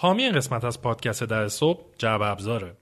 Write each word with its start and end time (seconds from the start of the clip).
حامی 0.00 0.22
این 0.22 0.32
قسمت 0.32 0.64
از 0.64 0.82
پادکست 0.82 1.24
در 1.24 1.48
صبح 1.48 1.84
جعبه 1.98 2.22
ابزاره 2.22 2.76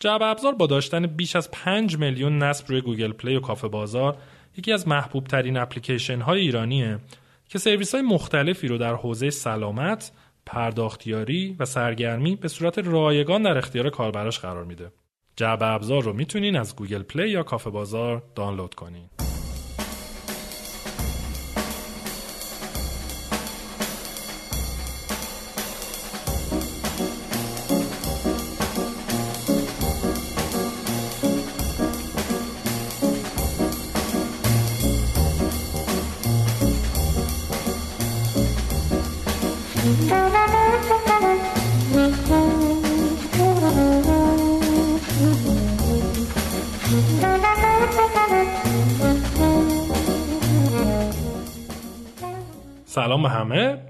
جعبه 0.00 0.22
ابزار 0.22 0.54
با 0.54 0.66
داشتن 0.66 1.06
بیش 1.06 1.36
از 1.36 1.50
5 1.50 1.98
میلیون 1.98 2.38
نصب 2.38 2.64
روی 2.68 2.80
گوگل 2.80 3.12
پلی 3.12 3.36
و 3.36 3.40
کافه 3.40 3.68
بازار 3.68 4.16
یکی 4.56 4.72
از 4.72 4.88
محبوب 4.88 5.24
ترین 5.24 5.56
اپلیکیشن 5.56 6.20
های 6.20 6.40
ایرانیه 6.40 6.98
که 7.48 7.58
سرویس 7.58 7.94
های 7.94 8.02
مختلفی 8.02 8.68
رو 8.68 8.78
در 8.78 8.94
حوزه 8.94 9.30
سلامت، 9.30 10.12
پرداختیاری 10.46 11.56
و 11.58 11.64
سرگرمی 11.64 12.36
به 12.36 12.48
صورت 12.48 12.78
رایگان 12.78 13.42
در 13.42 13.58
اختیار 13.58 13.90
کاربراش 13.90 14.38
قرار 14.38 14.64
میده. 14.64 14.92
جعبه 15.36 15.62
ابزار 15.62 16.02
رو 16.02 16.12
می‌تونین 16.12 16.56
از 16.56 16.76
گوگل 16.76 17.02
پلی 17.02 17.30
یا 17.30 17.42
کافه 17.42 17.70
بازار 17.70 18.22
دانلود 18.34 18.74
کنین. 18.74 19.25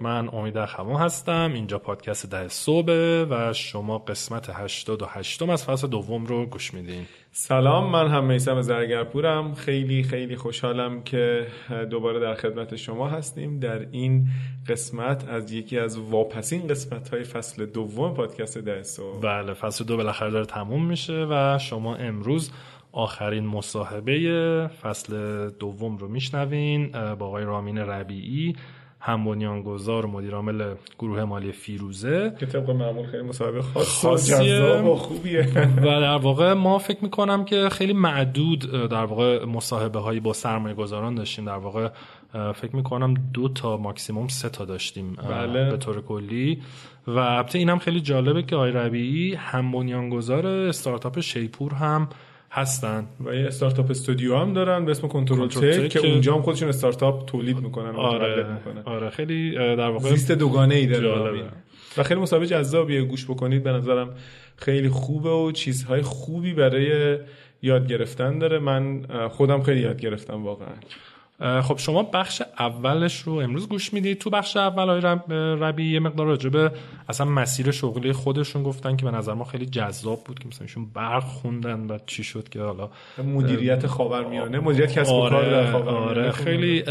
من 0.02 0.28
امید 0.32 0.58
اخوان 0.58 0.96
هستم. 0.96 1.50
اینجا 1.54 1.78
پادکست 1.78 2.30
ده 2.30 2.48
صبح 2.48 2.92
و 3.30 3.52
شما 3.52 3.98
قسمت 3.98 4.50
88 4.50 5.42
از 5.42 5.64
فصل 5.64 5.86
دوم 5.86 6.26
رو 6.26 6.46
گوش 6.46 6.74
میدین. 6.74 7.06
سلام 7.32 7.90
من 7.90 8.08
هم 8.08 8.24
میسم 8.24 8.60
زرگرپورم. 8.60 9.54
خیلی 9.54 10.02
خیلی 10.02 10.36
خوشحالم 10.36 11.02
که 11.02 11.46
دوباره 11.90 12.20
در 12.20 12.34
خدمت 12.34 12.76
شما 12.76 13.08
هستیم. 13.08 13.60
در 13.60 13.86
این 13.90 14.26
قسمت 14.68 15.28
از 15.28 15.52
یکی 15.52 15.78
از 15.78 15.98
واپسین 15.98 16.66
قسمت 16.66 17.08
های 17.08 17.24
فصل 17.24 17.66
دوم 17.66 18.14
پادکست 18.14 18.58
ده 18.58 18.82
صبح. 18.82 19.20
بله 19.20 19.54
فصل 19.54 19.84
دو 19.84 19.96
بالاخره 19.96 20.30
داره 20.30 20.46
تموم 20.46 20.86
میشه 20.86 21.26
و 21.30 21.58
شما 21.58 21.96
امروز 21.96 22.50
آخرین 22.92 23.46
مصاحبه 23.46 24.70
فصل 24.82 25.50
دوم 25.50 25.96
رو 25.96 26.08
میشنوین 26.08 26.88
با 26.92 27.26
آقای 27.26 27.44
رامین 27.44 27.78
ربیعی. 27.78 28.56
هم 29.00 29.24
بنیانگذار 29.24 30.06
و 30.06 30.10
مدیر 30.10 30.34
عامل 30.34 30.74
گروه 30.98 31.24
مالی 31.24 31.52
فیروزه. 31.52 32.32
که 32.40 32.46
طبق 32.46 32.70
معمول 32.70 33.06
خیلی 33.06 33.22
مصاحبه 33.22 33.62
خاص 33.62 34.04
و 34.04 34.96
خوبیه. 34.96 35.48
و 35.84 36.00
در 36.00 36.16
واقع 36.16 36.52
ما 36.52 36.78
فکر 36.78 36.98
می‌کنم 37.02 37.44
که 37.44 37.68
خیلی 37.68 37.92
معدود 37.92 38.88
در 38.90 39.04
واقع 39.04 39.44
مصاحبه 39.44 39.98
هایی 39.98 40.20
با 40.20 40.32
سرمایه 40.32 40.74
گذاران 40.74 41.14
داشتیم. 41.14 41.44
در 41.44 41.56
واقع 41.56 41.88
فکر 42.54 42.76
می‌کنم 42.76 43.14
دو 43.34 43.48
تا 43.48 43.76
ماکسیموم 43.76 44.28
سه 44.28 44.48
تا 44.48 44.64
داشتیم 44.64 45.12
بله. 45.30 45.70
به 45.70 45.76
طور 45.76 46.00
کلی. 46.00 46.62
و 47.06 47.18
البته 47.18 47.58
اینم 47.58 47.78
خیلی 47.78 48.00
جالبه 48.00 48.42
که 48.42 48.56
آقای 48.56 48.72
ربیعی 48.72 49.34
هم 49.34 49.72
بنیانگذار 49.72 50.46
استارتاپ 50.46 51.20
شیپور 51.20 51.74
هم 51.74 52.08
هستن 52.56 53.06
و 53.24 53.34
یه 53.34 53.46
استارتاپ 53.46 53.90
استودیو 53.90 54.36
هم 54.36 54.52
دارن 54.52 54.84
به 54.84 54.90
اسم 54.90 55.08
کنترل 55.08 55.48
تک 55.48 55.88
که 55.88 56.06
اونجا 56.06 56.34
هم 56.34 56.42
خودشون 56.42 56.68
استارتاپ 56.68 57.26
تولید 57.26 57.60
می‌کنن 57.60 57.96
آره 57.96 58.52
می‌کنن. 58.52 58.82
آره 58.84 59.10
خیلی 59.10 59.54
در 59.54 59.90
واقع 59.90 60.10
زیست 60.10 60.32
دوگانه 60.32 60.74
ای 60.74 60.86
داره 60.86 61.42
و 61.96 62.02
خیلی 62.02 62.20
مسابقه 62.20 62.46
جذابیه 62.46 63.02
گوش 63.02 63.24
بکنید. 63.24 63.62
به 63.62 63.72
نظرم 63.72 64.14
خیلی 64.56 64.88
خوبه 64.88 65.30
و 65.30 65.52
چیزهای 65.52 66.02
خوبی 66.02 66.54
برای 66.54 67.18
یاد 67.62 67.88
گرفتن 67.88 68.38
داره. 68.38 68.58
من 68.58 69.06
خودم 69.28 69.62
خیلی 69.62 69.80
یاد 69.80 70.00
گرفتم 70.00 70.44
واقعا. 70.44 70.74
خب 71.38 71.78
شما 71.78 72.02
بخش 72.02 72.42
اولش 72.58 73.20
رو 73.20 73.32
امروز 73.32 73.68
گوش 73.68 73.92
می‌دید 73.92 74.18
تو 74.18 74.30
بخش 74.30 74.56
اول 74.56 74.88
های 74.88 75.00
ربی 75.60 75.92
یه 75.92 76.00
مقدار 76.00 76.26
راجبه 76.26 76.70
اصلا 77.08 77.26
مسیر 77.26 77.70
شغلی 77.70 78.12
خودشون 78.12 78.62
گفتن 78.62 78.96
که 78.96 79.04
به 79.04 79.10
نظر 79.10 79.34
ما 79.34 79.44
خیلی 79.44 79.66
جذاب 79.66 80.24
بود 80.24 80.38
که 80.38 80.48
مثلا 80.48 80.62
ایشون 80.62 80.86
برق 80.94 81.24
خوندن 81.24 81.80
و 81.80 81.98
چی 82.06 82.24
شد 82.24 82.48
که 82.48 82.60
حالا 82.60 82.90
مدیریت 83.24 83.86
خاورمیانه 83.86 84.60
مدیریت 84.60 84.92
کسب 84.92 85.12
و 85.12 85.28
کار 85.28 85.50
در 85.50 85.72
خاورمیانه. 85.72 86.06
آره. 86.06 86.30
خیلی 86.30 86.82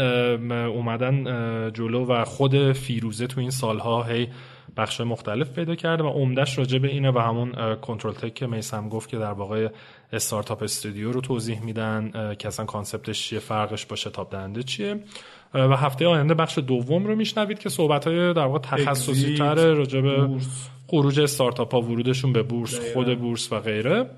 اومدن 0.66 1.24
جلو 1.72 2.06
و 2.06 2.24
خود 2.24 2.72
فیروزه 2.72 3.26
تو 3.26 3.40
این 3.40 3.50
سالها 3.50 4.02
هی 4.02 4.28
بخش 4.76 5.00
مختلف 5.00 5.50
پیدا 5.50 5.74
کرده 5.74 6.04
و 6.04 6.08
عمدش 6.08 6.58
راجع 6.58 6.78
به 6.78 6.88
اینه 6.88 7.10
و 7.10 7.18
همون 7.18 7.74
کنترل 7.74 8.12
تک 8.12 8.34
که 8.34 8.46
میسم 8.46 8.88
گفت 8.88 9.08
که 9.08 9.18
در 9.18 9.32
واقع 9.32 9.68
استارتاپ 10.12 10.62
استودیو 10.62 11.12
رو 11.12 11.20
توضیح 11.20 11.60
میدن 11.60 12.34
که 12.38 12.48
اصلا 12.48 12.66
کانسپتش 12.66 13.28
چیه 13.28 13.38
فرقش 13.38 13.86
با 13.86 13.96
شتاب 13.96 14.30
دهنده 14.30 14.62
چیه. 14.62 15.00
و 15.54 15.76
هفته 15.76 16.06
آینده 16.06 16.34
بخش 16.34 16.58
دوم 16.58 17.06
رو 17.06 17.16
میشنوید 17.16 17.58
که 17.58 17.68
صحبت 17.68 18.06
های 18.06 18.34
در 18.34 18.46
واقع 18.46 18.58
تخصصی 18.58 19.34
تر 19.34 19.54
راجع 19.54 20.00
به 20.00 20.28
خروج 20.86 21.20
استارتاپ 21.20 21.74
ها 21.74 21.80
ورودشون 21.80 22.32
به 22.32 22.42
بورس 22.42 22.92
خود 22.92 23.18
بورس 23.18 23.52
و 23.52 23.60
غیره. 23.60 24.10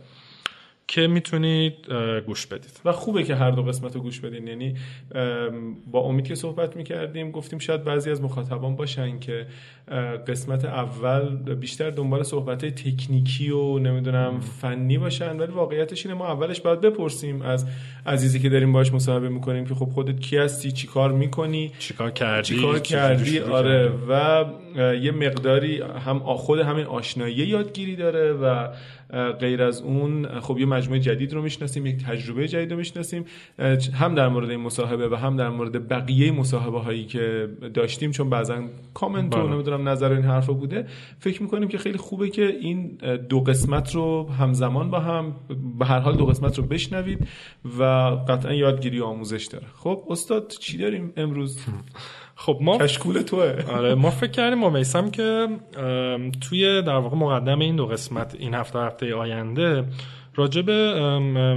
که 0.89 1.07
می‌تونید 1.07 1.75
گوش 2.27 2.47
بدید. 2.47 2.81
و 2.85 2.93
خوبه 2.93 3.23
که 3.23 3.35
هر 3.35 3.51
دو 3.51 3.63
قسمت 3.63 3.95
رو 3.95 4.01
گوش 4.01 4.21
بدین. 4.21 4.47
یعنی 4.47 4.75
با 5.93 6.01
امید 6.01 6.27
که 6.27 6.35
صحبت 6.35 6.77
می‌کردیم 6.77 7.31
گفتیم 7.31 7.59
شاید 7.59 7.85
بعضی 7.85 8.11
از 8.11 8.23
مخاطبان 8.23 8.77
باشن 8.77 9.19
که 9.19 9.47
قسمت 10.29 10.65
اول 10.65 11.55
بیشتر 11.55 11.91
دنبال 11.91 12.23
صحبت 12.23 12.65
تکنیکی 12.65 13.51
و 13.51 13.79
نمی‌دونم 13.79 14.41
فنی 14.41 14.99
باشن 14.99 15.37
ولی 15.37 15.53
واقعیتش 15.53 16.07
اینه 16.07 16.19
ما 16.19 16.27
اولش 16.27 16.61
باید 16.61 16.81
بپرسیم 16.81 17.43
از 17.43 17.67
عزیزی 18.07 18.41
که 18.41 18.49
داریم 18.49 18.73
باش 18.73 18.93
مصاحبه 18.93 19.29
می‌کنیم 19.29 19.67
که 19.67 19.75
خب 19.75 19.87
خودت 19.87 20.21
کی 20.21 20.37
هستی؟ 20.37 20.73
چیکار 20.73 21.13
می‌کنی؟ 21.13 21.73
چیکار 21.79 22.11
کردی؟ 22.11 22.43
چیکار 22.43 22.79
کردی؟ 22.79 23.39
آره. 23.39 23.93
و 24.09 24.45
یه 25.03 25.13
مقداری 25.13 25.81
هم 25.81 26.19
خود 26.19 26.59
همین 26.59 26.85
آشنایی 26.85 27.35
یادگیری 27.35 27.97
داره 27.97 28.33
و 28.33 28.69
غیر 29.41 29.63
از 29.63 29.83
اون 29.83 30.41
خب 30.41 30.59
یه 30.59 30.67
مجموعه 30.67 31.01
جدید 31.01 31.33
رو 31.33 31.43
می‌شناسیم 31.43 31.87
یک 31.87 32.05
تجربه 32.05 32.49
جدید 32.49 32.71
رو 32.71 32.77
می‌شناسیم. 32.77 33.25
هم 33.95 34.15
در 34.15 34.29
مورد 34.29 34.51
این 34.51 34.61
مصاحبه 34.61 35.09
و 35.09 35.15
هم 35.15 35.37
در 35.37 35.49
مورد 35.49 35.89
بقیه 35.89 36.33
مصاحبه 36.33 36.81
هایی 36.81 37.05
که 37.05 37.49
داشتیم 37.75 38.11
چون 38.11 38.31
بعضا 38.31 38.65
کامنت 38.95 39.37
و 39.37 39.49
نمی‌دونم 39.49 39.89
نظر 39.89 40.13
این 40.13 40.25
حرفا 40.25 40.53
بوده. 40.53 40.87
فکر 41.19 41.43
می‌کنیم 41.43 41.69
که 41.69 41.79
خیلی 41.79 41.99
خوبه 41.99 42.29
که 42.31 42.47
این 42.47 42.99
دو 43.29 43.41
قسمت 43.41 43.95
رو 43.95 44.31
همزمان 44.31 44.91
با 44.91 45.01
هم 45.01 45.37
به 45.79 45.87
هر 45.87 45.99
حال 45.99 46.17
دو 46.17 46.27
قسمت 46.27 46.59
رو 46.59 46.65
بشنوید 46.65 47.29
و 47.79 47.85
قطعا 48.29 48.55
یادگیری 48.55 49.01
و 49.01 49.05
آموزش 49.05 49.47
داره. 49.47 49.67
خب 49.77 50.05
استاد 50.11 50.53
چی 50.61 50.79
داریم 50.79 51.13
امروز؟ 51.17 51.59
خب 52.41 52.59
ما 52.61 52.79
کشکول 52.79 53.23
توه. 53.23 53.55
آره 53.73 53.95
ما 53.95 54.11
فکر 54.11 54.31
کردیم 54.31 54.59
ما 54.59 54.71
میسم 54.71 55.11
که 55.11 55.49
توی 56.49 56.83
در 56.83 56.97
واقع 56.97 57.17
مقدم 57.17 57.59
این 57.59 57.77
دو 57.77 57.87
قسمت 57.87 58.37
این 58.39 58.55
هفته 58.55 58.79
هفته 58.79 59.15
آینده 59.15 59.85
راجع 60.35 60.63
به 60.63 60.95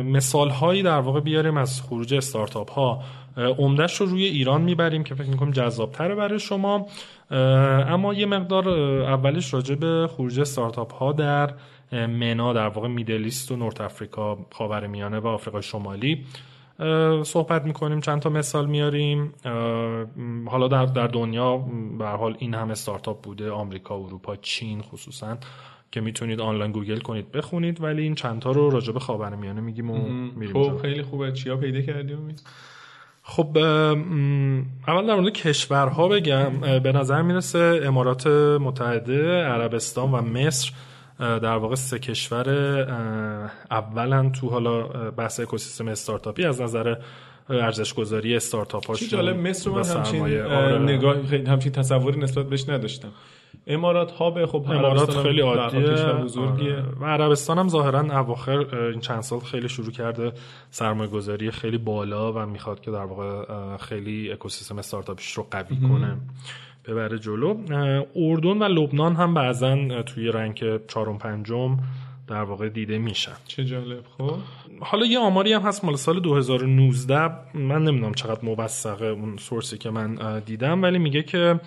مثال 0.05 0.49
هایی 0.49 0.83
در 0.83 0.99
واقع 0.99 1.19
بیاریم 1.19 1.57
از 1.57 1.81
خروج 1.81 2.13
استارتاپ 2.13 2.71
ها 2.71 3.03
عمدهش 3.37 4.01
رو 4.01 4.05
روی 4.05 4.25
ایران 4.25 4.61
می‌بریم 4.61 5.03
که 5.03 5.15
فکر 5.15 5.29
می‌کنم 5.29 5.51
جذاب 5.51 5.91
تره 5.91 6.15
برای 6.15 6.39
شما. 6.39 6.87
اما 7.31 8.13
یه 8.13 8.25
مقدار 8.25 8.69
اولش 9.03 9.53
راجع 9.53 9.75
به 9.75 10.09
خروج 10.15 10.39
استارتاپ 10.39 10.93
ها 10.93 11.11
در 11.11 11.53
منا 11.91 12.53
در 12.53 12.67
واقع 12.67 12.87
میدلیست 12.87 13.51
و 13.51 13.55
نورت 13.55 13.81
افریقا 13.81 14.37
خاورمیانه 14.51 15.19
و 15.19 15.27
آفریقای 15.27 15.61
شمالی. 15.61 16.25
صحبت 17.23 17.65
می‌کنیم 17.65 17.99
چند 17.99 18.21
تا 18.21 18.29
مثال 18.29 18.65
میاریم. 18.65 19.33
حالا 20.45 20.67
در 20.67 20.85
در 20.85 21.07
دنیا 21.07 21.57
به 21.99 22.07
حال 22.07 22.35
این 22.39 22.53
هم 22.53 22.71
استارتاپ 22.71 23.21
بوده 23.21 23.51
آمریکا 23.51 23.95
اروپا 23.95 24.35
چین 24.35 24.81
خصوصا 24.81 25.37
که 25.91 26.01
می‌تونید 26.01 26.41
آنلاین 26.41 26.71
گوگل 26.71 26.99
کنید 26.99 27.31
بخونید 27.31 27.83
ولی 27.83 28.01
این 28.01 28.15
چند 28.15 28.41
تا 28.41 28.51
رو 28.51 28.69
راجع 28.69 28.93
به 28.93 28.99
خاورمیانه 28.99 29.61
میگیم 29.61 29.91
و 29.91 30.09
میریم 30.35 30.53
خب 30.53 30.81
خیلی 30.81 31.01
خوبه. 31.01 31.31
چیا 31.31 31.57
پیدا 31.57 31.81
کردیم 31.81 32.35
خب 33.23 33.57
اول 34.87 35.07
در 35.07 35.15
مورد 35.15 35.33
کشورها 35.33 36.07
بگم. 36.07 36.79
به 36.83 36.91
نظر 36.91 37.21
می‌رسه 37.21 37.81
امارات 37.83 38.27
متحده 38.61 39.43
عربستان 39.43 40.11
و 40.11 40.21
مصر 40.21 40.71
در 41.21 41.55
واقع 41.57 41.75
سه 41.75 41.99
کشور 41.99 42.49
اولا 43.71 44.29
تو 44.29 44.49
حالا 44.49 44.81
بحث 45.11 45.39
اکوسیستم 45.39 45.87
استارتاپی 45.87 46.45
از 46.45 46.61
نظر 46.61 46.95
ارزش 47.49 47.93
گذاری 47.93 48.35
استارتاپ 48.35 48.87
هاش 48.87 49.09
جالب 49.09 49.47
مصر 49.47 49.69
من 49.69 49.85
همچین 49.85 50.25
نگاه 50.83 51.17
همچین 51.47 51.71
تصوری 51.71 52.19
نسبت 52.19 52.45
بهش 52.45 52.69
نداشتم. 52.69 53.11
امارات 53.67 54.11
ها 54.11 54.31
به 54.31 54.47
خب 54.47 54.65
امارات 54.69 55.23
خیلی 55.23 55.41
عادیه. 55.41 56.13
بزرگیه. 56.13 56.83
و 57.01 57.05
عربستان 57.05 57.57
هم 57.57 57.69
ظاهرا 57.69 58.19
اواخر 58.19 58.75
این 58.75 58.99
چند 58.99 59.21
سال 59.21 59.39
خیلی 59.39 59.69
شروع 59.69 59.91
کرده 59.91 60.31
سرمایه 60.69 61.09
گذاری 61.09 61.51
خیلی 61.51 61.77
بالا 61.77 62.33
و 62.33 62.45
می‌خواد 62.45 62.79
که 62.79 62.91
در 62.91 63.03
واقع 63.03 63.45
خیلی 63.77 64.31
اکوسیستم 64.31 64.77
استارتاپیش 64.77 65.33
رو 65.33 65.47
قوی 65.51 65.77
کنه. 65.77 66.17
ببره 66.85 67.19
جلو. 67.19 67.57
اردن 68.15 68.57
و 68.57 68.63
لبنان 68.63 69.15
هم 69.15 69.33
بعضا 69.33 70.01
توی 70.01 70.27
رنگ 70.27 70.85
چهارم 70.87 71.17
پنجم 71.17 71.79
در 72.27 72.43
واقع 72.43 72.69
دیده 72.69 72.97
میشن. 72.97 73.35
چه 73.47 73.65
جالب 73.65 74.03
خب. 74.17 74.37
حالا 74.79 75.05
یه 75.05 75.19
آماری 75.19 75.53
هم 75.53 75.61
هست 75.61 75.85
مال 75.85 75.95
سال 75.95 76.19
2019 76.19 77.29
من 77.53 77.83
نمی‌دونم 77.83 78.13
چقدر 78.13 78.45
موثقه 78.45 79.05
اون 79.05 79.37
سورسی 79.37 79.77
که 79.77 79.89
من 79.89 80.39
دیدم 80.39 80.83
ولی 80.83 80.99
میگه 80.99 81.23
که 81.23 81.59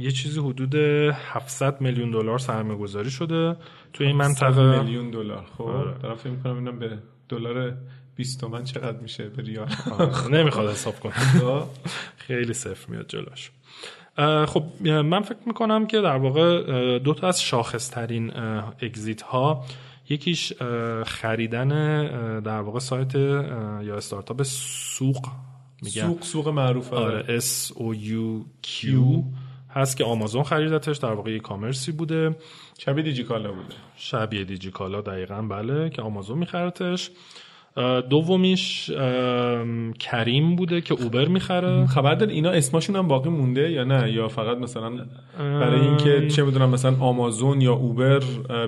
یه 0.00 0.10
چیزی 0.10 0.40
حدود 0.40 0.74
700 0.74 1.80
میلیون 1.80 2.10
دلار 2.10 2.38
سرمایه 2.38 2.78
گذاری 2.78 3.10
شده. 3.10 3.56
توی 3.92 4.06
این 4.06 4.16
منطقه 4.16 4.82
میلیون 4.82 5.10
دلار 5.10 5.46
خب. 5.58 5.64
آره. 5.64 5.94
دارم 6.02 6.16
فکر 6.16 6.30
می‌کنم 6.30 6.54
اینم 6.54 6.78
به 6.78 6.98
دلار 7.28 7.74
20 8.16 8.40
تومن 8.40 8.64
چقدر 8.64 8.98
میشه 8.98 9.28
به 9.28 9.42
ریال؟ 9.42 9.68
نمی‌خواد 10.30 10.70
حساب 10.70 11.00
کنم. 11.00 11.12
خب. 11.12 11.64
خیلی 12.16 12.52
صفر 12.52 12.90
میاد 12.90 13.06
جلوش. 13.08 13.50
خب 14.46 14.62
من 14.86 15.22
فکر 15.22 15.38
می‌کنم 15.46 15.86
که 15.86 16.00
در 16.00 16.16
واقع 16.16 16.98
دو 16.98 17.14
تا 17.14 17.28
از 17.28 17.42
شاخصترین 17.42 18.36
اگزیت 18.82 19.22
ها 19.22 19.64
یکیش 20.08 20.52
خریدن 21.06 21.68
در 22.40 22.60
واقع 22.60 22.78
سایت 22.78 23.14
یا 23.14 23.96
استارتاپ 23.96 24.42
سوق 24.42 25.26
میگن 25.82 26.06
سوق 26.06 26.22
سوق 26.22 26.48
معروف 26.48 26.92
آره. 26.92 27.40
S 27.40 27.68
O 27.68 27.94
U 27.94 28.44
Q 28.66 28.86
هست 29.70 29.96
که 29.96 30.04
آمازون 30.04 30.42
خریدتش 30.42 30.96
در 30.96 31.12
واقع 31.12 31.30
ای 31.30 31.40
کامرسی 31.40 31.92
بوده. 31.92 32.36
شبیه 32.78 33.04
دیجیکالا 33.04 33.52
بوده. 33.52 33.74
شبیه 33.96 34.44
دیجیکالا 34.44 35.00
دقیقا 35.00 35.42
بله 35.42 35.90
که 35.90 36.02
آمازون 36.02 36.38
میخرتش 36.38 37.10
دومیش 38.10 38.90
کریم 39.98 40.56
بوده 40.56 40.80
که 40.80 40.94
اوبر 40.94 41.28
می‌خره. 41.28 41.86
خبر 41.86 42.14
داری 42.14 42.32
اینا 42.32 42.50
اسمشون 42.50 42.96
هم 42.96 43.08
باقی 43.08 43.30
مونده 43.30 43.70
یا 43.70 43.84
نه؟ 43.84 44.12
یا 44.12 44.28
فقط 44.28 44.58
مثلا 44.58 45.06
برای 45.38 45.80
اینکه 45.80 46.28
چه 46.28 46.44
بدونم 46.44 46.70
مثلا 46.70 46.96
آمازون 47.00 47.60
یا 47.60 47.72
اوبر 47.72 48.22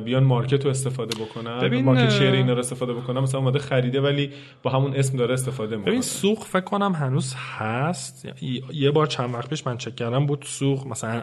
بیان 0.04 0.24
مارکت 0.24 0.64
رو 0.64 0.70
استفاده 0.70 1.24
بکنن 1.24 1.60
ببین 1.60 1.84
مارکت 1.84 2.10
شیر 2.10 2.30
اینا 2.30 2.52
رو 2.52 2.58
استفاده 2.58 2.92
بکنن. 2.94 3.20
مثلا 3.20 3.40
اومده 3.40 3.58
خریده 3.58 4.00
ولی 4.00 4.30
با 4.62 4.70
همون 4.70 4.94
اسم 4.94 5.18
داره 5.18 5.34
استفاده 5.34 5.76
می‌کنه. 5.76 5.90
ببین 5.90 6.02
سوق 6.02 6.38
فکر 6.38 6.64
کنم 6.64 6.92
هنوز 6.92 7.34
هست. 7.58 8.28
یه 8.72 8.90
بار 8.90 9.06
چند 9.06 9.34
وقت 9.34 9.50
پیش 9.50 9.66
من 9.66 9.76
چک 9.76 9.96
کردم 9.96 10.26
بود 10.26 10.44
سوق 10.46 10.86
مثلا 10.86 11.22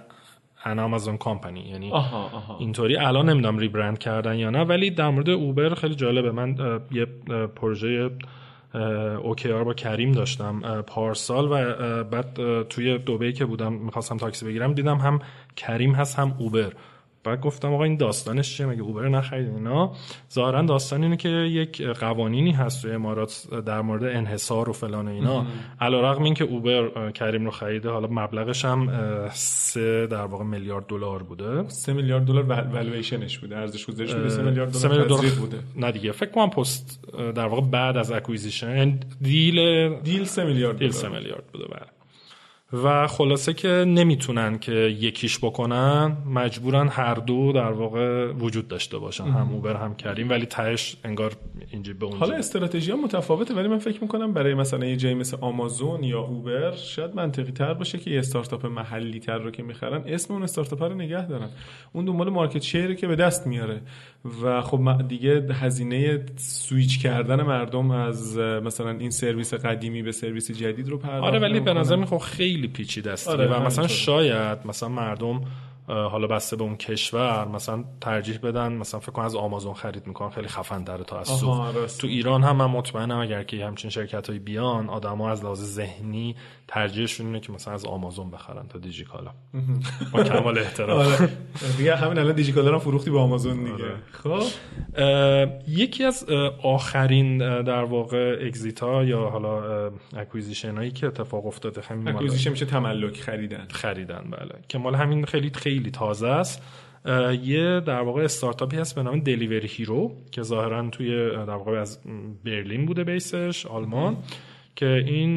ان 0.65 0.79
آمازون 0.79 1.17
کامپانی 1.17 1.59
یعنی 1.59 1.91
اینطوری 2.59 2.97
الان 2.97 3.29
نمی‌دونم 3.29 3.57
ریبرند 3.57 3.99
کردن 3.99 4.35
یا 4.35 4.49
نه 4.49 4.63
ولی 4.63 4.91
در 4.91 5.09
مورد 5.09 5.29
اوبر 5.29 5.73
خیلی 5.73 5.95
جالبه. 5.95 6.31
من 6.31 6.55
یه 6.91 7.05
پروژه 7.55 8.09
اوکیار 9.23 9.63
با 9.63 9.73
کریم 9.73 10.11
داشتم 10.11 10.81
پارسال 10.81 11.47
و 11.51 12.03
بعد 12.03 12.63
توی 12.63 12.97
دوبه 12.97 13.31
که 13.31 13.45
بودم 13.45 13.73
می‌خواستم 13.73 14.17
تاکسی 14.17 14.45
بگیرم 14.45 14.73
دیدم 14.73 14.97
هم 14.97 15.19
کریم 15.55 15.95
هست 15.95 16.19
هم 16.19 16.35
اوبر. 16.39 16.73
بعد 17.23 17.41
گفتم 17.41 17.73
آقا 17.73 17.83
این 17.83 17.97
داستانش 17.97 18.57
چیه؟ 18.57 18.65
مگه 18.65 18.81
اوبر 18.81 19.09
نخرید 19.09 19.47
اینا؟ 19.47 19.91
ظاهرا 20.33 20.61
داستان 20.61 21.03
اینه 21.03 21.17
که 21.17 21.29
یک 21.29 21.81
قوانینی 21.81 22.51
هست 22.51 22.81
توی 22.81 22.91
امارات 22.91 23.47
در 23.65 23.81
مورد 23.81 24.03
انحصار 24.03 24.69
و 24.69 24.73
فلان 24.73 25.07
و 25.07 25.11
اینا. 25.11 25.45
علیرغم 25.81 26.23
اینکه 26.23 26.43
اوبر 26.43 27.11
کریم 27.11 27.45
رو 27.45 27.51
خریده 27.51 27.89
حالا 27.89 28.07
مبلغش 28.11 28.65
هم 28.65 28.89
سه 29.33 30.07
در 30.07 30.25
واقع 30.25 30.43
میلیارد 30.43 30.85
دلار 30.87 31.23
بوده. 31.23 31.69
سه 31.69 31.93
میلیارد 31.93 32.25
دلار 32.25 32.43
والویشنش 32.43 33.39
بوده. 33.39 33.57
ارزش 33.57 33.85
گذاریش 33.85 34.13
بوده. 34.13 34.29
سه 34.29 34.43
میلیارد 34.43 34.71
دلار 34.71 35.25
بوده. 35.39 35.59
نه 35.75 35.91
دیگه. 35.91 36.11
فکر 36.11 36.31
کنم 36.31 36.49
پست 36.49 37.07
در 37.35 37.45
واقع 37.45 37.61
بعد 37.61 37.97
از 37.97 38.11
acquisition 38.11 38.99
deal 39.21 39.89
deal 39.99 40.23
سه 40.23 40.43
میلیارد 40.43 40.77
deal 40.77 40.91
سه 40.91 41.09
میلیارد 41.09 41.43
بوده 41.53 41.65
بله. 41.65 42.00
و 42.73 43.07
خلاصه 43.07 43.53
که 43.53 43.67
نمی‌تونن 43.67 44.59
که 44.59 44.71
یکیش 44.71 45.39
بکنن 45.39 46.17
مجبورن 46.25 46.87
هر 46.87 47.13
دو 47.13 47.51
در 47.51 47.71
واقع 47.71 48.31
وجود 48.31 48.67
داشته 48.67 48.97
باشن 48.97 49.23
هم 49.23 49.53
اوبر 49.53 49.75
هم 49.75 49.95
کریم. 49.95 50.29
ولی 50.29 50.45
تهش 50.45 50.95
انگار 51.03 51.33
اینجا 51.71 51.93
به 51.99 52.05
اونجا. 52.05 52.19
حالا 52.19 52.35
استراتژی 52.35 52.91
ها 52.91 52.97
متفاوته 52.97 53.53
ولی 53.53 53.67
من 53.67 53.77
فکر 53.77 54.01
می‌کنم 54.01 54.33
برای 54.33 54.53
مثلا 54.53 54.85
یه 54.85 54.95
جایی 54.95 55.15
مثل 55.15 55.37
آمازون 55.41 56.03
یا 56.03 56.21
اوبر 56.21 56.71
شاید 56.75 57.15
منطقی 57.15 57.51
تر 57.51 57.73
باشه 57.73 57.97
که 57.97 58.11
یه 58.11 58.19
استارتاپ 58.19 58.65
محلی 58.65 59.19
تر 59.19 59.37
رو 59.37 59.51
که 59.51 59.63
می‌خرن 59.63 60.03
اسم 60.05 60.33
اون 60.33 60.43
استارتاپ 60.43 60.83
رو 60.83 60.93
نگه 60.93 61.27
دارن. 61.27 61.49
اون 61.93 62.05
دنبال 62.05 62.29
market 62.29 62.61
share 62.61 62.93
که 62.93 63.07
به 63.07 63.15
دست 63.15 63.47
میاره. 63.47 63.81
و 64.43 64.61
خب 64.61 65.07
دیگه 65.07 65.47
هزینه 65.51 66.25
سویچ 66.35 67.01
کردن 67.01 67.41
مردم 67.41 67.91
از 67.91 68.37
مثلا 68.37 68.89
این 68.89 69.09
سرویس 69.09 69.53
قدیمی 69.53 70.01
به 70.01 70.11
سرویس 70.11 70.51
جدید 70.51 70.89
رو 70.89 70.97
پرداخت 70.97 71.23
آره 71.23 71.39
ولی 71.39 71.59
به 71.59 71.73
نظر 71.73 72.05
خب 72.05 72.17
خیلی 72.17 72.60
پیچیده 72.67 73.11
است. 73.11 73.27
آره 73.27 73.47
و 73.47 73.59
مثلا 73.65 73.87
شاید 73.87 74.57
مثلا 74.65 74.89
مردم 74.89 75.41
حالا 75.87 76.27
بسته 76.27 76.55
به 76.55 76.63
اون 76.63 76.75
کشور 76.77 77.47
مثلا 77.47 77.83
ترجیح 78.01 78.37
بدن 78.37 78.73
مثلا 78.73 78.99
فکر 78.99 79.11
کنم 79.11 79.25
از 79.25 79.35
آمازون 79.35 79.73
خرید 79.73 80.07
می‌کنن 80.07 80.29
خیلی 80.29 80.47
خفن 80.47 80.83
داره 80.83 81.03
تا 81.03 81.19
از 81.19 81.39
تو 81.97 82.07
ایران 82.07 82.43
هم 82.43 82.55
من 82.55 82.65
مطمئنم 82.65 83.19
اگر 83.19 83.43
که 83.43 83.65
همچین 83.65 83.89
شرکت 83.89 84.29
های 84.29 84.39
بیان 84.39 84.89
آدما 84.89 85.29
از 85.29 85.43
لحاظ 85.43 85.61
ذهنی 85.63 86.35
ترجیحشون 86.67 87.25
اینه 87.25 87.39
که 87.39 87.51
مثلا 87.51 87.73
از 87.73 87.85
آمازون 87.85 88.31
بخرن 88.31 88.67
تا 88.67 88.79
دیجیکالا. 88.79 89.31
با 90.13 90.23
کمال 90.23 90.57
احترام. 90.57 90.99
آره. 90.99 91.29
دیگه 91.77 91.95
همین 91.95 92.17
الان 92.17 92.35
دیجیکالا 92.35 92.71
رو 92.71 92.79
فروختی 92.79 93.09
با 93.09 93.21
آمازون 93.21 93.57
دیگه. 93.57 93.73
آره. 93.73 93.95
خب. 94.11 94.43
یکی 95.67 96.03
از 96.03 96.25
آخرین 96.63 97.37
در 97.63 97.83
واقع 97.83 98.39
exit 98.45 98.92
ا 98.92 99.03
یا 99.03 99.29
حالا 99.29 99.61
acquisition 100.17 100.77
هایی 100.77 100.91
که 100.91 101.07
اتفاق 101.07 101.45
افتاده 101.45 101.81
همین 101.81 102.07
acquisition 102.07 102.49
میشه 102.49 102.65
تملک 102.65 103.21
خریدن. 103.21 103.67
خریدن 103.69 104.23
بله. 104.31 104.55
که 104.67 104.77
مال 104.77 104.95
همین 104.95 105.25
خیلی 105.25 105.49
خیلی 105.71 105.91
تازه 105.91 106.27
است. 106.27 106.61
یه 107.43 107.81
در 107.85 108.01
واقع 108.01 108.23
استارتاپی 108.23 108.77
هست 108.77 108.95
به 108.95 109.03
نام 109.03 109.19
دلیوری 109.19 109.67
هیرو 109.67 110.11
که 110.31 110.41
ظاهرا 110.41 110.89
توی 110.89 111.29
در 111.29 111.49
واقع 111.49 111.71
از 111.71 111.99
برلین 112.45 112.85
بوده 112.85 113.03
base 113.03 113.45
ش 113.45 113.65
آلمان 113.65 114.17
که 114.75 115.03
این 115.07 115.35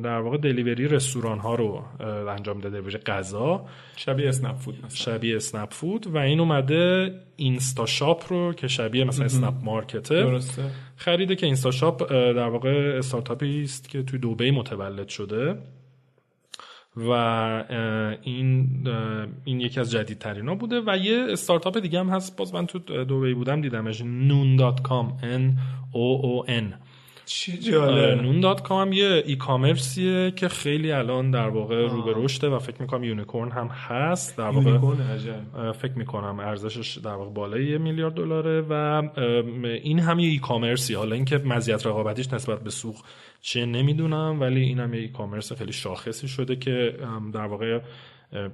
در 0.00 0.20
واقع 0.20 0.36
delivery 0.36 0.88
رستوران 0.88 1.38
ها 1.38 1.54
رو 1.54 1.82
انجام 2.28 2.56
میده 2.56 2.70
delivery 2.70 2.98
غذا. 2.98 3.66
شبیه 3.96 4.28
اسنپ 4.28 4.56
فود 4.56 4.74
مثلا. 4.74 4.88
شبیه 4.88 5.36
اسنپ 5.36 5.72
فود 5.72 6.06
و 6.06 6.18
این 6.18 6.40
اومده 6.40 7.14
اینستا 7.36 7.86
شاپ 7.86 8.32
رو 8.32 8.52
که 8.52 8.68
شبیه 8.68 9.04
مثلا 9.04 9.24
اسنپ 9.24 9.54
مارکته 9.62 10.14
درسته. 10.14 10.62
خریده 10.96 11.36
که 11.36 11.46
اینستا 11.46 11.70
شاپ 11.70 12.12
در 12.12 12.48
واقع 12.48 12.94
استارتاپی 12.98 13.62
است 13.62 13.88
که 13.88 14.02
توی 14.02 14.18
دبی 14.18 14.50
متولد 14.50 15.08
شده. 15.08 15.54
و 16.98 17.10
این 18.22 18.68
این 19.44 19.60
یکی 19.60 19.80
از 19.80 19.90
جدیدترین 19.90 20.48
ها 20.48 20.54
بوده 20.54 20.80
و 20.86 20.96
یه 20.96 21.26
استارتاپ 21.30 21.78
دیگه 21.78 22.00
هم 22.00 22.08
هست. 22.08 22.36
باز 22.36 22.54
من 22.54 22.66
تو 22.66 22.78
دبی 22.78 23.34
بودم 23.34 23.60
دیدمش 23.60 24.00
noon.com 24.00 25.06
n 25.22 25.42
o 25.94 26.22
o 26.22 26.50
n. 26.50 26.87
چه 27.28 27.56
جالب. 27.56 28.22
نون 28.22 28.40
dot 28.40 28.62
com 28.62 28.92
یه 28.92 29.22
e-commerce 29.26 29.36
یه 29.36 30.30
که 30.30 30.48
خیلی 30.48 30.92
الان 30.92 31.30
در 31.30 31.48
واقع 31.48 31.88
رو 31.88 32.02
به 32.02 32.12
رشده 32.16 32.48
و 32.48 32.58
فکر 32.58 32.82
می‌کنم 32.82 33.04
unicorn 33.04 33.50
هم 33.50 33.66
هست. 33.66 34.38
در 34.38 34.48
واقع 34.48 35.72
فکر 35.72 35.92
می‌کنم 35.92 36.40
ارزشش 36.40 36.98
در 36.98 37.14
واقع 37.14 37.30
بالای 37.30 37.66
یه 37.66 37.78
میلیارد 37.78 38.14
دلاره 38.14 38.60
و 38.60 39.02
این 39.82 39.98
هم 39.98 40.18
یه 40.18 40.28
e-commerce 40.28 40.38
ی 40.38 40.94
حالا 40.94 41.14
اینکه 41.14 41.38
مزیت 41.38 41.86
رقابتیش 41.86 42.32
نسبت 42.32 42.60
به 42.60 42.70
سوق 42.70 42.96
چه 43.40 43.66
نمی‌دونم 43.66 44.40
ولی 44.40 44.60
این 44.60 44.80
هم 44.80 44.94
یه 44.94 45.00
ای 45.00 45.08
کامرس 45.08 45.52
خیلی 45.52 45.72
شاخصی 45.72 46.28
شده 46.28 46.56
که 46.56 46.96
در 47.34 47.46
واقع 47.46 47.80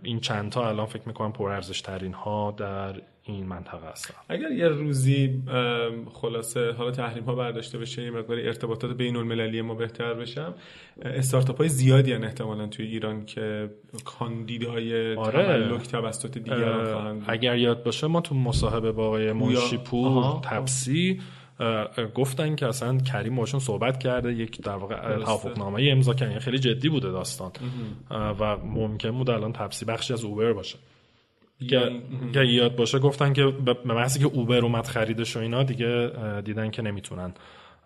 این 0.03 0.21
چند 0.21 0.53
تا 0.53 0.69
الان 0.69 0.87
فکر 0.87 1.03
می‌کنم 1.07 1.33
پرارزش 1.33 1.81
ترین 1.81 2.15
ها 2.15 2.55
در 2.59 2.95
این 3.27 3.47
منطقه 3.47 3.91
هستن 3.91 4.15
اگر 4.29 4.53
یه 4.53 4.69
روزی 4.69 5.43
خلاصه 6.13 6.73
حالا 6.73 6.91
تحریم 6.91 7.25
ها 7.25 7.35
برداشته 7.35 7.79
بشه 7.79 8.03
یه 8.03 8.11
مقداری 8.11 8.47
ارتباطات 8.47 8.97
بین 8.97 9.17
المللی 9.17 9.63
ما 9.63 9.75
بهتر 9.75 10.15
بشم 10.15 10.55
استارتاپ 11.03 11.59
های 11.59 11.69
زیادی 11.69 12.13
هن 12.13 12.25
احتمالا 12.25 12.67
توی 12.67 12.87
ایران 12.87 13.25
که 13.25 13.71
کاندیدای 14.05 15.15
آره. 15.15 15.67
تملک 15.67 15.89
توسط 15.89 16.39
دیگران 16.39 16.93
خواهند 16.93 17.25
اگر 17.27 17.59
یاد 17.59 17.83
باشه 17.83 18.07
ما 18.07 18.21
تو 18.21 18.35
مصاحبه 18.35 18.93
با 18.93 19.07
آقای 19.07 19.33
منشی 19.33 19.77
پور 19.77 20.41
تپسی 20.43 21.21
گفتن 22.15 22.57
که 22.57 22.67
اصلا 22.67 22.99
کریم 22.99 23.37
باشون 23.37 23.61
صحبت 23.61 23.99
کرده 23.99 24.33
یک 24.33 24.61
در 24.61 24.77
واقع 24.77 25.19
توافقنامه 25.19 25.89
امضا 25.91 26.15
کردن 26.15 26.39
خیلی 26.39 26.59
جدی 26.59 26.89
بوده 26.89 27.11
داستان. 27.11 27.53
و 28.11 28.57
ممکن 28.57 29.11
بود 29.11 29.31
الان 29.31 29.53
تپسی 29.53 29.85
بخشی 29.85 30.13
از 30.13 30.25
اوبر 30.25 30.53
باشه. 30.53 30.79
که 32.35 32.41
یاد 32.41 32.77
باشه 32.77 32.99
گفتن 32.99 33.33
که 33.33 33.47
به 33.47 33.77
محضی 33.85 34.19
که 34.19 34.27
اوبر 34.27 34.59
اومد 34.59 34.87
خریدش 34.87 35.37
و 35.37 35.41
اینا 35.41 35.63
دیگه 35.63 36.13
دیدن 36.45 36.71
که 36.71 36.83
نمی‌تونن 36.83 37.35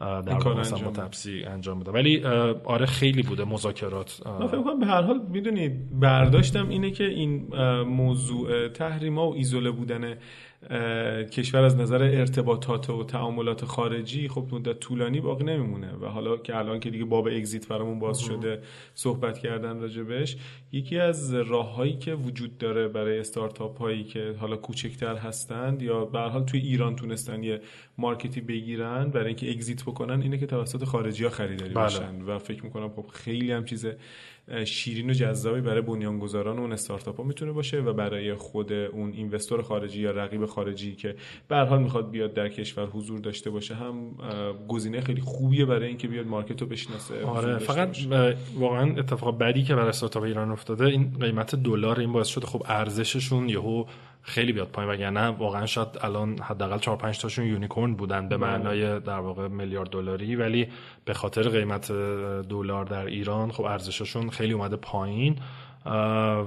در 0.00 0.32
واقع 0.32 0.60
مثلا 0.60 0.90
تپسی 0.90 1.44
انجام 1.44 1.80
بده. 1.80 1.90
ولی 1.90 2.24
آره 2.64 2.86
خیلی 2.86 3.22
بوده 3.22 3.44
مذاکرات 3.44 4.20
من 4.40 4.46
فکر 4.46 4.62
کنم 4.62 4.78
به 4.78 4.86
هر 4.86 5.02
حال 5.02 5.20
می‌دونید 5.28 6.00
برداشتم 6.00 6.68
اینه 6.68 6.90
که 6.90 7.04
این 7.04 7.46
موضوع 7.82 8.68
تحریما 8.68 9.30
و 9.30 9.34
ایزوله 9.34 9.70
بودن 9.70 10.14
کشور 11.30 11.62
از 11.62 11.76
نظر 11.76 12.02
ارتباطات 12.02 12.90
و 12.90 13.04
تعاملات 13.04 13.64
خارجی 13.64 14.28
خب 14.28 14.46
مدت 14.52 14.80
طولانی 14.80 15.20
باقی 15.20 15.44
نمیمونه 15.44 15.92
و 15.92 16.06
حالا 16.06 16.36
که 16.36 16.56
الان 16.56 16.80
که 16.80 16.90
دیگه 16.90 17.04
باب 17.04 17.26
اگزیت 17.26 17.68
برامون 17.68 17.98
باز 17.98 18.18
شده 18.18 18.62
صحبت 18.94 19.38
کردن 19.38 19.80
راجبش 19.80 20.36
یکی 20.72 20.98
از 20.98 21.34
راههایی 21.34 21.96
که 21.96 22.14
وجود 22.14 22.58
داره 22.58 22.88
برای 22.88 23.18
استارتاپ 23.18 23.78
هایی 23.78 24.04
که 24.04 24.34
حالا 24.40 24.56
کوچکتر 24.56 25.16
هستند 25.16 25.82
یا 25.82 26.04
به 26.04 26.18
حال 26.18 26.44
توی 26.44 26.60
ایران 26.60 26.96
تونستن 26.96 27.42
یه 27.42 27.60
مارکتی 27.98 28.40
بگیرن 28.40 29.10
برای 29.10 29.26
اینکه 29.26 29.50
اگزیت 29.50 29.82
بکنن 29.82 30.22
اینه 30.22 30.38
که 30.38 30.46
توسط 30.46 30.84
خارجی 30.84 31.24
ها 31.24 31.30
خریداری 31.30 31.74
بله. 31.74 31.84
بشن 31.84 32.22
و 32.22 32.38
فکر 32.38 32.64
می‌کنم 32.64 32.88
خب 32.88 33.06
خیلی 33.12 33.52
هم 33.52 33.64
چیز 33.64 33.86
شیرین 34.64 35.10
و 35.10 35.12
جذابی 35.12 35.60
برای 35.60 35.80
بنیانگذاران 35.80 36.58
اون 36.58 36.72
استارتاپ 36.72 37.16
ها 37.16 37.22
می‌تونه 37.22 37.52
باشه 37.52 37.80
و 37.80 37.92
برای 37.92 38.34
خود 38.34 38.72
اون 38.72 39.12
اینوستور 39.12 39.62
خارجی 39.62 40.02
یا 40.02 40.10
رقیب 40.10 40.46
خارجی 40.46 40.94
که 40.94 41.14
به 41.48 41.56
حال 41.56 41.82
می‌خواد 41.82 42.10
بیاد 42.10 42.34
در 42.34 42.48
کشور 42.48 42.86
حضور 42.86 43.18
داشته 43.18 43.50
باشه 43.50 43.74
هم 43.74 43.94
گزینه 44.68 45.00
خیلی 45.00 45.20
خوبیه 45.20 45.64
برای 45.64 45.88
اینکه 45.88 46.08
بیاد 46.08 46.26
مارکت 46.26 46.60
رو 46.60 46.66
بشناسه 46.66 47.24
آره 47.24 47.58
فقط 47.58 47.96
واقعا 48.54 48.98
اتفاق 48.98 49.38
بدی 49.38 49.62
که 49.62 49.74
برای 49.74 49.88
استارتاپ 49.88 50.22
ایران 50.22 50.50
افتاده 50.50 50.84
این 50.84 51.18
قیمت 51.20 51.54
دلار 51.54 52.00
این 52.00 52.12
باعث 52.12 52.26
شده 52.26 52.46
خب 52.46 52.62
ارزششون 52.66 53.48
یهو 53.48 53.84
خیلی 54.22 54.52
بیاد 54.52 54.68
پایین 54.68 54.90
وگرنه 54.90 55.28
واقعا 55.28 55.66
شاید 55.66 55.88
الان 56.00 56.38
حداقل 56.38 56.78
4 56.78 56.96
5 56.96 57.18
تاشون 57.18 57.46
یونیکورن 57.46 57.94
بودن 57.94 58.28
به 58.28 58.36
بله. 58.36 58.46
معنای 58.46 59.00
در 59.00 59.18
واقع 59.18 59.48
میلیارد 59.48 59.90
دلاری. 59.90 60.36
ولی 60.36 60.68
به 61.04 61.14
خاطر 61.14 61.48
قیمت 61.48 61.92
دلار 62.48 62.84
در 62.84 63.06
ایران 63.06 63.52
خب 63.52 63.64
ارزششون 63.64 64.30
خیلی 64.30 64.52
اومده 64.52 64.76
پایین. 64.76 65.36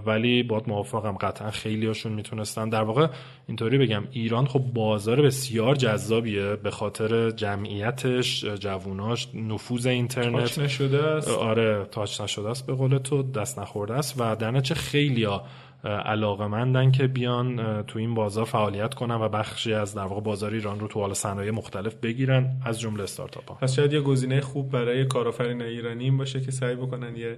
ولی 0.05 0.43
باید 0.43 0.63
موافقم 0.67 1.11
قطعا 1.11 1.51
خیلی 1.51 1.87
هاشون 1.87 2.11
می‌تونستن. 2.11 2.69
در 2.69 2.81
واقع 2.81 3.07
اینطوری 3.47 3.77
بگم 3.77 4.03
ایران 4.11 4.45
خب 4.45 4.59
بازار 4.59 5.21
بسیار 5.21 5.75
جذابیه 5.75 6.55
به 6.55 6.71
خاطر 6.71 7.31
جمعیتش 7.31 8.45
جووناش 8.45 9.27
نفوذ 9.33 9.85
اینترنت. 9.85 10.39
تاچ 10.39 10.59
نشده 10.59 11.03
است. 11.03 11.29
آره 11.29 11.85
تاچ 11.91 12.21
نشده 12.21 12.49
است 12.49 12.67
به 12.67 12.73
قول 12.73 12.97
تو 12.97 13.23
دست 13.23 13.59
نخورده 13.59 13.93
است. 13.93 14.15
و 14.21 14.35
در 14.35 14.51
نتیجه 14.51 14.75
خیلی 14.75 15.23
ها 15.23 15.43
علاقمندن 15.83 16.91
که 16.91 17.07
بیان 17.07 17.81
تو 17.83 17.99
این 17.99 18.13
بازار 18.13 18.45
فعالیت 18.45 18.93
کنن 18.93 19.15
و 19.15 19.29
بخشی 19.29 19.73
از 19.73 19.95
در 19.95 20.05
واقع 20.05 20.21
بازار 20.21 20.53
ایران 20.53 20.79
رو 20.79 20.87
تو 20.87 20.99
حال 20.99 21.13
صنایع 21.13 21.51
مختلف 21.51 21.95
بگیرن 21.95 22.61
از 22.65 22.79
جمله 22.79 23.03
استارتاپ 23.03 23.49
ها. 23.49 23.55
پس 23.55 23.75
شاید 23.75 23.93
یه 23.93 24.01
گزینه 24.01 24.41
خوب 24.41 24.71
برای 24.71 25.05
کارآفرین 25.05 25.61
ایرانی 25.61 26.03
این 26.03 26.17
باشه 26.17 26.41
که 26.41 26.51
سعی 26.51 26.75
بکنن 26.75 27.15
یه 27.15 27.37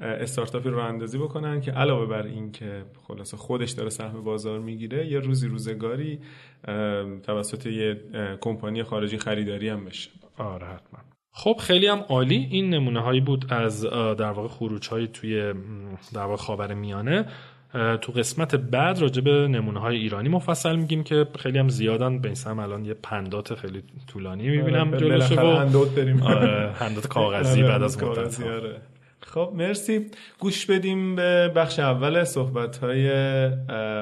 استارتاپی 0.00 0.68
رو 0.68 0.78
اندازی 0.78 1.18
بکنن 1.18 1.60
که 1.60 1.72
علاوه 1.72 2.06
بر 2.06 2.22
این 2.22 2.52
که 2.52 2.84
خلاصه 3.08 3.36
خودش 3.36 3.70
داره 3.70 3.90
سهم 3.90 4.24
بازار 4.24 4.60
می‌گیره 4.60 5.06
یه 5.06 5.18
روزی 5.18 5.48
روزگاری 5.48 6.18
توسط 7.22 7.66
یه 7.66 8.00
کمپانی 8.40 8.82
خارجی 8.82 9.18
خریداری 9.18 9.68
هم 9.68 9.84
بشه. 9.84 10.10
آره 10.38 10.66
حتما. 10.66 11.00
خب 11.32 11.56
خیلی 11.60 11.86
هم 11.86 11.98
عالی. 11.98 12.48
این 12.50 12.70
نمونه 12.70 13.00
هایی 13.00 13.20
بود 13.20 13.52
از 13.52 13.82
در 14.18 14.30
واقع 14.30 14.48
خروج 14.48 14.88
های 14.88 15.08
توی 15.08 15.52
در 16.14 16.22
واقع 16.22 16.36
خاور 16.36 16.74
میانه 16.74 17.26
تو 17.72 18.12
قسمت 18.12 18.54
بعد 18.54 18.98
راجع 18.98 19.22
به 19.22 19.30
نمونه 19.30 19.80
های 19.80 19.96
ایرانی 19.96 20.28
مفصل 20.28 20.76
میگیم 20.76 21.04
که 21.04 21.26
خیلی 21.38 21.58
هم 21.58 21.68
زیادن. 21.68 22.18
به 22.18 22.28
این 22.46 22.58
الان 22.58 22.84
یه 22.84 22.94
پندات 22.94 23.54
خیلی 23.54 23.82
طولانی 24.06 24.48
می‌بینم 24.48 24.88
آره، 24.88 24.98
جلوش 24.98 25.32
هندوت 25.32 25.88
بریم. 25.94 26.22
آره 26.22 26.72
هندوت 26.78 27.06
کاغذی 27.16 27.62
بعد 27.62 27.82
از 27.82 28.02
مدت 28.02 28.42
آره. 28.42 28.76
خب 29.20 29.52
مرسی. 29.54 30.06
گوش 30.38 30.66
بدیم 30.66 31.16
به 31.16 31.48
بخش 31.48 31.78
اول 31.78 32.24
صحبت 32.24 32.76
های 32.76 33.10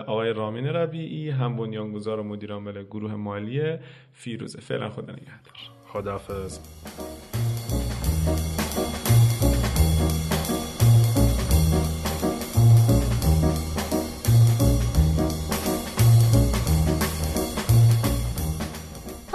آقای 0.06 0.32
رامین 0.32 0.66
ربیعی 0.66 1.30
هم 1.30 1.56
بنیانگذار 1.56 2.20
و 2.20 2.22
مدیر 2.22 2.52
عامل 2.52 2.82
گروه 2.82 3.14
مالی 3.14 3.76
فیروزه. 4.12 4.60
فعلا 4.60 4.88
خدا 4.88 5.12
نگهدار. 5.12 5.54
خداحافظ. 5.86 6.58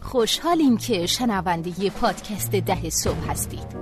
خوشحالیم 0.00 0.76
که 0.76 1.06
شنونده 1.06 1.80
ی 1.80 1.90
پادکست 1.90 2.50
ده 2.50 2.90
صبح 2.90 3.30
هستید. 3.30 3.80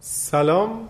سلام 0.00 0.88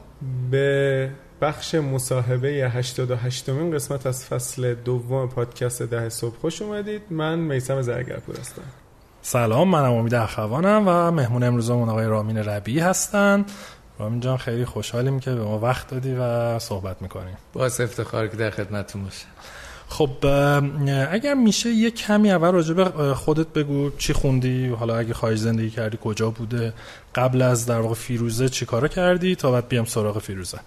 به 0.51 1.11
بخش 1.41 1.75
مصاحبه 1.75 2.49
88 2.49 3.49
مین 3.49 3.75
قسمت 3.75 4.07
از 4.07 4.25
فصل 4.25 4.75
دوم 4.75 5.29
پادکست 5.29 5.83
ده 5.83 6.09
صبح. 6.09 6.37
خوش 6.37 6.63
اومدید. 6.63 7.03
من 7.11 7.39
میسم 7.39 7.83
زرگرپور 7.83 8.37
هستم. 8.37 8.63
سلام 9.23 9.69
منم 9.69 9.93
امید 9.93 10.15
اخوانم 10.15 10.85
و 10.87 11.11
مهمون 11.11 11.43
امروزمون 11.43 11.89
آقای 11.89 12.07
رامین 12.07 12.39
ربی 12.39 12.81
هستن. 12.81 13.45
رامین 13.99 14.21
جان 14.21 14.37
خیلی 14.37 14.65
خوشحالیم 14.65 15.21
که 15.21 15.31
به 15.31 15.43
ما 15.43 15.59
وقت 15.59 15.91
دادی 15.91 16.15
و 16.19 16.59
صحبت 16.59 17.03
می‌کنیم. 17.03 17.37
باعث 17.53 17.81
افتخار 17.81 18.29
که 18.29 18.37
در 18.37 18.51
خدمتتون 18.51 19.05
باشه. 19.05 19.27
خب 19.89 20.11
اگر 21.11 21.35
میشه 21.35 21.71
یه 21.71 21.91
کمی 21.91 22.31
اول 22.31 22.51
راجع 22.51 22.75
به 22.75 23.15
خودت 23.15 23.47
بگو 23.47 23.91
چی 23.99 24.13
خوندی 24.13 24.69
حالا 24.69 24.99
اگه 24.99 25.15
خارج 25.15 25.39
زندگی 25.39 25.71
کردی 25.71 25.99
کجا 26.05 26.31
بوده 26.31 26.73
قبل 27.15 27.43
از 27.43 27.67
در 27.67 27.81
واقع 27.81 27.95
فیروزه 27.95 28.49
چی 28.49 28.67
کارا 28.67 28.89
کردی 28.89 29.37
تا 29.37 29.53
بعد 29.53 29.69
بیام 29.69 29.85
سراغ 29.85 30.19
فیروزه؟ 30.19 30.59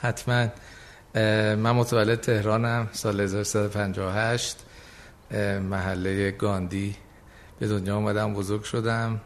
حتما. 0.00 0.46
من 1.14 1.72
متولد 1.72 2.20
تهرانم 2.20 2.88
سال 2.92 3.20
1358 3.20 4.56
محله 5.70 6.30
گاندی. 6.30 6.96
به 7.62 7.68
دنیا 7.68 7.96
آمدم 7.96 8.34
بزرگ 8.34 8.62
شدم. 8.62 9.20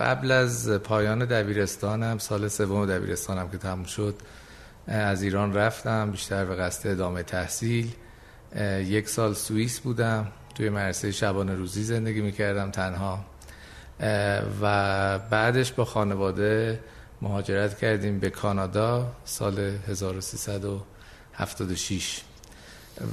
قبل 0.00 0.30
از 0.30 0.70
پایان 0.70 1.24
دبیرستانم 1.24 2.18
سال 2.18 2.48
سوم 2.48 2.86
دبیرستانم 2.86 3.48
که 3.48 3.58
تموم 3.58 3.84
شد 3.84 4.14
از 4.86 5.22
ایران 5.22 5.54
رفتم 5.54 6.10
بیشتر 6.10 6.44
به 6.44 6.56
قصد 6.56 6.90
ادامه 6.90 7.22
تحصیل. 7.22 7.92
یک 8.84 9.08
سال 9.08 9.34
سوئیس 9.34 9.80
بودم 9.80 10.26
توی 10.54 10.68
مدرسه 10.68 11.12
شبانه 11.12 11.54
روزی 11.54 11.82
زندگی 11.82 12.20
می‌کردم 12.20 12.70
تنها. 12.70 13.24
و 14.62 15.18
بعدش 15.18 15.72
با 15.72 15.84
خانواده 15.84 16.80
مهاجرت 17.22 17.78
کردیم 17.78 18.18
به 18.18 18.30
کانادا 18.30 19.12
سال 19.24 19.58
1376 19.58 22.20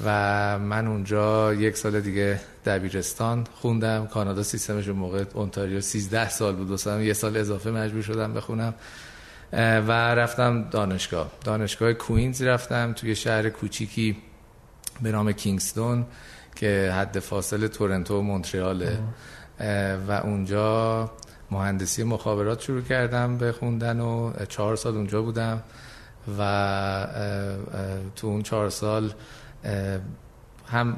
و 0.05 0.59
من 0.59 0.87
اونجا 0.87 1.53
یک 1.53 1.77
سال 1.77 2.01
دیگه 2.01 2.39
دبیرستان 2.65 3.47
خوندم. 3.53 4.07
کانادا 4.07 4.43
سیستمش 4.43 4.87
موقع 4.87 5.23
اونتاریو 5.33 5.81
13 5.81 6.29
سال 6.29 6.55
بود. 6.55 6.87
و 6.87 7.01
یه 7.01 7.13
سال 7.13 7.37
اضافه 7.37 7.71
مجبور 7.71 8.01
شدم 8.01 8.33
بخونم. 8.33 8.73
و 9.53 9.91
رفتم 9.91 10.69
دانشگاه. 10.69 11.31
دانشگاه 11.43 11.93
کوینز 11.93 12.41
رفتم 12.41 12.93
توی 12.93 13.15
شهر 13.15 13.49
کوچیکی 13.49 14.17
به 15.01 15.11
نام 15.11 15.31
کینگستون 15.31 16.05
که 16.55 16.93
حد 16.95 17.19
فاصل 17.19 17.67
تورنتو 17.67 18.19
و 18.19 18.21
مونترياله 18.21 18.99
و 20.07 20.11
اونجا 20.11 21.11
مهندسی 21.51 22.03
مخابرات 22.03 22.61
شروع 22.61 22.81
کردم 22.81 23.37
به 23.37 23.51
خوندن 23.51 23.99
و 23.99 24.33
چهار 24.49 24.75
سال 24.75 24.95
اونجا 24.95 25.21
بودم. 25.21 25.63
و 26.39 27.07
تو 28.15 28.27
اون 28.27 28.41
چهار 28.41 28.69
سال 28.69 29.13
هم 30.67 30.97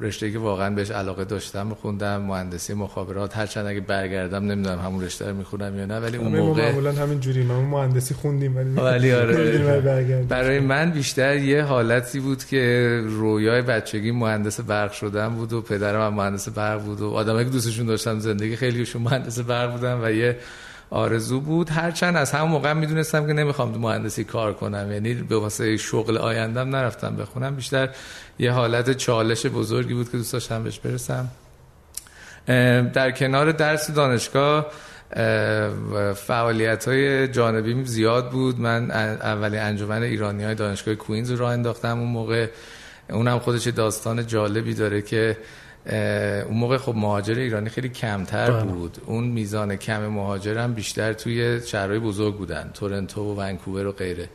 رشته 0.00 0.32
که 0.32 0.38
واقعا 0.38 0.74
بهش 0.74 0.90
علاقه 0.90 1.24
داشتم 1.24 1.74
خوندم 1.74 2.22
مهندسی 2.22 2.74
مخابرات 2.74 3.36
هرچند 3.36 3.66
اگه 3.66 3.80
برگردم 3.80 4.44
نمی‌دونم 4.44 4.78
همون 4.78 5.04
رشته 5.04 5.28
رو 5.28 5.36
می‌خونم 5.36 5.78
یا 5.78 5.86
نه 5.86 5.98
ولی 5.98 6.16
اون 6.16 6.36
موقع 6.36 6.68
معمولا 6.68 6.92
همین 6.92 7.20
جوری 7.20 7.42
ما 7.42 7.62
مهندسی 7.62 8.14
خوندیم 8.14 8.56
ولی 8.56 8.70
ولی 8.80 9.12
آره. 9.12 10.26
برای 10.28 10.60
من 10.60 10.90
بیشتر 10.90 11.36
یه 11.36 11.62
حالتی 11.62 12.20
بود 12.20 12.44
که 12.44 13.02
رویای 13.04 13.62
بچگی 13.62 14.10
مهندس 14.10 14.60
برق 14.60 14.92
شدن 14.92 15.28
بود 15.28 15.52
و 15.52 15.62
پدرم 15.62 16.00
هم 16.00 16.14
مهندس 16.14 16.48
برق 16.48 16.82
بود 16.82 17.00
و 17.00 17.10
آدمایی 17.10 17.44
که 17.44 17.50
دوستشون 17.50 17.86
داشتم 17.86 18.18
زندگی 18.18 18.56
خیلیشون 18.56 19.02
مهندس 19.02 19.38
برق 19.38 19.72
بودن 19.72 20.00
و 20.02 20.10
یه 20.10 20.36
آرزو 20.90 21.40
بود. 21.40 21.70
هرچند 21.70 22.16
از 22.16 22.32
همون 22.32 22.50
موقع 22.50 22.72
می‌دونستم 22.72 23.26
که 23.26 23.32
نمی‌خوام 23.32 23.72
تو 23.72 23.78
مهندسی 23.78 24.24
کار 24.24 24.52
کنم. 24.52 24.92
یعنی 24.92 25.14
به 25.14 25.36
واسه 25.36 25.76
شغل 25.76 26.18
آیندم 26.18 26.76
نرفتم 26.76 27.16
بخونم. 27.16 27.56
بیشتر 27.56 27.88
یه 28.38 28.52
حالت 28.52 28.92
چالش 28.92 29.46
بزرگی 29.46 29.94
بود 29.94 30.10
که 30.10 30.16
دوست 30.16 30.32
داشتم 30.32 30.64
بهش 30.64 30.78
برسم. 30.78 31.28
در 32.92 33.10
کنار 33.10 33.52
درس 33.52 33.90
دانشگاه 33.90 34.66
فعالیت 36.14 36.88
های 36.88 37.28
جانبی 37.28 37.84
زیاد 37.84 38.30
بود. 38.30 38.60
من 38.60 38.90
اولی 38.90 39.58
انجمن 39.58 40.02
ایرانی 40.02 40.44
های 40.44 40.54
دانشگاه 40.54 40.94
کوینز 40.94 41.30
رو 41.30 41.36
راه 41.36 41.52
انداختم. 41.52 41.98
اون 41.98 42.08
موقع 42.08 42.48
اونم 43.10 43.38
خودش 43.38 43.66
داستان 43.66 44.26
جالبی 44.26 44.74
داره 44.74 45.02
که 45.02 45.36
اون 45.86 46.56
موقع 46.56 46.76
خب 46.76 46.94
مهاجر 46.96 47.38
ایرانی 47.38 47.68
خیلی 47.68 47.88
کمتر 47.88 48.50
بله. 48.50 48.62
بود. 48.62 48.98
اون 49.06 49.24
میزان 49.24 49.76
کم 49.76 50.06
مهاجر 50.06 50.58
هم 50.58 50.74
بیشتر 50.74 51.12
توی 51.12 51.60
شهرهای 51.60 51.98
بزرگ 51.98 52.36
بودن. 52.36 52.70
تورنتو 52.74 53.20
و 53.22 53.40
ونکوور 53.40 53.86
و 53.86 53.92
غیره. 53.92 54.28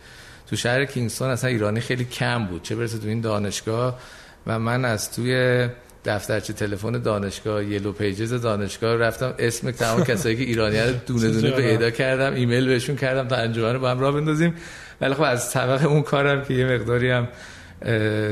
تو 0.48 0.56
شهر 0.56 0.86
کینگستون 0.86 1.30
اصلا 1.30 1.50
ایرانی 1.50 1.80
خیلی 1.80 2.06
کم 2.06 2.46
بود. 2.46 2.64
چه 2.64 2.76
برسه 2.76 2.98
تو 2.98 3.08
این 3.08 3.22
دانشگاه. 3.22 4.00
و 4.48 4.60
من 4.60 4.86
از 4.86 5.12
توی 5.12 5.68
دفترچه 6.06 6.54
تلفن 6.54 6.92
دانشگاه 6.92 7.66
یلو 7.66 7.92
پیجز 7.92 8.34
دانشگاه 8.34 8.96
رفتم. 8.96 9.34
اسم 9.40 9.72
تمام 9.72 10.04
کسایی 10.14 10.36
که 10.36 10.44
ایرانی 10.44 10.80
رو 10.80 10.94
دونه 11.06 11.30
دونه 11.30 11.52
پیدا 11.52 11.90
کردم 11.90 12.34
ایمیل 12.34 12.68
بهشون 12.68 12.96
کردم 12.96 13.28
تا 13.28 13.36
انجمن 13.36 13.74
رو 13.74 13.80
با 13.80 13.92
هم 13.92 14.00
راه 14.00 14.12
بندازیم. 14.12 14.56
ولی 15.02 15.14
خب 15.14 15.22
از 15.22 15.52
طبق 15.52 15.86
اون 15.86 16.02
کارم 16.02 16.46
که 16.46 16.54
یه 16.54 16.66
مقداری 16.66 17.12
هم 17.12 17.28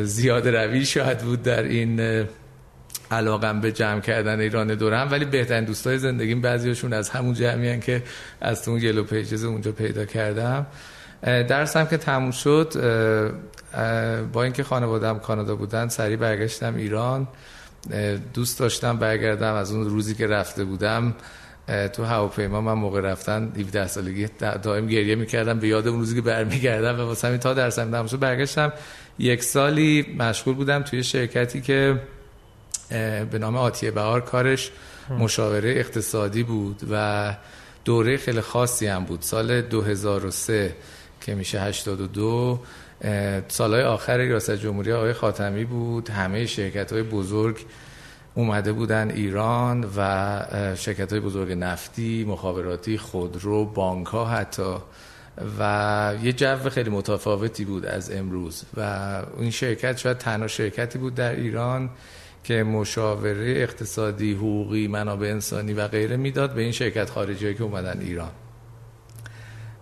زیاد 0.03 0.47
روی 0.47 0.85
شاید 0.85 1.17
بود 1.17 1.43
در 1.43 1.63
این 1.63 2.25
علاقم 3.11 3.61
به 3.61 3.71
جمع 3.71 3.99
کردن 3.99 4.39
ایران 4.39 4.75
دورم 4.75 5.11
ولی 5.11 5.25
بهترین 5.25 5.65
دوستای 5.65 5.97
زندگیم 5.97 6.41
بعضیشون 6.41 6.93
از 6.93 7.09
همون 7.09 7.33
جمعی 7.33 7.79
که 7.79 8.03
از 8.41 8.67
اون 8.67 8.79
یلو 8.79 9.03
پیجز 9.03 9.43
اونجا 9.43 9.71
پیدا 9.71 10.05
کردم. 10.05 10.67
درسم 11.23 11.85
که 11.85 11.97
تموم 11.97 12.31
شد 12.31 12.73
با 14.33 14.43
اینکه 14.43 14.63
خانوادم 14.63 15.19
کانادا 15.19 15.55
بودن 15.55 15.87
سریع 15.87 16.17
برگشتم 16.17 16.75
ایران. 16.75 17.27
دوست 18.33 18.59
داشتم 18.59 18.97
برگردم 18.97 19.53
از 19.53 19.71
اون 19.71 19.89
روزی 19.89 20.15
که 20.15 20.27
رفته 20.27 20.63
بودم. 20.63 21.15
تو 21.93 22.03
هواپیما 22.03 22.61
من 22.61 22.73
موقع 22.73 23.01
رفتن 23.01 23.51
17 23.59 23.87
سالگی 23.87 24.27
دائم 24.63 24.87
گریه 24.87 25.15
می‌کردم 25.15 25.59
به 25.59 25.67
یاد 25.67 25.87
اون 25.87 25.99
روزی 25.99 26.15
که 26.15 26.21
برمیگردم 26.21 26.99
و 26.99 27.03
واسه 27.03 27.27
همین 27.27 27.39
تا 27.39 27.53
درسم 27.53 27.91
تموم 27.91 28.07
شد 28.07 28.19
برگشتم. 28.19 28.73
یک 29.19 29.43
سالی 29.43 30.15
مشغول 30.19 30.55
بودم 30.55 30.83
توی 30.83 31.03
شرکتی 31.03 31.61
که 31.61 32.01
به 33.31 33.39
نام 33.39 33.55
آتیه 33.57 33.91
بهار 33.91 34.21
کارش 34.21 34.71
مشاوره 35.09 35.69
اقتصادی 35.69 36.43
بود 36.43 36.81
و 36.91 37.35
دوره 37.85 38.17
خیلی 38.17 38.41
خاصی 38.41 38.87
هم 38.87 39.05
بود. 39.05 39.21
سال 39.21 39.61
2003 39.61 40.75
که 41.21 41.35
میشه 41.35 41.61
82 41.61 42.59
سالهای 43.47 43.83
آخر 43.83 44.17
ریاست 44.17 44.51
جمهوری 44.51 44.93
آقای 44.93 45.13
خاتمی 45.13 45.65
بود. 45.65 46.09
همه 46.09 46.45
شرکت 46.45 46.93
های 46.93 47.03
بزرگ 47.03 47.65
اومده 48.35 48.71
بودن 48.71 49.11
ایران 49.11 49.89
و 49.97 50.41
شرکت 50.75 51.11
های 51.11 51.21
بزرگ 51.21 51.51
نفتی، 51.51 52.25
مخابراتی، 52.27 52.97
خودرو، 52.97 53.65
بانک 53.65 54.07
ها 54.07 54.25
حتی 54.25 54.75
و 55.59 56.13
یه 56.23 56.33
جو 56.33 56.69
خیلی 56.69 56.89
متفاوتی 56.89 57.65
بود 57.65 57.85
از 57.85 58.11
امروز 58.11 58.63
و 58.77 59.21
این 59.39 59.51
شرکت 59.51 59.97
شاید 59.97 60.17
تنها 60.17 60.47
شرکتی 60.47 60.99
بود 60.99 61.15
در 61.15 61.35
ایران. 61.35 61.89
که 62.49 62.63
مشاوره 62.63 63.53
اقتصادی، 63.57 64.33
حقوقی، 64.33 64.87
منابع 64.87 65.27
انسانی 65.27 65.73
و 65.73 65.87
غیره 65.87 66.17
می‌داد 66.17 66.53
به 66.53 66.61
این 66.61 66.71
شرکت 66.71 67.09
خارجی 67.09 67.53
که 67.53 67.63
اومدن 67.63 67.99
ایران. 67.99 68.29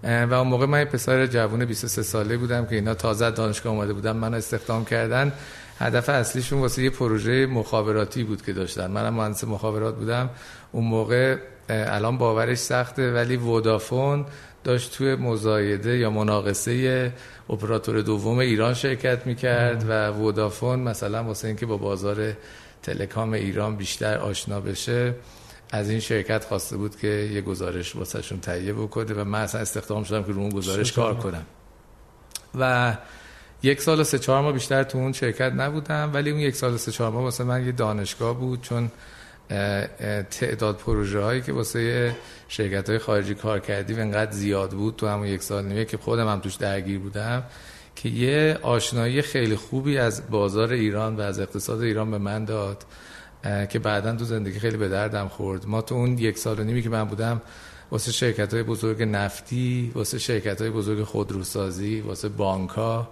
و 0.03 0.33
اون 0.33 0.47
موقع 0.47 0.65
من 0.65 0.85
پسر 0.85 1.27
جوون 1.27 1.65
23 1.65 2.03
ساله 2.03 2.37
بودم 2.37 2.65
که 2.65 2.75
اینا 2.75 2.93
تازه 2.93 3.31
دانشگاه 3.31 3.73
اومده 3.73 3.93
بودم 3.93 4.15
منو 4.17 4.37
استخدام 4.37 4.85
کردن. 4.85 5.33
هدف 5.79 6.09
اصلیشون 6.09 6.59
واسه 6.59 6.83
یه 6.83 6.89
پروژه 6.89 7.45
مخابراتی 7.45 8.23
بود 8.23 8.41
که 8.41 8.53
داشتن. 8.53 8.91
منم 8.91 9.13
مهندس 9.13 9.43
مخابرات 9.43 9.95
بودم. 9.95 10.29
اون 10.71 10.83
موقع 10.83 11.37
الان 11.69 12.17
باورش 12.17 12.57
سخته 12.57 13.13
ولی 13.13 13.37
ودافون 13.37 14.25
داشت 14.67 14.93
توی 14.93 15.15
مزایده 15.15 15.97
یا 15.97 16.09
مناقصه 16.09 17.13
اپراتور 17.49 18.01
دوم 18.01 18.37
ایران 18.37 18.73
شرکت 18.73 19.27
می‌کرد 19.27 19.85
و 19.89 20.11
ودافون 20.11 20.79
مثلا 20.79 21.23
واسه 21.23 21.47
اینکه 21.47 21.65
با 21.65 21.77
بازار 21.77 22.33
تلکام 22.83 23.33
ایران 23.33 23.75
بیشتر 23.75 24.17
آشنا 24.17 24.59
بشه 24.59 25.15
از 25.71 25.89
این 25.89 25.99
شرکت 25.99 26.45
خواسته 26.45 26.77
بود 26.77 26.99
که 26.99 27.07
یه 27.07 27.41
گزارش 27.41 27.95
واسهشون 27.95 28.39
تهیه 28.39 28.73
بکنه 28.73 29.13
و 29.13 29.23
من 29.23 29.41
اصلا 29.41 29.61
استخدام 29.61 30.03
شدم 30.03 30.23
که 30.23 30.31
رو 30.31 30.39
اون 30.39 30.49
گزارش 30.49 30.91
کار 30.91 31.15
کنم. 31.15 31.45
و 32.59 32.97
یک 33.63 33.81
سال 33.81 33.99
و 33.99 34.03
سه 34.03 34.19
چهار 34.19 34.41
ماه 34.41 34.51
بیشتر 34.51 34.83
تو 34.83 34.97
اون 34.97 35.13
شرکت 35.13 35.51
نبودم 35.57 36.11
ولی 36.13 36.29
اون 36.31 36.39
یک 36.39 36.55
سال 36.55 36.73
و 36.73 36.77
سه 36.77 36.91
چهار 36.91 37.11
ماه 37.11 37.23
واسه 37.23 37.43
من 37.43 37.65
یه 37.65 37.71
دانشگاه 37.71 38.39
بود 38.39 38.61
چون 38.61 38.91
تعداد 40.31 40.77
پروژه 40.77 41.19
هایی 41.19 41.41
که 41.41 41.53
واسه 41.53 42.15
شرکت 42.47 42.89
های 42.89 42.99
خارجی 42.99 43.35
کار 43.35 43.59
کردیم 43.59 43.99
انقدر 43.99 44.31
زیاد 44.31 44.71
بود 44.71 44.95
تو 44.95 45.07
همون 45.07 45.27
یک 45.27 45.43
سال 45.43 45.65
نیمه 45.65 45.85
که 45.85 45.97
خودم 45.97 46.27
هم 46.27 46.39
توش 46.39 46.55
درگیر 46.55 46.99
بودم 46.99 47.43
که 47.95 48.09
یه 48.09 48.57
آشنایی 48.61 49.21
خیلی 49.21 49.55
خوبی 49.55 49.97
از 49.97 50.29
بازار 50.29 50.71
ایران 50.71 51.15
و 51.15 51.21
از 51.21 51.39
اقتصاد 51.39 51.81
ایران 51.81 52.11
به 52.11 52.17
من 52.17 52.45
داد 52.45 52.85
که 53.69 53.79
بعدا 53.79 54.15
تو 54.15 54.25
زندگی 54.25 54.59
خیلی 54.59 54.77
به 54.77 54.87
دردم 54.87 55.27
خورد. 55.27 55.67
ما 55.67 55.81
تو 55.81 55.95
اون 55.95 56.17
یک 56.17 56.37
سال 56.37 56.59
و 56.59 56.63
نیمی 56.63 56.81
که 56.81 56.89
من 56.89 57.03
بودم 57.03 57.41
واسه 57.91 58.11
شرکت 58.11 58.53
های 58.53 58.63
بزرگ 58.63 59.03
نفتی 59.03 59.91
واسه 59.95 60.19
شرکت 60.19 60.61
های 60.61 60.69
بزرگ 60.69 61.03
خودروسازی 61.03 62.01
واسه 62.01 62.29
بانک 62.29 62.69
ها 62.69 63.09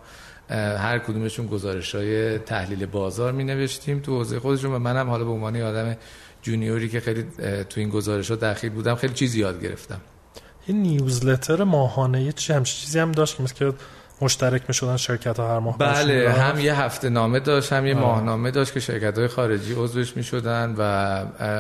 هر 0.50 1.00
کدومشون 1.00 1.48
گزارش 1.48 1.96
های 1.96 2.40
تحلیل 2.40 2.86
بازار 2.86 3.32
می 3.32 3.44
نوشتیم 3.44 4.00
تو 4.00 4.18
حوزه 4.18 4.40
خودشون 4.40 4.72
و 4.72 4.80
منم 4.80 5.10
حالا 5.10 5.24
به 5.24 5.32
عنوان 5.32 5.62
آدم 5.62 5.98
جونیوری 6.42 6.90
که 6.90 7.00
خیلی 7.00 7.24
تو 7.70 7.80
این 7.80 7.90
گزارش 7.90 8.30
ها 8.30 8.36
دخیل 8.36 8.70
بودم 8.70 8.96
خیلی 8.96 9.14
چیز 9.14 9.36
یاد 9.36 9.64
گرفتم. 9.64 10.02
این 10.68 10.82
newsletter 10.82 11.64
ماهانه 11.64 12.24
یه 12.24 12.32
چیزی 12.32 13.00
هم 13.00 13.12
داشت 13.12 13.54
که 13.54 13.74
مشترک 14.22 14.62
می 14.68 14.74
شدن 14.74 14.98
شرکت 14.98 15.40
ها 15.40 15.54
هر 15.54 15.60
ماه 15.60 15.78
بله 15.78 16.32
هم 16.32 16.60
یه 16.60 16.82
هفته 16.82 17.10
نامه 17.10 17.40
داشت 17.40 17.74
هم 17.74 17.86
یه 17.86 17.94
ماهنامه 17.94 18.52
داشت 18.52 18.74
که 18.74 18.80
شرکت 18.80 19.18
های 19.18 19.28
خارجی 19.28 19.74
عضوش 19.74 20.18
می 20.18 20.24
شدن 20.24 20.76
و 20.78 20.82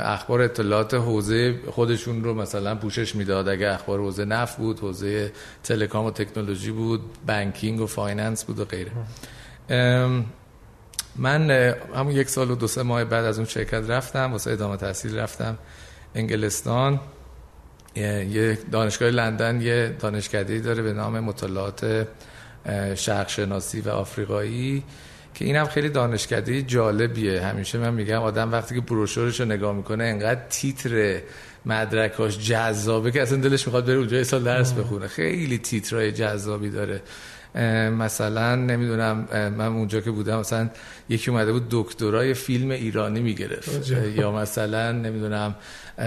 اخبار 0.03 0.41
اطلاعات 0.41 0.93
حوزه 0.93 1.59
خودشون 1.71 2.23
رو 2.23 2.33
مثلا 2.33 2.75
پوشش 2.75 3.15
می‌داد. 3.15 3.47
اگه 3.47 3.73
اخبار 3.73 3.99
حوزه 3.99 4.25
نفت 4.25 4.57
بود 4.57 4.79
حوزه 4.79 5.31
telecom 5.63 6.05
و 6.05 6.11
تکنولوژی 6.11 6.71
بود 6.71 7.01
banking 7.27 7.81
و 7.81 7.87
finance 7.88 8.45
بود 8.45 8.59
و 8.59 8.65
غیره. 8.65 8.91
من 11.15 11.51
همون 11.95 12.11
یک 12.11 12.29
سال 12.29 12.51
و 12.51 12.55
دو 12.55 12.67
سه 12.67 12.83
ماه 12.83 13.03
بعد 13.03 13.25
از 13.25 13.37
اون 13.37 13.47
شرکت 13.47 13.89
رفتم 13.89 14.31
واسه 14.31 14.51
ادامه 14.51 14.77
تحصیل 14.77 15.19
رفتم 15.19 15.57
انگلستان. 16.15 16.99
یه 17.95 18.57
دانشگاه 18.71 19.09
لندن 19.09 19.61
یه 19.61 19.95
دانشکده 19.99 20.59
داره 20.59 20.83
به 20.83 20.93
نام 20.93 21.19
مطالعات 21.19 22.07
شرق 22.95 23.30
شناسی 23.30 23.82
و 23.82 23.89
آفریقایی 23.89 24.84
که 25.34 25.45
اینم 25.45 25.65
خیلی 25.65 25.89
دانشکده 25.89 26.62
جالبیه. 26.62 27.41
همیشه 27.41 27.78
من 27.78 27.93
میگم 27.93 28.21
آدم 28.21 28.51
وقتی 28.51 28.75
که 28.75 28.82
بروشورش 28.82 29.39
رو 29.39 29.45
نگاه 29.45 29.75
می‌کنه 29.75 30.04
انقدر 30.04 30.41
تیتر 30.49 31.19
مدرکاش 31.65 32.39
جذابه 32.39 33.12
که 33.12 33.21
اصلا 33.21 33.38
دلش 33.38 33.67
می‌خواد 33.67 33.86
بره 33.86 33.95
اونجا 33.95 34.23
سال 34.23 34.43
درس 34.43 34.73
بخونه. 34.73 35.08
خیلی 35.08 35.58
تیترای 35.58 36.12
جذابی 36.12 36.69
داره. 36.69 37.01
مثلا 37.89 38.56
نمی‌دونم 38.56 39.28
من 39.58 39.67
اونجا 39.67 40.01
که 40.01 40.12
بودم 40.12 40.39
مثلا 40.39 40.69
یکی 41.10 41.32
اومده 41.32 41.51
بود 41.51 41.67
دکترای 41.71 42.34
فیلم 42.34 42.71
ایرانی 42.71 43.19
می‌گرفت. 43.19 43.91
یا 44.15 44.32
مثلا 44.32 44.91
نمی‌دونم 44.91 45.56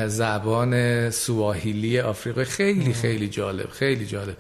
زبان 0.07 1.11
سواحیلی 1.11 2.01
آفریقا 2.01 2.45
خیلی 2.45 2.93
خیلی 2.93 3.29
جالب 3.29 3.71
خیلی 3.71 4.07
جالب. 4.07 4.37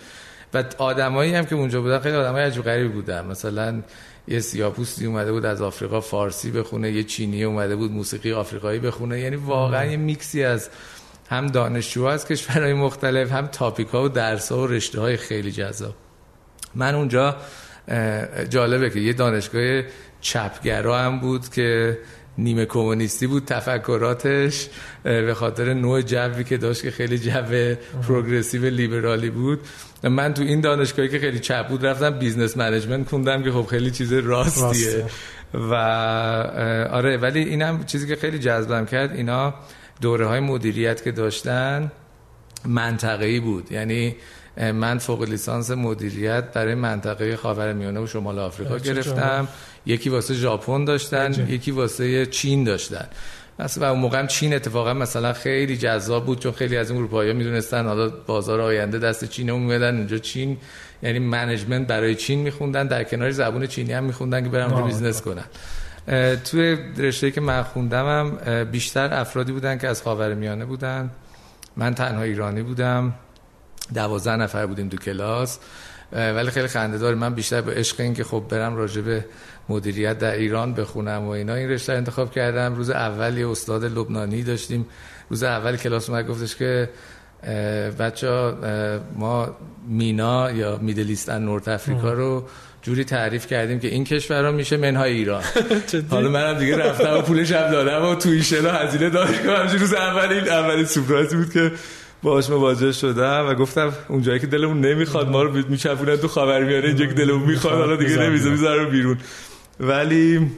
و 0.54 0.64
آدمایی 0.78 1.34
هم 1.34 1.44
که 1.44 1.54
اونجا 1.54 1.80
بودن 1.80 1.98
خیلی 1.98 2.16
آدمای 2.16 2.42
عجیب 2.42 2.64
غریبی 2.64 2.88
بودن. 2.88 3.26
مثلا 3.26 3.82
یه 4.28 4.40
سیاپوستی 4.40 5.06
اومده 5.06 5.32
بود 5.32 5.46
از 5.46 5.62
آفریقا 5.62 6.00
فارسی 6.00 6.50
بخونه 6.50 6.92
یه 6.92 7.04
چینی 7.04 7.44
اومده 7.44 7.76
بود 7.76 7.92
موسیقی 7.92 8.32
آفریقایی 8.32 8.78
بخونه. 8.78 9.20
یعنی 9.20 9.36
واقعا 9.36 9.84
یه 9.84 9.96
میکسی 9.96 10.44
از 10.44 10.70
هم 11.30 11.46
دانشجو 11.46 12.04
از 12.04 12.26
کشورهای 12.26 12.72
مختلف 12.72 13.32
هم 13.32 13.46
تاپیک 13.46 13.88
ها 13.88 14.04
و 14.04 14.08
درس 14.08 14.52
ها 14.52 14.58
و 14.58 14.66
رشته 14.66 15.00
های 15.00 15.16
خیلی 15.16 15.52
جذاب. 15.52 15.94
من 16.74 16.94
اونجا 16.94 17.36
جالبه 18.50 18.90
که 18.90 19.00
یه 19.00 19.12
دانشگاه 19.12 19.82
چپگرا 20.20 20.98
هم 20.98 21.20
بود 21.20 21.48
که 21.48 21.98
نیمه 22.38 22.64
کمونیستی 22.64 23.26
بود 23.26 23.44
تفکراتش 23.44 24.68
به 25.02 25.34
خاطر 25.34 25.74
نوع 25.74 26.02
جوی 26.02 26.44
که 26.44 26.56
داشت 26.56 26.82
که 26.82 26.90
خیلی 26.90 27.18
جو 27.18 27.74
progressive 28.08 28.64
liberal 28.64 29.22
ی 29.22 29.30
بود. 29.30 29.60
من 30.02 30.34
تو 30.34 30.42
این 30.42 30.60
دانشگاهی 30.60 31.08
که 31.08 31.18
خیلی 31.18 31.38
چپ 31.38 31.68
بود 31.68 31.86
رفتم 31.86 32.10
business 32.10 32.56
management 32.56 33.08
خوندم 33.08 33.42
که 33.42 33.50
خب 33.50 33.66
خیلی 33.66 33.90
چیز 33.90 34.12
راستیه. 34.12 35.04
و 35.54 35.74
آره 36.90 37.16
ولی 37.16 37.40
اینم 37.40 37.84
چیزی 37.84 38.06
که 38.06 38.16
خیلی 38.16 38.38
جذبم 38.38 38.86
کرد 38.86 39.12
اینا 39.12 39.54
دوره 40.00 40.26
های 40.26 40.40
مدیریت 40.40 41.04
که 41.04 41.12
داشتن 41.12 41.92
منطقه‌ای 42.64 43.40
بود. 43.40 43.72
یعنی 43.72 44.16
من 44.58 44.98
فوق 44.98 45.22
لیسانس 45.22 45.70
مدیریت 45.70 46.44
برای 46.52 46.74
منطقه 46.74 47.36
خاورمیانه 47.36 48.00
و 48.00 48.06
شمال 48.06 48.38
آفریقا 48.38 48.78
گرفتم. 48.78 49.48
یکی 49.86 50.10
واسه 50.10 50.34
ژاپن 50.34 50.84
داشتن 50.84 51.46
یکی 51.48 51.70
واسه 51.70 52.26
چین 52.26 52.64
داشتن. 52.64 53.06
مثلا 53.58 53.90
اون 53.90 54.00
موقع 54.00 54.26
چین 54.26 54.54
اتفاقا 54.54 54.94
مثلا 54.94 55.32
خیلی 55.32 55.76
جذاب 55.76 56.26
بود 56.26 56.40
چون 56.40 56.52
خیلی 56.52 56.76
از 56.76 56.90
این 56.90 56.98
اروپایی‌ها 56.98 57.36
می‌دونستن. 57.36 57.86
حالا 57.86 58.08
بازار 58.08 58.60
آینده 58.60 58.98
دست 58.98 59.24
چین 59.24 59.52
میدن 59.52 59.96
اونجا 59.96 60.18
چین 60.18 60.56
یعنی 61.02 61.18
management 61.18 61.86
برای 61.86 62.14
چین 62.14 62.38
میخوندن. 62.38 62.86
در 62.86 63.04
کنار 63.04 63.30
زبون 63.30 63.66
چینی 63.66 63.92
هم 63.92 64.04
میخوندن 64.04 64.42
که 64.42 64.48
برن 64.48 64.86
business 64.86 65.22
کنن. 65.22 65.44
توی 66.44 66.76
رشته 66.96 67.30
که 67.30 67.40
من 67.40 67.62
خوندم 67.62 68.06
هم 68.06 68.64
بیشتر 68.64 69.14
افرادی 69.14 69.52
بودن 69.52 69.78
که 69.78 69.88
از 69.88 70.02
خاورمیانه 70.02 70.64
بودن. 70.64 71.10
من 71.76 71.94
تنها 71.94 72.22
ایرانی 72.22 72.62
بودم. 72.62 73.14
دوازده 73.94 74.36
نفر 74.36 74.66
بودیم 74.66 74.88
تو 74.88 74.96
کلاس. 74.96 75.58
ولی 76.12 76.50
خیلی 76.50 76.68
خنده 76.68 76.98
داره. 76.98 77.14
من 77.16 77.34
بیشتر 77.34 77.60
به 77.60 77.74
عشق 77.74 78.00
این 78.00 78.14
که 78.14 78.24
خب 78.24 78.44
برم 78.48 78.76
راجع 78.76 79.00
به 79.00 79.24
مدیریت 79.68 80.18
در 80.18 80.32
ایران 80.32 80.74
بخونم 80.74 81.24
و 81.24 81.28
اینا. 81.28 81.54
این 81.54 81.68
رشته 81.68 81.92
انتخاب 81.92 82.32
کردم. 82.32 82.74
روز 82.74 82.90
اول 82.90 83.38
یه 83.38 83.48
استاد 83.48 83.84
لبنانی 83.84 84.42
داشتیم. 84.42 84.86
روز 85.30 85.42
اول 85.42 85.76
کلاس 85.76 86.10
اومد 86.10 86.26
گفتش 86.26 86.56
که 86.56 86.88
بچه 87.98 88.52
ما 89.16 89.56
مینا 89.88 90.50
یا 90.50 90.78
میدلیست 90.82 91.30
نورت 91.30 91.68
افریقا 91.68 92.12
رو 92.12 92.44
جوری 92.82 93.04
تعریف 93.04 93.46
کردیم 93.46 93.80
که 93.80 93.88
این 93.88 94.04
کشور 94.04 94.50
میشه 94.50 94.76
منهای 94.76 95.12
ایران. 95.12 95.42
حالا 96.10 96.28
منم 96.28 96.58
دیگه 96.58 96.76
رفتم 96.76 97.18
و 97.18 97.22
پولش 97.22 97.52
هم 97.52 97.70
دادم 97.70 98.08
و 98.08 98.14
توی 98.14 98.42
شلا 98.42 98.72
هزینه 98.72 99.10
داشتم 99.10 99.78
روز 99.78 99.94
اول 99.94 100.32
این 100.32 100.48
اولین 100.48 100.84
سورپرایزی 100.84 101.36
بود 101.36 101.52
که 101.52 101.72
باهاش 102.22 102.50
مواجه 102.50 102.92
شدم 102.92 103.46
و 103.48 103.54
گفتم 103.54 103.92
اونجایی 104.08 104.38
که 104.38 104.46
دلمون 104.46 104.80
نمی‌خواد 104.80 105.28
ما 105.28 105.42
رو 105.42 105.52
میچپونن 105.68 106.16
تو 106.16 106.28
خاورمیانه 106.28 106.86
اینجا 106.86 107.06
که 107.06 107.14
دلمون 107.14 107.42
می‌خواد 107.42 107.74
حالا 107.74 107.96
دیگه 107.96 108.16
نمی‌ذاره 108.16 108.50
می‌ذاره 108.50 108.84
بیرون. 108.84 109.18
ولی 109.80 110.50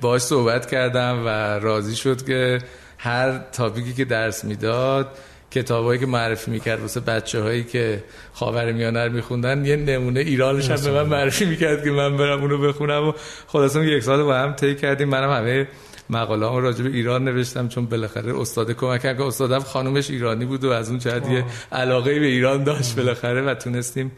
باش 0.00 0.22
صحبت 0.22 0.70
کردم 0.70 1.22
و 1.26 1.28
راضی 1.58 1.96
شد 1.96 2.26
که 2.26 2.58
هر 2.98 3.38
تاپیکی 3.38 3.92
که 3.92 4.04
درس 4.04 4.44
می‌داد 4.44 5.08
کتابایی 5.50 6.00
که 6.00 6.06
معرفی 6.06 6.50
می‌کرد 6.50 6.80
واسه 6.80 7.00
بچه 7.00 7.42
هایی 7.42 7.64
که 7.64 8.04
خاور 8.32 8.72
میانه 8.72 9.04
رو 9.04 9.12
میخوندن 9.12 9.64
یه 9.64 9.76
نمونه 9.76 10.20
ایرانش 10.20 10.70
هم 10.70 10.84
به 10.84 10.90
من 10.90 11.08
معرفی 11.08 11.44
می‌کرد 11.44 11.84
که 11.84 11.90
من 11.90 12.16
برم 12.16 12.40
اونو 12.40 12.58
بخونم 12.58 13.08
و 13.08 13.12
خلاصم 13.46 13.82
یک 13.82 14.02
سال 14.02 14.22
با 14.22 14.34
هم 14.34 14.52
طی 14.52 14.74
کردیم. 14.74 15.08
منم 15.08 15.30
همه 15.30 15.68
مقاله 16.10 16.48
هم 16.48 16.56
راجع 16.56 16.84
به 16.84 16.90
ایران 16.90 17.24
نوشتم 17.24 17.68
چون 17.68 17.86
بالاخره 17.86 18.40
استاد 18.40 18.72
کمک 18.72 19.02
که 19.02 19.22
استادم 19.22 19.58
خانومش 19.58 20.10
ایرانی 20.10 20.44
بود 20.44 20.64
و 20.64 20.70
از 20.70 20.90
اون 20.90 20.98
جهت 20.98 21.30
یه 21.30 21.44
علاقه 21.72 22.20
به 22.20 22.26
ایران 22.26 22.64
داشت 22.64 22.96
بالاخره 22.96 23.42
و 23.42 23.54
تونستیم 23.54 24.12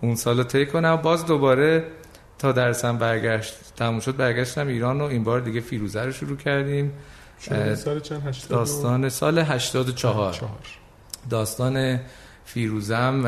اون 0.00 0.14
سالو 0.14 0.42
طی 0.42 0.66
کنم. 0.66 0.96
باز 0.96 1.26
دوباره 1.26 1.84
تا 2.38 2.52
درسم 2.52 2.98
برگشت 2.98 3.54
تموم 3.76 4.00
شد 4.00 4.16
برگشتم 4.16 4.66
ایران 4.66 5.00
و 5.00 5.04
این 5.04 5.24
بار 5.24 5.40
دیگه 5.40 5.60
فیروزه 5.60 6.02
رو 6.02 6.12
شروع 6.12 6.36
کردیم. 6.36 6.92
سال 7.74 8.00
چند؟ 8.00 8.34
داستان 8.48 9.08
سال 9.08 9.38
84 9.38 10.34
داستان 11.30 12.00
فیروزم 12.44 13.22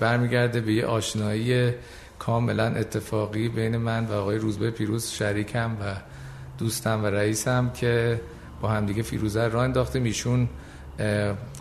برمیگرده 0.00 0.60
به 0.60 0.72
یه 0.72 0.86
آشنایی 0.86 1.72
کاملا 2.18 2.66
اتفاقی 2.66 3.48
بین 3.48 3.76
من 3.76 4.04
و 4.04 4.12
آقای 4.12 4.38
روزبه 4.38 4.70
پیروز 4.70 5.10
شریکم 5.10 5.76
و 5.80 5.94
دوستم 6.58 7.04
و 7.04 7.06
رئیسم 7.06 7.70
که 7.74 8.20
با 8.60 8.68
هم 8.68 8.86
دیگه 8.86 9.02
فیروزه 9.02 9.48
را 9.48 9.62
انداختیم. 9.62 10.04
ایشون 10.04 10.48